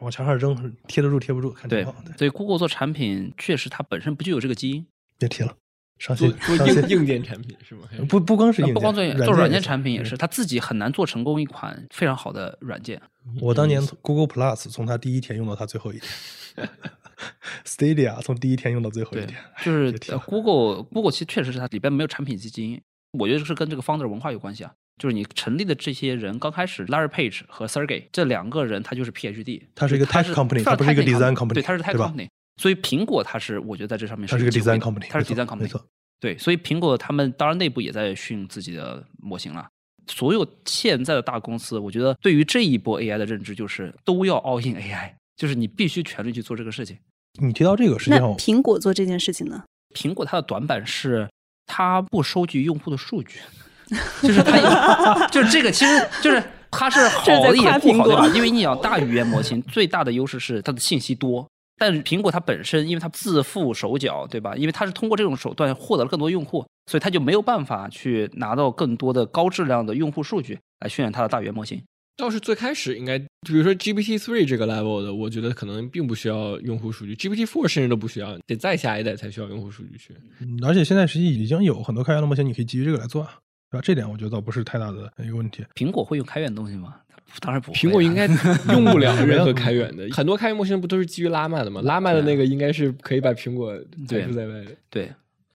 [0.02, 1.95] 往墙上扔，贴得住贴不住，看情对况。
[2.03, 4.86] 对，，所以 Google 做产品确实它本身不具有这个基因。
[5.18, 5.56] 别提了，
[5.98, 6.38] 伤做心。
[6.38, 7.88] 做硬硬件产品是吗？
[8.07, 13.02] 不不光是硬件，不光做做软件产品也是，它自己很难做成功一款非常好的软件。
[13.41, 16.11] 我当年 Google Plus 从它第一天用到它最后一天
[17.65, 19.91] Stadia 从第一天用到最后一天，，就是
[20.26, 22.81] Google Google 其实确实是它里边没有产品基因，
[23.18, 24.72] 我觉得是跟这个 founder 文化有关系啊。
[24.98, 32.27] 就是你成立的这些人，刚开始 Larry Page 和 Sergey 这两个人，他就是 PhD，他是一个 tech company，他他不是一个 design company，对，他是 tech company。
[32.60, 35.85] 所以苹果它是，我觉得在这上面它是个 design company，它是 design company，没错。
[36.19, 39.68] 对，所以苹果他们当然内部也在训自己的模型了。
[40.07, 46.97] 所有现在的大公司，我觉得对于这一波 AI 的认知就是都要 all in AI，就是你必须全力去做这个事情。
[47.39, 49.64] 你提到这个，实际那上苹果做这件事情呢？
[49.95, 51.30] 苹果它的短板是
[51.68, 53.39] 它不收集用户的数据，
[54.22, 58.27] 就是它有，就是这个其实就是它是好的也不好，对吧？
[58.35, 61.47] 因为你想大语言模型最大的优势是它的信息多，
[61.77, 64.55] 但是苹果它本身因为它自负手脚，对吧？
[64.55, 71.81] 因为它是通过这种手段获得了更多用户，所以它就没有办法去拿到更多的高质量的用户数据来训练它的大语言模型。
[72.18, 80.15] 倒是最开始应该，比如说 GPT three 这个 level 的，我觉得可能并不需要用户数据，GPT four 甚至都不需要，得再下一代才需要用户数据去。
[80.39, 83.35] 嗯而且现在实际已经有很多开源的模型，你可以基于这个来做啊，
[83.69, 83.81] 对吧？
[83.84, 85.64] 这点我觉得倒不是太大的一个问题。
[85.76, 86.95] 苹果会用开源东西吗？
[87.41, 87.80] 当然不会啊。
[87.80, 88.26] 苹果应该
[88.73, 91.81] 用不了任何开源的， 很多开源模型不都是基于拉曼的吗？
[91.84, 93.77] 拉曼的那个应该是可以把苹果
[94.10, 94.72] 排除在外的。
[94.89, 95.11] 对，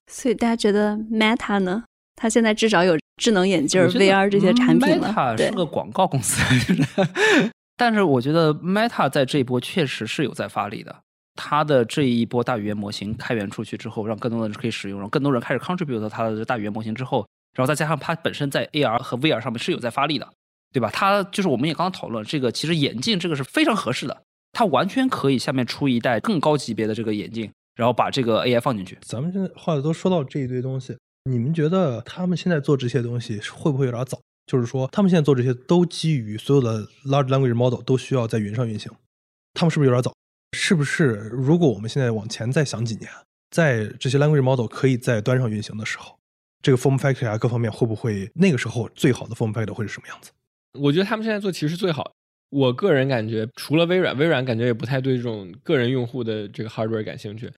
[0.07, 1.83] 所以大家觉得 Meta 呢？
[2.15, 5.09] 它现在至少有智能眼镜、VR 这些产品了。
[5.09, 10.95] Meta 是个广告公司， 就是但是我觉得 Meta 在这一波确实是有在发力的。
[11.35, 17.25] 它的这一波大语言模型开源出去之后，让更多的人可以使用，让更多人开始 contribute 到它的大语言模型之后，
[17.55, 20.29] 然后再加上它本身在 AR 和 VR 上面是有在发力的，
[20.71, 20.91] 对吧？
[20.93, 24.21] 它就是我们也刚刚讨论这个，其实眼镜这个是非常合适的，
[24.51, 28.99] 它完全可以下面出一代更高级别的这个眼镜，然后把这个 AI 放进去。
[29.01, 30.95] 咱们现在话都说到这一堆东西，
[31.29, 34.19] 你们觉得他们现在做这些东西会不会有点早？
[34.45, 38.91] 就是说，他们现在做这些都基于所有的 large language model 都需要在云上运行，
[39.53, 40.13] 他们是不是有点早？
[40.51, 43.09] 是不是如果我们现在往前再想几年，
[43.51, 46.19] 在这些 language model 可以在端上运行的时候，
[46.61, 50.31] 这个 form factor 啊各方面会不会那个时候最好的 form factor 会是什么样子？
[50.77, 52.11] 我觉得他们现在做其实最好。
[52.49, 57.49] 我个人感觉，除了微软，微软感觉也不太对这种个人用户的这个 hardware 感兴趣。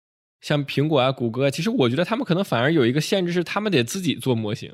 [0.45, 4.71] 像苹果啊、谷歌啊，其实我觉得他们可能反而有一个限制，是他们得自己做模型。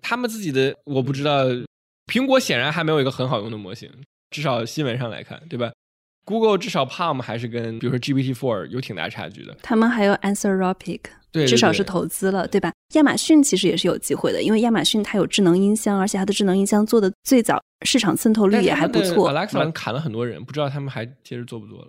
[0.00, 1.44] 他们自己的我不知道，
[2.10, 3.90] 苹果显然还没有一个很好用的模型，
[4.30, 5.70] 至少新闻上来看，对吧
[6.24, 9.54] ？Google 至少 Palm 还是跟比如说 GPT Four 有挺大差距的。
[9.62, 11.00] 他们还有 Anthropic，
[11.30, 12.72] 对对至少是投资了，对吧？
[12.94, 19.30] 亚马逊其实也是有机会的，因为亚马逊它有智能音箱，而且它的智能音箱做的最早，市场渗透率也还不错。
[19.30, 21.88] Alexa 砍了很多人，不知道他们还接着做不做了。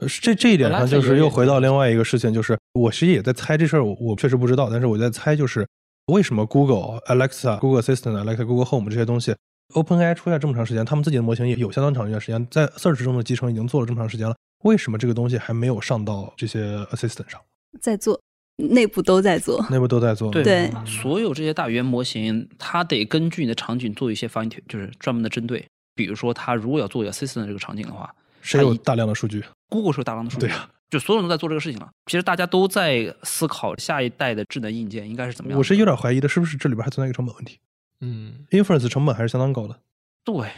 [0.00, 5.66] 呃是这这一点上，就是又回到另外一个事情，就是我其实际也在猜这事儿，我我确实不知道，但是我在猜，就是
[6.06, 9.34] 为什么 Google、Alexa、Google Assistant、Alexa、Google Home 这些东西
[9.74, 17.40] ，OpenAI 出来这么长时间，他们自己的模型也有相当长一段时间，在 Search 中的集成已经做了这么长时间了，为什么这个东西还没有上到这些 Assistant 上？
[17.80, 18.20] 在做，
[18.56, 19.64] 内部都在做。
[19.70, 25.64] 内部都在做，对对所有这些大语言模型，它得根据你的场景做一些 fine 就是专门的针对。
[25.94, 28.10] 比如说，它如果要做 assistant 这个场景的话
[28.40, 31.88] 谁有大量的数据？，Google 是有大量的数据，对啊，就所有人都在做这个事情了。
[32.06, 35.58] 其实大家都在思考下一代的智能硬件应该是怎么样。
[35.58, 37.58] 我是有点怀疑的，是不是这里边还存在一个成本问题
[38.00, 39.78] 嗯，？Inference 成本还是相当高的，
[40.24, 40.50] 对，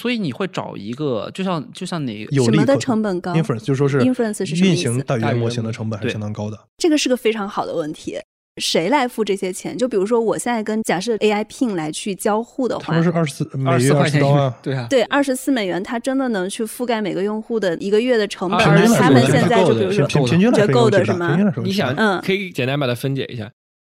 [0.00, 6.68] 所以你会找一个，就像就像你什么的成本高 Inference 就说是 Inference 是运行大语言模型的成本还是相当高的。
[6.78, 8.18] 这个是个非常好的问题。
[8.60, 9.76] 谁来付这些钱？
[9.76, 14.20] 就比如说，我现在跟假设 AI Pin 来去交互的话他们，是二十四每二月二十块钱
[14.62, 18.58] 对啊，对二十四美元，它真的能去覆盖每个用户的一个月的成本。
[18.58, 23.50] 24而他们现在就比如说，平平均来说就够的是吗你想，嗯可以简单把它分解一下，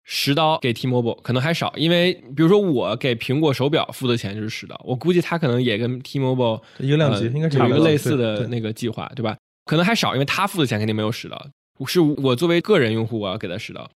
[0.04, 9.36] 十刀给 T-Mobile 可能还少，因为比如说我给苹果手表付的钱就是十刀，我估计他可能也跟 T-Mobile 一个量级呃应该是有一个类似的那个计划，对吧？
[9.66, 11.48] 可能还少，因为他付的钱肯定没有十刀，
[11.86, 13.90] 是我作为个人用户我要给他十刀，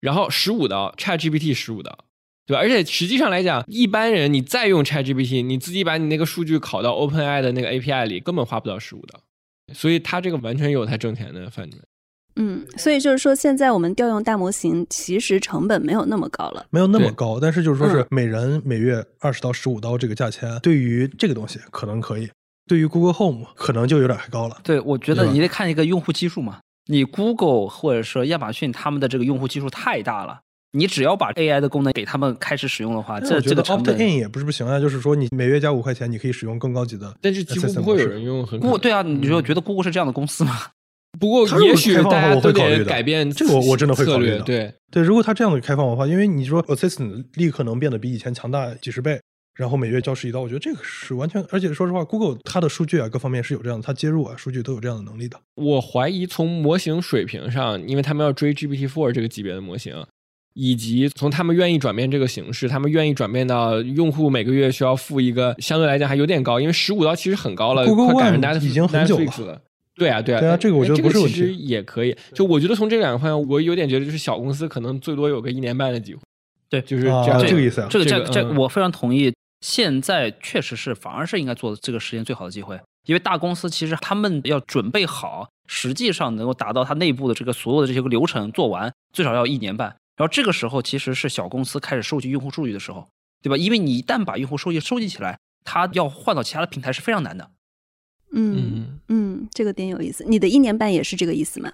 [0.00, 1.98] 然后十五刀 ChatGPT 十五刀。
[2.46, 2.60] 对吧？
[2.62, 9.20] 而且实际上来讲，一般人你再用 ChatGPT，你自己把你那个数据拷到 OpenAI 的那个 API 里，根本花不到十五刀。
[9.72, 11.72] 所以它这个完全有它挣钱的范围。
[12.34, 16.66] 嗯，所以就是说，现在我们调用大模型，其实成本没有那么高了。
[16.70, 22.28] 没有那么高，但是就是说是嗯每人每月二十到十五刀这个价钱，对于这个东西可能可以，
[22.66, 24.58] 对于 Google Home 可能就有点太高了。
[24.64, 26.58] 对，我觉得你得看一个用户基数嘛。
[26.90, 30.40] 你 Google 或者说亚马逊他们的这个用户基数太大了，
[30.72, 38.22] 你只要把 AI 的功能给他们开始使用的话，这这个成 Opt 本 in 也不是不行啊，就是说你每月加五块钱，你可以使用更高级的，但是几乎不会有人。
[38.22, 40.58] 用很对啊，你就觉得 Google 是这样的公司吗？
[41.18, 49.20] 不过也许开放的话我大家都得会考虑改变这个我我真的会考虑的对，对，如果它这样的开放的话，因为你说 Assistant 立刻能变得比以前强大几十倍，
[49.60, 55.38] 然后每月交十一刀，我觉得这个是完全，而且说实话，Google 它的数据啊各方面是有这样的，它接入啊数据都有这样的能力的。
[55.54, 59.94] 我怀疑从模型水平上，因为他们要追 GPT Four 这个级别的模型，
[60.54, 69.60] 以及从他们愿意转变这个形式，他们愿意转变到用户每个月需要付一个相对来讲还有点高，因为十五刀其实很高了 Google 快赶上 One Netflix 已经很久了。
[69.94, 72.16] 对啊，对啊，对啊这个我觉得哎不是问题这个其实也可以。
[72.32, 76.20] 就我觉得从这两个方向，我有点觉得就是小公司可能最多有个一年半的机会。
[76.70, 79.30] 对就是啊这样的这个意思啊这个这个嗯这这我非常同意。
[79.60, 89.88] 现在确实是反而是应该做这个时间最好的机会，因为大公司其实他们要准备好，实际上能够达到它内部的这个所有的这些个流程做完，最少要一年半。
[90.16, 93.08] 然后这个时候其实是小公司开始收集用户数据的时候，
[93.42, 93.56] 对吧？
[93.56, 97.50] 因为你一旦把用户收集收集起来，它要换到其他的平台是非常难的。
[98.32, 100.24] 嗯嗯，这个点有意思。
[100.24, 101.72] 你的一年半也是这个意思吗？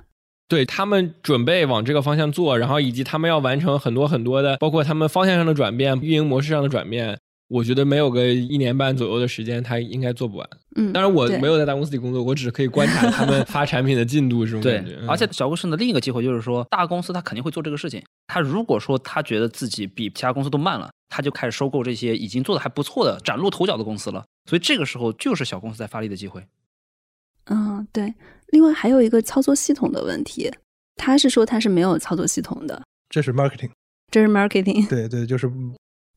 [0.49, 7.19] 对他们准备往这个方向做，然后以及他们要完成很多很多的，包括他们方向上的转变、运营模式上的转变。
[7.49, 10.49] 我觉得没有个一年半左右的时间，他应该做不完。
[10.75, 18.03] 嗯，当然我没有在大公司里工作，我只是可以观察他们 发产品的进度这种对感觉。，嗯而且小公司的另一个机会就是说，大公司他肯定会做这个事情。
[18.27, 24.25] 他如果说他觉得自己比其他公司都慢了，他就开始收购这些已经做的还不错的、崭露头角的公司了。
[24.51, 26.45] 所以这个时候就是小公司在发力的机会。
[27.47, 28.13] 嗯，对。
[28.49, 30.51] 另外还有一个操作系统的问题，
[30.97, 33.71] 他是说他是没有操作系统的，这是 marketing，
[34.11, 34.89] 这是 marketing。
[34.89, 35.51] 对对，就是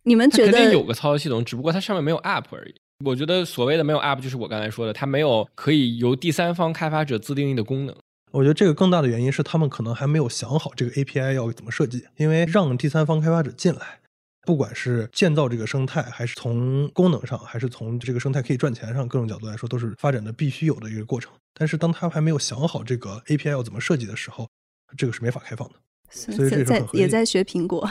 [0.04, 2.76] 你们觉得它肯定有个操作系统，只不过它上面没有 app 而已。
[3.06, 7.96] 我觉得所谓的没有 app，就是我刚才说的，它没有可以由第三方开发者自定义的功能。
[8.32, 14.00] 我觉得这个更大的原因是他们可能还没有想好这个 API 要怎么设计，因为让第三方开发者进来，
[14.46, 21.32] 不管是建造这个生态，还是从功能上，还是从这个生态可以赚钱上各种角度来说，都是发展的必须有的一个过程。
[21.54, 24.48] 但是当他还没有想好这个 API 要怎么设计的时候，
[24.96, 25.76] 这个是没法开放的。
[26.12, 27.90] 所所以这是在很合理也在学苹果？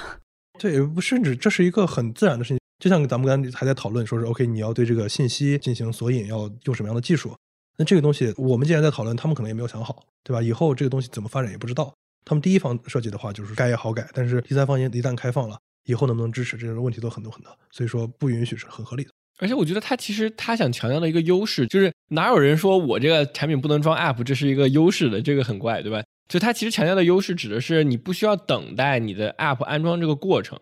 [0.59, 2.59] 对，不甚至这是一个很自然的事情。
[2.79, 7.35] 就像咱们刚才还在讨论，说是 OK，你要对这个信息进行索引，要用什么样的技术？
[7.77, 10.43] 那这个东西我们既然在讨论，他们可能也没有想好，对吧？
[10.43, 11.93] 以后这个东西怎么发展也不知道。
[12.25, 17.51] 他们第一方设计的话，就是改也好改，但是第三方也一旦开放了，以后能不能支持，这些问题都很多很多。
[17.71, 19.11] 所以说不允许是很合理的。
[19.39, 26.03] 而且我觉得他其实他想强调的一个优势，就是哪有人说我这个产品不能装 app，这是一个优势的，这个很怪，对吧？
[26.29, 30.61] 就它其实强调的优势指的是你不需要等待你的 app 安装这个过程。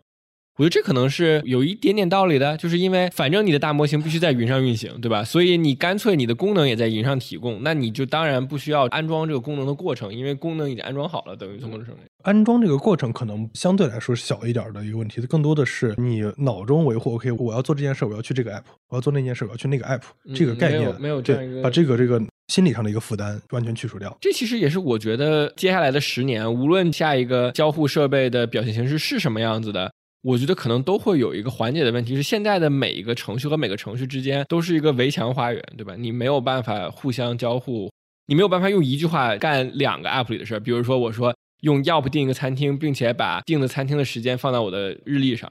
[0.59, 5.23] 我觉得这可能是有一点点道理的，就是因为反正你的大模型必须在云上运行，对吧？
[5.23, 11.99] 所以你干脆你的功能也在云上提供，那你就当然不需要安装这个功能的过程，因为功能已经安装好了，等于从工程里。
[12.23, 17.16] 安装这个过程可能相对来说小一点的一个问题，更多的是你脑中维护。
[17.16, 20.01] OK，我要做这件事，我要去这个 app；我要做那件事，我要去那个 app。
[20.24, 24.16] 嗯这个概念没有没有这样一个对，把这个这个心理上的一个负担完全去除掉。
[24.20, 29.93] 这其实也是我觉得接下来的十年，无论下一个交互设备的表现形式是什么样子的，
[30.27, 35.94] 我觉得可能都会有一个缓解的问题，是现在的每一个程序和每个程序之间都是一个围墙花园，对吧？
[35.97, 37.89] 你没有办法互相交互，
[38.27, 40.59] 你没有办法用一句话干两个 app 里的事儿。
[40.59, 45.48] 比如说，我说用 Yelp 订一个餐厅，并且把订的餐厅的时间放到我的日历上，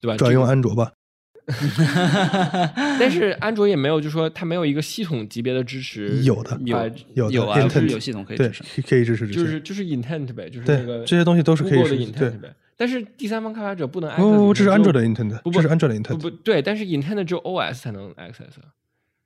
[0.00, 0.16] 对吧？
[0.16, 0.90] 转用安卓吧，
[2.98, 6.84] 但是安卓也没有，就说它没有一个系统级别的支持，有的把
[7.14, 9.28] 有有啊，intent 有系统可以支持。，可以支持。
[9.28, 12.52] 就是就是 intent 呗，就是对那个这些东西都是可以 Google 的 intent 呗。
[12.76, 16.18] 但是第三方开发者不能 access 不不不，这是卓的 intent，不不这是安卓的不 intent。
[16.18, 18.44] 不对，但是 intent 只有 OS 才能 access，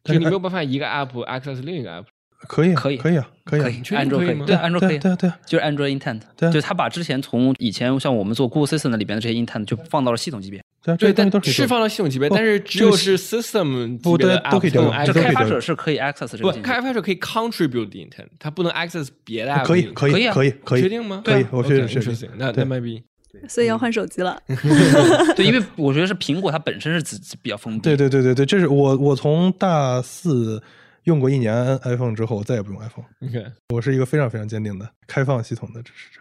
[0.05, 2.05] 就你没有办法一个 app access 另一个 app。
[2.49, 3.65] 可以啊可以可以啊，可以啊。
[3.65, 4.47] 可以，安卓可以吗？
[4.47, 6.53] 对，安卓可以，对啊对啊就是 Android Intent，对啊。
[6.53, 19.09] 就是他把之前从以前像我们做 Google System 里边的这些 Intent 就放到了系统级别，对啊，对，但释放了系统级别，但是只有是 system 级别的 app 用就开发者是可以 access 这不个，开发者可以 contribute the intent，他不能 access
[19.23, 19.65] 别的 app。
[19.67, 21.21] 可以可以可以啊可以，确定吗？
[21.23, 23.03] 可以对啊我确实 OK，确定那那 maybe
[23.49, 24.41] 所以要换手机了。
[25.37, 30.63] 对，因为我觉得是苹果它本身是自己比较封闭，对对对对对，这是我我从大四
[31.05, 33.07] 用过一年 iPhone 之后，我再也不用 iPhone。
[33.27, 33.53] OK。
[33.75, 36.21] 我是一个非常非常坚定的开放系统的支持者。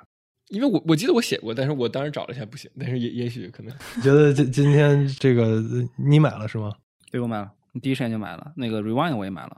[0.49, 6.73] 因为我我记得我写过，但是我当时找了一下不行，但是也也许可能你觉得今今天这个呃你买了是吗
[7.11, 9.57] 对我买了，你第一时间就买了，那个 Rewind 我也买了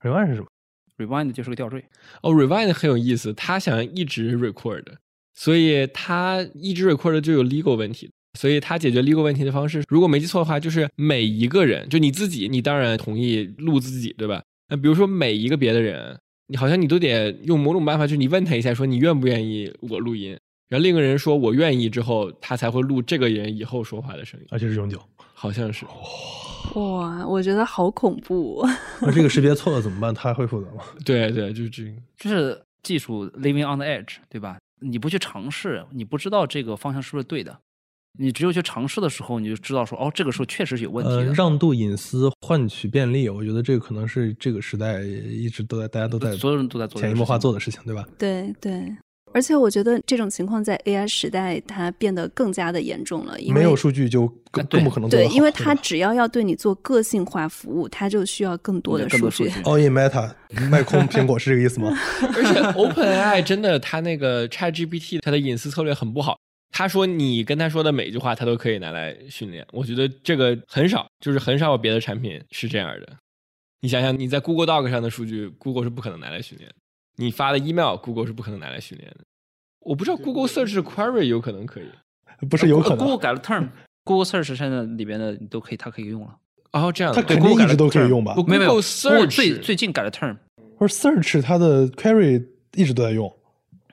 [0.00, 0.46] ？Rewind 是什么
[0.98, 1.84] ？，Rewind 就是个吊坠，
[2.22, 4.84] 哦，Rewind 很有意思，他想一直 record，
[5.34, 14.42] 所以他一直 record 就有 legal 问题，所以他解决 legal 问题的方式，如果没记错的话，就是每一个人，就你自己，你当然同意录自己，对吧？
[14.68, 16.18] 那比如说每一个别的人，
[16.48, 20.38] 你好像你都得用某种办法，就是你问他一下，说你愿不愿意我录音，
[20.68, 25.00] 然后另一个人说我愿意之后，他才会录这个人以后说话的声音，而且是永久。
[25.34, 25.84] 好像是。
[26.74, 28.64] 哇，我觉得好恐怖。
[29.02, 30.14] 那这个识别错了怎么办？
[30.14, 30.84] 他还会负责吗？
[31.04, 31.90] 对对，就是这个。
[32.16, 34.56] 就是技术 living on the edge，对吧？
[34.82, 37.58] 你不去尝试，你不知道这个方向是不是对的。
[38.18, 41.32] 你只有去尝试的时候，你就知道说，哦，这个时候确实是有问题呃，的。
[41.32, 48.06] 让渡隐私，换取便利，我觉得这个可能是这个时代一直都在大家都在所有人都在做潜移默化做的事情，对吧？
[48.18, 48.94] 对对，
[49.34, 59.48] 而且我觉得这种情况在 AI 时代它变得更加的严重了，因为没有数据就更更不可能做对，因为它只要要对你做个性化服务，它就需要更多的数据。
[59.64, 60.32] All in Meta
[60.70, 61.96] 卖空苹果是这个意思吗？
[62.20, 66.38] 而且 OpenAI 真的，它那个 ChatGPT 它的隐私策略很不好。
[66.74, 69.62] 他说你跟他说的每一句话，他都可以拿来训练。
[69.72, 73.08] 我觉得这个很少，就是很少有别的产品是这样的。
[73.82, 76.76] 你想想，你在 Google Doc 上的数据，Google 是不可能拿来训练的；
[77.16, 79.24] 你发的 email，Google 是不可能拿来训练的。
[79.80, 81.84] 我不知道 Google Search Query 有可能可以。
[82.48, 86.36] 不是有可能 Google 改了 term，Google Search 现在里边的你都可以，它可以用了。
[86.72, 90.36] 哦，这样它的肯定一直都可以用吧没有没有 Google Search 最最近改了 term，
[90.78, 92.44] 不是 Search 它的 query
[92.74, 93.30] 一直都在用，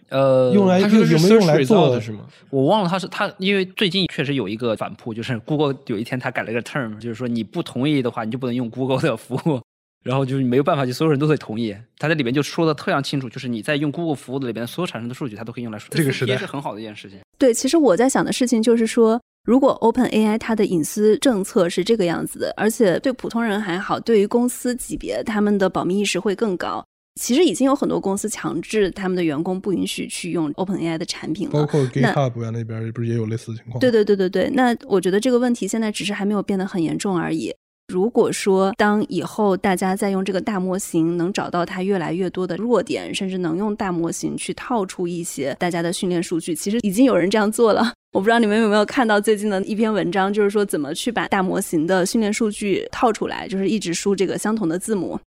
[0.10, 2.26] 呃，用来是有没有用 Search 来做 Result 是吗？
[2.50, 9.62] 我忘了他是他，因为最近确实有一个反扑，就是 Google 有一天他改了一个 term，就是说你不同意的话，你就不能用 Google 的服务，
[10.04, 11.76] 然后就是没有办法，就所有人都得同意。
[11.98, 15.88] 他在里面就说的特常清楚，就是你在用 Google 服务的里边所有产生的数据，它都可以用来说。
[15.92, 17.20] 这个时代也是很好的一件事情。
[17.38, 26.84] 对，其实我在想的事情就是说，如果 Open AI 它的隐私政策是这个样子的，而且对普通人还好，对于公司级别，他们的保密意识会更高。
[27.20, 33.80] 其实已经有很多公司强制他们的员工不允许去用 Open AI 的产品了，包括 GitHub 呀那边不是也有类似的情况？
[33.80, 37.54] 对对对对对，那我觉得这个问题现在只是还没有变得很严重而已。
[37.90, 47.92] 如果说当以后大家再用这个大模型，能找到它越来越多的弱点，甚至能用大模型去套出一些大家 的训练数据，其实已经有人这样做了。
[48.12, 55.20] 我不知道你们有没有看到最近的一篇文章，就是说怎么去把大模型的训练数据套出来，就是一直输这个相同的字母，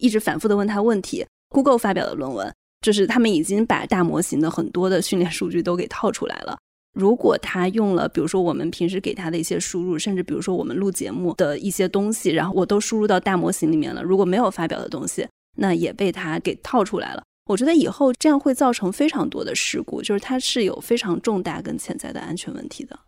[0.00, 1.24] 一直反复的问他问题。
[1.50, 6.58] Google 发表的论文就是他们已经把大模型的很多的训练数据都给套出来了。
[6.92, 17.22] 如果他用了，比如说我们平时给他的一些输入，甚至比如说我们录节目的一些东西，然后我都输入到大模型里面了，如果没有发表的东西，那也被他给套出来了。
[17.46, 22.98] 我觉得以后这样会造成非常多的事故，就是它是有非常重大跟潜在的安全问题的。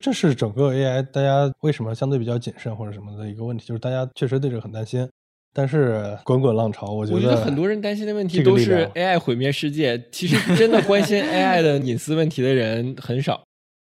[0.00, 5.08] 这是整个 AI 大家为什么相对比较谨慎或者什么的一个问题，就是大家确实对这个很担心。
[5.54, 13.40] 但是滚滚浪潮，我觉得我觉得很多人担心的问题都是 AI 毁灭世界，其实真的关心 AI 的隐私问题的人很少。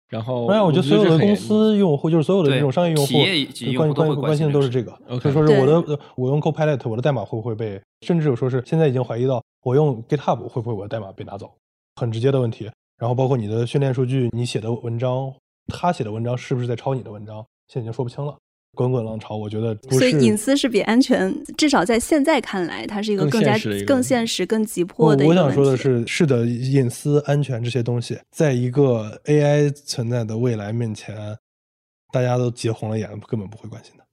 [0.07, 5.15] 然后，当然，我觉得所有的公司用户，就是所有的这种商业用户企业级，用户关关关关心的都是这个这个。
[5.15, 11.51] OK 所以说是我的呃我用 Copilot，我的代码会不会被，甚至有说是现在已经怀疑到我用 GitHub 会不会我的代码被拿走，
[11.97, 12.71] 很直接的问题。
[12.97, 15.31] 然后包括你的训练数据，你写的文章，
[15.67, 18.35] 他写的文章是不是在抄你的文章，现在已经说不清了。
[18.75, 25.25] 滚滚浪潮，我觉得不所以隐私是比安全，至少在现在看来，它是一个更更加更现实、更急迫的。
[25.25, 31.37] 我想说的是，是的，隐私、安全这些东西，在一个 AI 存在的未来面前，
[32.13, 34.03] 大家都急红了眼，根本不会关心的。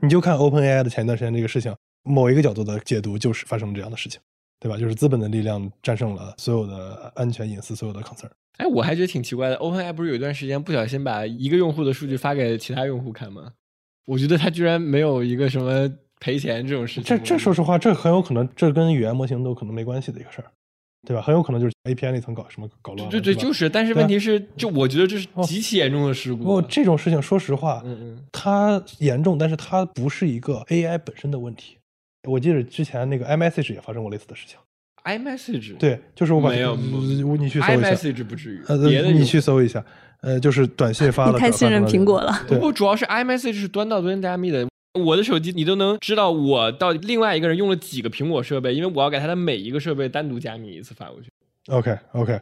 [0.00, 4.20] 你就看 OpenAI 的前一段时间这个事情，某一个角度的解读就是发生了这样的事情，
[4.60, 4.76] 对吧？
[4.76, 8.28] 就是资本的力量战胜了所有的安全、隐私、所有的 concern。
[8.58, 9.56] 哎，我还觉得挺奇怪的。
[9.56, 13.52] OpenAI 不是有一段时间不小心把一个用户的数据发给其他用户看吗？
[14.06, 15.90] 我觉得他居然没有一个什么
[16.20, 17.04] 赔钱这种事情。
[17.04, 20.50] 这这说实话，这很有可能，这跟语言模型都可能没关系的一个事儿，
[21.06, 21.22] 对吧？
[21.22, 23.10] 很有可能就是 API 那层搞什么搞乱了。
[23.10, 23.68] 对对，吧就是。
[23.68, 26.42] 但是问题是，就我觉得这是极其严重的事故。
[26.42, 31.76] 不过这种事情，说实话，嗯嗯它严重，但是它不是一个 AI 本身的问题。
[32.28, 34.58] 我记得之前那个 iMessage 也发生过类似的事情。
[35.04, 36.78] iMessage 对，就是我把没有呃
[37.36, 39.84] 你去搜一下，iMessage 不至于，呃，别的你去搜一下，
[40.24, 42.32] 呃，就是短信发了，太信任苹果了。
[42.48, 44.66] 对不，主要是 iMessage 是端到端加密的。
[44.98, 51.28] 我的手机你都能知道我到另外一个人用了几个苹果设备，因为我要给他的每一个设备单独加密一次发过去。
[51.68, 52.40] OK OK，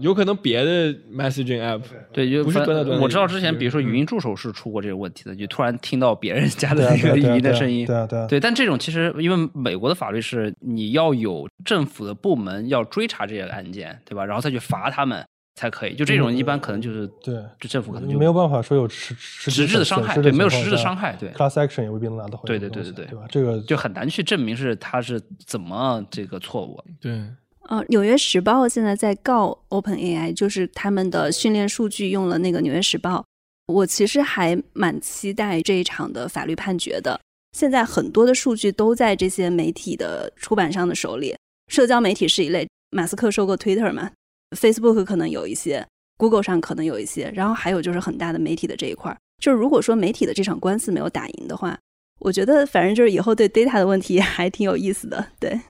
[0.00, 1.80] 有可能别的 messaging app
[2.12, 7.86] 对，就不是端到端我知道之前，比如说嗯语音助手是出过这个问题的，就突然听到别人家的那个语音的声音。
[7.86, 14.24] 对啊对啊对，但这种其实因为美国的法律是你要有政府的部门要追查这些案件，对吧？
[14.24, 15.24] 然后再去罚他们
[15.54, 15.94] 才可以。
[15.94, 21.30] 就这种一般可能就是对，就政府可能就没有办法说有实实实质的伤害，对，没有实质的伤害，对。
[21.30, 23.24] ，class action 也未必能拿到回对对对对对对吧？
[23.28, 26.82] 这个就很难去证明是他是怎么这个错误。
[27.00, 27.12] 对。
[27.68, 33.20] 呃，《纽约时报》现在在告 OpenAI，就是他们的训练数据用了那个《纽约时报》。
[33.72, 37.18] 我其实还蛮期待这一场的法律判决的。
[37.56, 41.34] 现在很多的数据都在这些媒体的出版商的手里，
[41.68, 44.10] 社交媒体是一类，马斯克收购 Twitter 嘛
[44.50, 49.18] ，Facebook 可能有一些，Google 上可能有一些，然后还有就是很大的媒体的这一块儿。
[49.42, 51.78] 就是如果说媒体的这场官司没有打赢的话，
[52.20, 55.60] 我觉得反正就是以后对 data 的问题 还挺有意思的，对。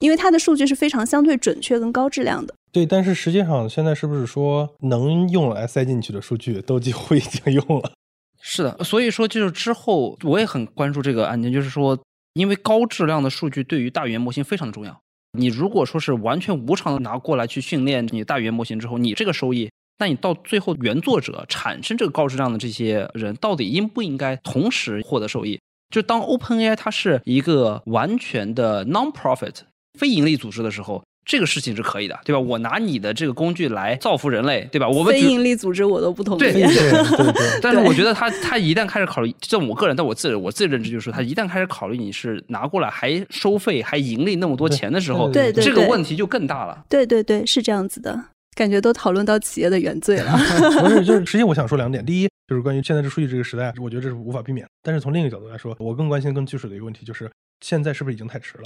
[0.00, 2.54] 因为它的数据是非常相对准确跟高质量的。
[2.72, 7.92] 对，但是实际上现在是不是说能用来塞进去的数据都几乎已经用了？
[8.42, 11.98] 是的，所以说就是之后我也很关注这个案件，就是说，
[12.34, 15.00] 因为高质量的数据对于大语言模型非常的重要。
[15.36, 25.60] 你如果说是完全无偿的拿过来去训练你大语言模型之后，你这个收益，那你到最后原作者产生这个高质量的这些人，到底应不应该同时获得收益？
[25.90, 29.56] 就当 OpenAI 它是一个完全的 non-profit
[29.98, 32.38] 非盈利组织的时候，这个事情是可以的，对吧？
[32.38, 34.88] 我拿你的这个工具来造福人类，对吧？
[34.88, 36.38] 我们非盈利组织我都不同意。
[36.38, 46.84] 对对对 对， 但是我觉得他他一旦开始考虑，这我个人，但我自己我自己认知就是说，他一旦开始考虑你是拿过来还收费还盈利那么多钱的时候，对对这个问题就更大了。
[46.88, 50.32] 对对对，是这样子的，感觉都讨论到企业的原罪了。
[50.82, 52.04] 不是，就是实际我想说两点。
[52.04, 54.66] 第一，就是关于现在这数据这个时代，我觉得这是无法避免。
[54.82, 57.30] 但是从另一个角度来说，我更关心、更技术的一个问题，就是
[57.60, 58.64] 现在是不是已经太迟了，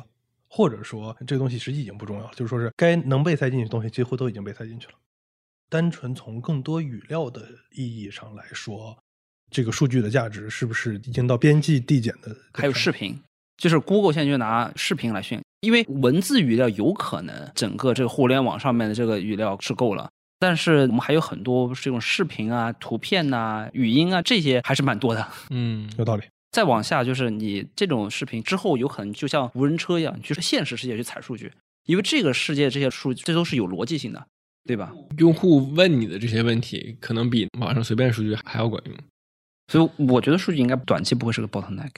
[0.49, 4.95] 或者说这个东西实际已经不重要了，就是说是该能被塞进去的东西几乎都已经被塞进去了。
[5.71, 7.43] 单纯从更多语料的
[7.73, 8.97] 意义上来说，
[9.51, 12.35] 这个数据的价值是不是已经到边际递减的？
[12.55, 13.21] 还有视频，
[13.59, 20.09] 就是 Google 现在就拿视频来训，因为文字语料有可能整个这个互联网上面的这个语料是够了。
[20.39, 25.29] 但是我们还有很多这种视频啊、图片呐、语音啊，这些还是蛮多的。
[25.51, 26.23] 嗯，有道理。
[26.51, 31.53] 再往下就是你这种视频之后，有可能就像无人车一样，就是现实世界去采数据，
[31.87, 34.27] 因为这个世界这些数据这都是有逻辑性的，
[34.65, 34.93] 对吧？
[35.19, 38.95] 用户问你的这些问题，可能比网上随便数据还要管用。
[39.71, 41.91] 所以我觉得数据应该短期不会是个 bottleneck，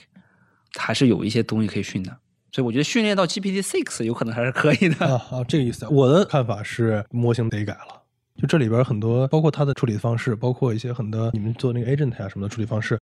[0.77, 2.17] 还是有一些东西可以训的。
[2.51, 5.05] 所以我觉得训练到 GPT six 有可能还是可以的。
[5.05, 5.87] 啊啊，这个意思。
[5.87, 8.03] 我的看法是，模型得改了。
[8.35, 12.99] 就这里边很多，包括它的处理方式，包括一些很多你们做那个 agent 啊什么的处理方式，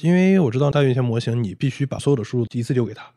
[0.00, 3.08] 因为我知道大语言模型，你必须把所有的输入第一次丢给他，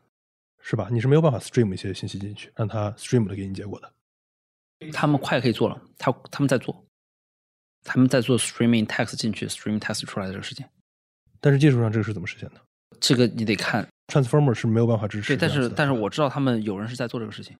[0.60, 0.88] 是吧？
[0.90, 3.92] 你是没有办法 stream 一些信息进去，让它 stream 的给你结果的。
[4.92, 6.84] 他们快可以做了，他他们在做，
[7.82, 10.64] 他们在做 streaming text 进去，streaming text 出来的这个事情，
[11.40, 12.60] 但是技术上这个是怎么实现的
[13.00, 13.86] 这个你得看。
[14.06, 15.68] ？Transformer 是没有办法支持对，但是。
[15.68, 17.56] 但是我知道他们有人是在做这个事情。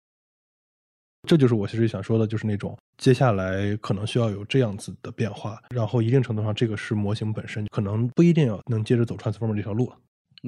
[1.29, 9.97] 这就是我其实想说的，就是那种接下来可能需要有这样子的变化，然后一定程度上，这个是模型本身可能不一定要能接着走 Transformer 这条路了。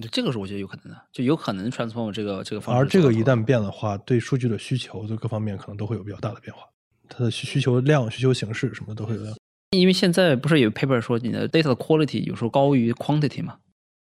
[0.00, 2.80] 对这个是我觉得有可能的，就有可能 transformer 这个这个方式。
[2.80, 6.62] 而这个一旦变的话，对数据的需求的各方面可能都会有比较大的变化，
[7.08, 9.22] 它的需需求量、需求形式什么都会有。
[9.70, 13.58] 因为现在不是有 paper 说你的 data 的 quality 有时候高于 quantity 嘛？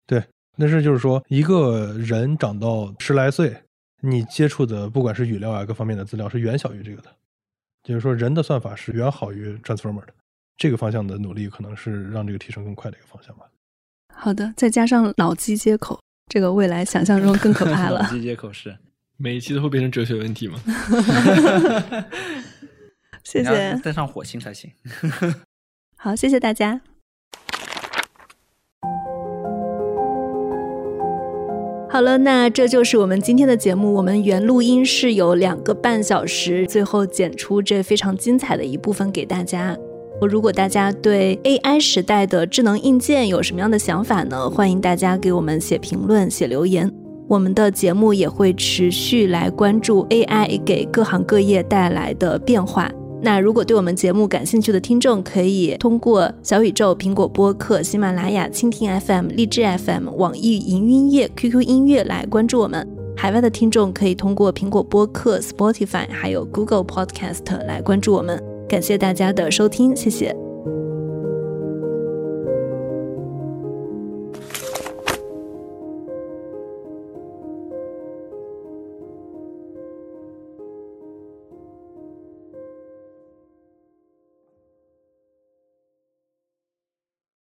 [0.07, 0.23] 对，
[0.57, 3.63] 那是就是说，一个人长到十来岁，
[4.03, 7.11] 你接触的不管是语料啊各方面的资料是远小于这个的，
[7.83, 10.13] 就是说人的算法是远好于 Transformer 的。
[10.57, 13.47] 这个方向的努力可能是让这个提升更快的一个方向吧。
[14.15, 18.11] 好的，再加上脑机接口，这个未来想象中更可怕了 脑。
[18.11, 18.77] 机接口是。
[19.17, 20.61] 每一期都会变成哲学问题吗？
[23.23, 24.71] 谢谢，登上火星才行。
[25.97, 26.81] 好，谢谢大家。
[31.93, 33.93] 好了，那这就是我们今天的节目。
[33.93, 39.77] 我们原录音是有两个半小时，最后剪出这非常精彩的一部分给大家。
[40.23, 44.49] 如果大家对 AI 时代的智能硬件有什么样的想法呢？
[44.49, 46.91] 欢迎大家给我们写评论、写留言。
[47.29, 52.91] 我们的节目也会持续来关注 AI 给各行各业带来的变化。
[53.25, 62.85] 那如果对我们节目感兴趣的听众，可以通过小宇宙、苹果播客、喜马拉雅、蜻蜓 FM、荔枝 FM、网易云音乐、QQ 音乐来关注我们。
[63.17, 68.43] 海外的听众可以通过苹果播客、Spotify 还有 Google Podcast 来关注我们。
[68.69, 70.42] 感谢大家的收听，谢谢。